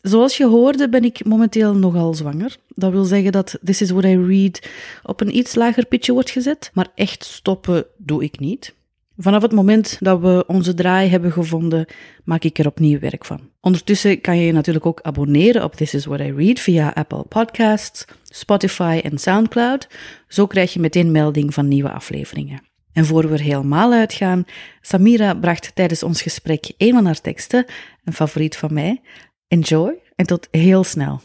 Zoals 0.02 0.36
je 0.36 0.46
hoorde 0.46 0.88
ben 0.88 1.04
ik 1.04 1.24
momenteel 1.24 1.74
nogal 1.74 2.14
zwanger. 2.14 2.56
Dat 2.68 2.90
wil 2.92 3.04
zeggen 3.04 3.32
dat 3.32 3.58
This 3.64 3.82
is 3.82 3.90
What 3.90 4.04
I 4.04 4.16
Read 4.26 4.68
op 5.02 5.20
een 5.20 5.36
iets 5.36 5.54
lager 5.54 5.86
pitje 5.86 6.12
wordt 6.12 6.30
gezet. 6.30 6.70
Maar 6.74 6.88
echt 6.94 7.24
stoppen 7.24 7.84
doe 7.96 8.22
ik 8.24 8.38
niet. 8.40 8.74
Vanaf 9.20 9.42
het 9.42 9.52
moment 9.52 9.96
dat 10.00 10.20
we 10.20 10.44
onze 10.46 10.74
draai 10.74 11.08
hebben 11.08 11.32
gevonden, 11.32 11.86
maak 12.24 12.44
ik 12.44 12.58
er 12.58 12.66
opnieuw 12.66 12.98
werk 12.98 13.24
van. 13.24 13.50
Ondertussen 13.60 14.20
kan 14.20 14.38
je 14.38 14.46
je 14.46 14.52
natuurlijk 14.52 14.86
ook 14.86 15.00
abonneren 15.02 15.64
op 15.64 15.74
This 15.74 15.94
is 15.94 16.04
What 16.04 16.20
I 16.20 16.32
Read 16.32 16.60
via 16.60 16.90
Apple 16.94 17.22
Podcasts, 17.22 18.04
Spotify 18.22 19.00
en 19.04 19.18
SoundCloud. 19.18 19.88
Zo 20.28 20.46
krijg 20.46 20.72
je 20.72 20.80
meteen 20.80 21.12
melding 21.12 21.54
van 21.54 21.68
nieuwe 21.68 21.90
afleveringen. 21.90 22.62
En 22.92 23.04
voor 23.04 23.28
we 23.28 23.32
er 23.32 23.40
helemaal 23.40 23.92
uitgaan, 23.92 24.44
Samira 24.80 25.34
bracht 25.34 25.74
tijdens 25.74 26.02
ons 26.02 26.22
gesprek 26.22 26.72
een 26.76 26.92
van 26.92 27.04
haar 27.04 27.20
teksten, 27.20 27.64
een 28.04 28.12
favoriet 28.12 28.56
van 28.56 28.72
mij. 28.72 29.00
Enjoy 29.48 29.94
en 30.14 30.26
tot 30.26 30.48
heel 30.50 30.84
snel. 30.84 31.20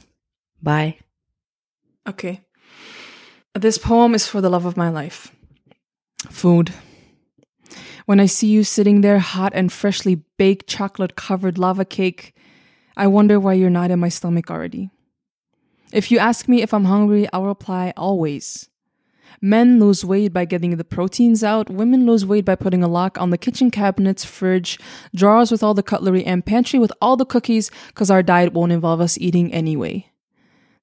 Bye. 0.59 0.97
Okay. 2.03 2.43
This 3.51 3.77
poem 3.77 4.13
is 4.13 4.27
for 4.27 4.41
the 4.41 4.49
love 4.49 4.67
of 4.67 4.75
my 4.75 4.89
life. 4.89 5.29
Food. 6.31 6.71
When 8.05 8.19
I 8.19 8.25
see 8.25 8.47
you 8.47 8.63
sitting 8.63 9.01
there, 9.01 9.19
hot 9.19 9.53
and 9.55 9.71
freshly 9.71 10.15
baked 10.37 10.67
chocolate 10.67 11.15
covered 11.15 11.57
lava 11.57 11.85
cake, 11.85 12.35
I 12.97 13.07
wonder 13.07 13.39
why 13.39 13.53
you're 13.53 13.69
not 13.69 13.91
in 13.91 13.99
my 13.99 14.09
stomach 14.09 14.51
already. 14.51 14.89
If 15.93 16.11
you 16.11 16.19
ask 16.19 16.47
me 16.47 16.61
if 16.61 16.73
I'm 16.73 16.85
hungry, 16.85 17.27
I'll 17.31 17.45
reply 17.45 17.93
always. 17.95 18.67
Men 19.41 19.79
lose 19.79 20.05
weight 20.05 20.33
by 20.33 20.45
getting 20.45 20.75
the 20.75 20.83
proteins 20.83 21.43
out. 21.43 21.69
Women 21.69 22.05
lose 22.05 22.25
weight 22.25 22.45
by 22.45 22.55
putting 22.55 22.83
a 22.83 22.87
lock 22.87 23.19
on 23.19 23.29
the 23.29 23.37
kitchen 23.37 23.71
cabinets, 23.71 24.23
fridge, 24.23 24.79
drawers 25.15 25.51
with 25.51 25.63
all 25.63 25.73
the 25.73 25.83
cutlery, 25.83 26.25
and 26.25 26.45
pantry 26.45 26.79
with 26.79 26.91
all 27.01 27.15
the 27.15 27.25
cookies 27.25 27.71
because 27.87 28.11
our 28.11 28.23
diet 28.23 28.53
won't 28.53 28.71
involve 28.71 29.01
us 29.01 29.17
eating 29.17 29.53
anyway. 29.53 30.07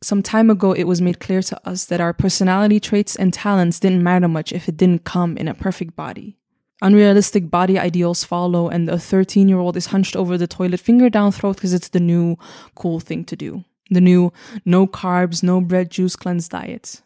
Some 0.02 0.22
time 0.22 0.48
ago, 0.48 0.72
it 0.72 0.84
was 0.84 1.00
made 1.00 1.20
clear 1.20 1.42
to 1.42 1.68
us 1.68 1.84
that 1.86 2.00
our 2.00 2.14
personality 2.14 2.80
traits 2.80 3.16
and 3.16 3.34
talents 3.34 3.78
didn't 3.80 4.02
matter 4.02 4.28
much 4.28 4.52
if 4.52 4.68
it 4.68 4.76
didn't 4.76 5.04
come 5.04 5.36
in 5.36 5.48
a 5.48 5.54
perfect 5.54 5.94
body. 5.94 6.38
Unrealistic 6.82 7.50
body 7.50 7.78
ideals 7.78 8.24
follow, 8.24 8.68
and 8.68 8.88
a 8.88 8.98
13 8.98 9.48
year 9.48 9.58
old 9.58 9.76
is 9.76 9.86
hunched 9.86 10.16
over 10.16 10.38
the 10.38 10.46
toilet, 10.46 10.80
finger 10.80 11.10
down 11.10 11.32
throat, 11.32 11.56
because 11.56 11.74
it's 11.74 11.90
the 11.90 12.00
new 12.00 12.36
cool 12.74 13.00
thing 13.00 13.24
to 13.24 13.36
do. 13.36 13.64
The 13.90 14.00
new 14.00 14.32
no 14.64 14.86
carbs, 14.86 15.42
no 15.42 15.60
bread, 15.60 15.90
juice 15.90 16.16
cleanse 16.16 16.48
diet. 16.48 17.02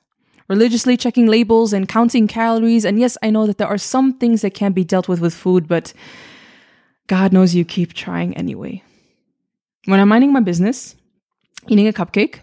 Religiously 0.48 0.96
checking 0.96 1.26
labels 1.26 1.72
and 1.72 1.88
counting 1.88 2.28
calories. 2.28 2.84
And 2.84 3.00
yes, 3.00 3.16
I 3.22 3.30
know 3.30 3.46
that 3.46 3.56
there 3.56 3.66
are 3.66 3.78
some 3.78 4.18
things 4.18 4.42
that 4.42 4.52
can't 4.52 4.74
be 4.74 4.84
dealt 4.84 5.08
with 5.08 5.20
with 5.20 5.34
food, 5.34 5.66
but 5.66 5.94
God 7.06 7.32
knows 7.32 7.54
you 7.54 7.64
keep 7.64 7.94
trying 7.94 8.36
anyway. 8.36 8.82
When 9.86 10.00
I'm 10.00 10.08
minding 10.08 10.32
my 10.32 10.40
business, 10.40 10.96
eating 11.68 11.88
a 11.88 11.92
cupcake, 11.92 12.40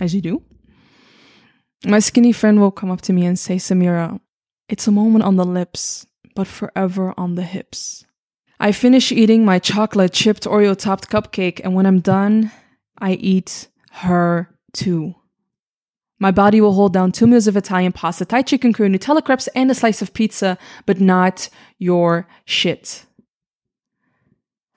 as 0.00 0.14
you 0.14 0.20
do, 0.20 0.42
my 1.86 1.98
skinny 1.98 2.32
friend 2.32 2.60
will 2.60 2.70
come 2.70 2.90
up 2.90 3.00
to 3.02 3.12
me 3.12 3.24
and 3.24 3.38
say, 3.38 3.56
Samira, 3.56 4.20
it's 4.68 4.86
a 4.86 4.92
moment 4.92 5.24
on 5.24 5.36
the 5.36 5.44
lips, 5.44 6.06
but 6.34 6.46
forever 6.46 7.14
on 7.16 7.34
the 7.34 7.42
hips. 7.42 8.04
I 8.60 8.72
finish 8.72 9.12
eating 9.12 9.44
my 9.44 9.58
chocolate 9.58 10.12
chipped 10.12 10.44
Oreo 10.44 10.76
topped 10.76 11.10
cupcake, 11.10 11.60
and 11.62 11.74
when 11.74 11.86
I'm 11.86 12.00
done, 12.00 12.50
I 12.98 13.12
eat 13.14 13.68
her 13.90 14.48
too. 14.72 15.14
My 16.18 16.30
body 16.30 16.60
will 16.60 16.72
hold 16.72 16.92
down 16.92 17.12
two 17.12 17.26
meals 17.26 17.46
of 17.46 17.56
Italian 17.56 17.92
pasta, 17.92 18.24
Thai 18.24 18.42
chicken 18.42 18.72
curry, 18.72 18.88
Nutella 18.88 19.24
crepes, 19.24 19.48
and 19.48 19.70
a 19.70 19.74
slice 19.74 20.00
of 20.00 20.14
pizza, 20.14 20.56
but 20.86 21.00
not 21.00 21.48
your 21.78 22.26
shit. 22.44 23.04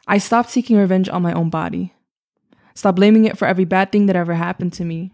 I 0.07 0.17
stopped 0.17 0.49
seeking 0.49 0.77
revenge 0.77 1.09
on 1.09 1.21
my 1.21 1.33
own 1.33 1.49
body. 1.49 1.93
Stop 2.73 2.95
blaming 2.95 3.25
it 3.25 3.37
for 3.37 3.47
every 3.47 3.65
bad 3.65 3.91
thing 3.91 4.07
that 4.07 4.15
ever 4.15 4.33
happened 4.33 4.73
to 4.73 4.85
me. 4.85 5.11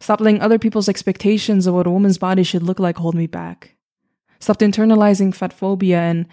Stop 0.00 0.20
letting 0.20 0.40
other 0.40 0.58
people's 0.58 0.88
expectations 0.88 1.66
of 1.66 1.74
what 1.74 1.86
a 1.86 1.90
woman's 1.90 2.18
body 2.18 2.42
should 2.42 2.62
look 2.62 2.78
like 2.78 2.96
hold 2.96 3.14
me 3.14 3.26
back. 3.26 3.76
Stopped 4.40 4.60
internalizing 4.60 5.34
fat 5.34 5.52
phobia, 5.52 6.00
and 6.00 6.26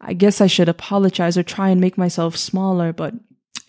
I 0.00 0.14
guess 0.14 0.40
I 0.40 0.46
should 0.46 0.68
apologize 0.68 1.36
or 1.36 1.42
try 1.42 1.68
and 1.68 1.80
make 1.80 1.98
myself 1.98 2.36
smaller, 2.36 2.92
but 2.92 3.14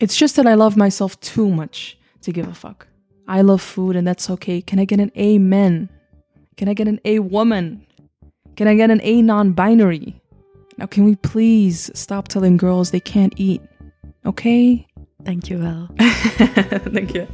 it's 0.00 0.16
just 0.16 0.36
that 0.36 0.46
I 0.46 0.54
love 0.54 0.76
myself 0.76 1.20
too 1.20 1.48
much 1.48 1.98
to 2.22 2.32
give 2.32 2.48
a 2.48 2.54
fuck. 2.54 2.88
I 3.28 3.42
love 3.42 3.62
food, 3.62 3.96
and 3.96 4.06
that's 4.06 4.30
okay. 4.30 4.60
Can 4.60 4.78
I 4.78 4.84
get 4.84 5.00
an 5.00 5.12
amen? 5.16 5.88
Can 6.56 6.68
I 6.68 6.74
get 6.74 6.88
an 6.88 7.00
A 7.04 7.18
woman? 7.20 7.86
Can 8.56 8.68
I 8.68 8.74
get 8.74 8.90
an 8.90 9.00
A 9.02 9.22
non 9.22 9.52
binary? 9.52 10.20
Now, 10.78 10.86
can 10.86 11.04
we 11.04 11.16
please 11.16 11.90
stop 11.94 12.28
telling 12.28 12.56
girls 12.56 12.90
they 12.90 13.00
can't 13.00 13.34
eat? 13.36 13.62
Okay? 14.24 14.86
Thank 15.24 15.50
you, 15.50 15.58
Val. 15.58 15.88
Thank 15.98 17.14
you. 17.14 17.28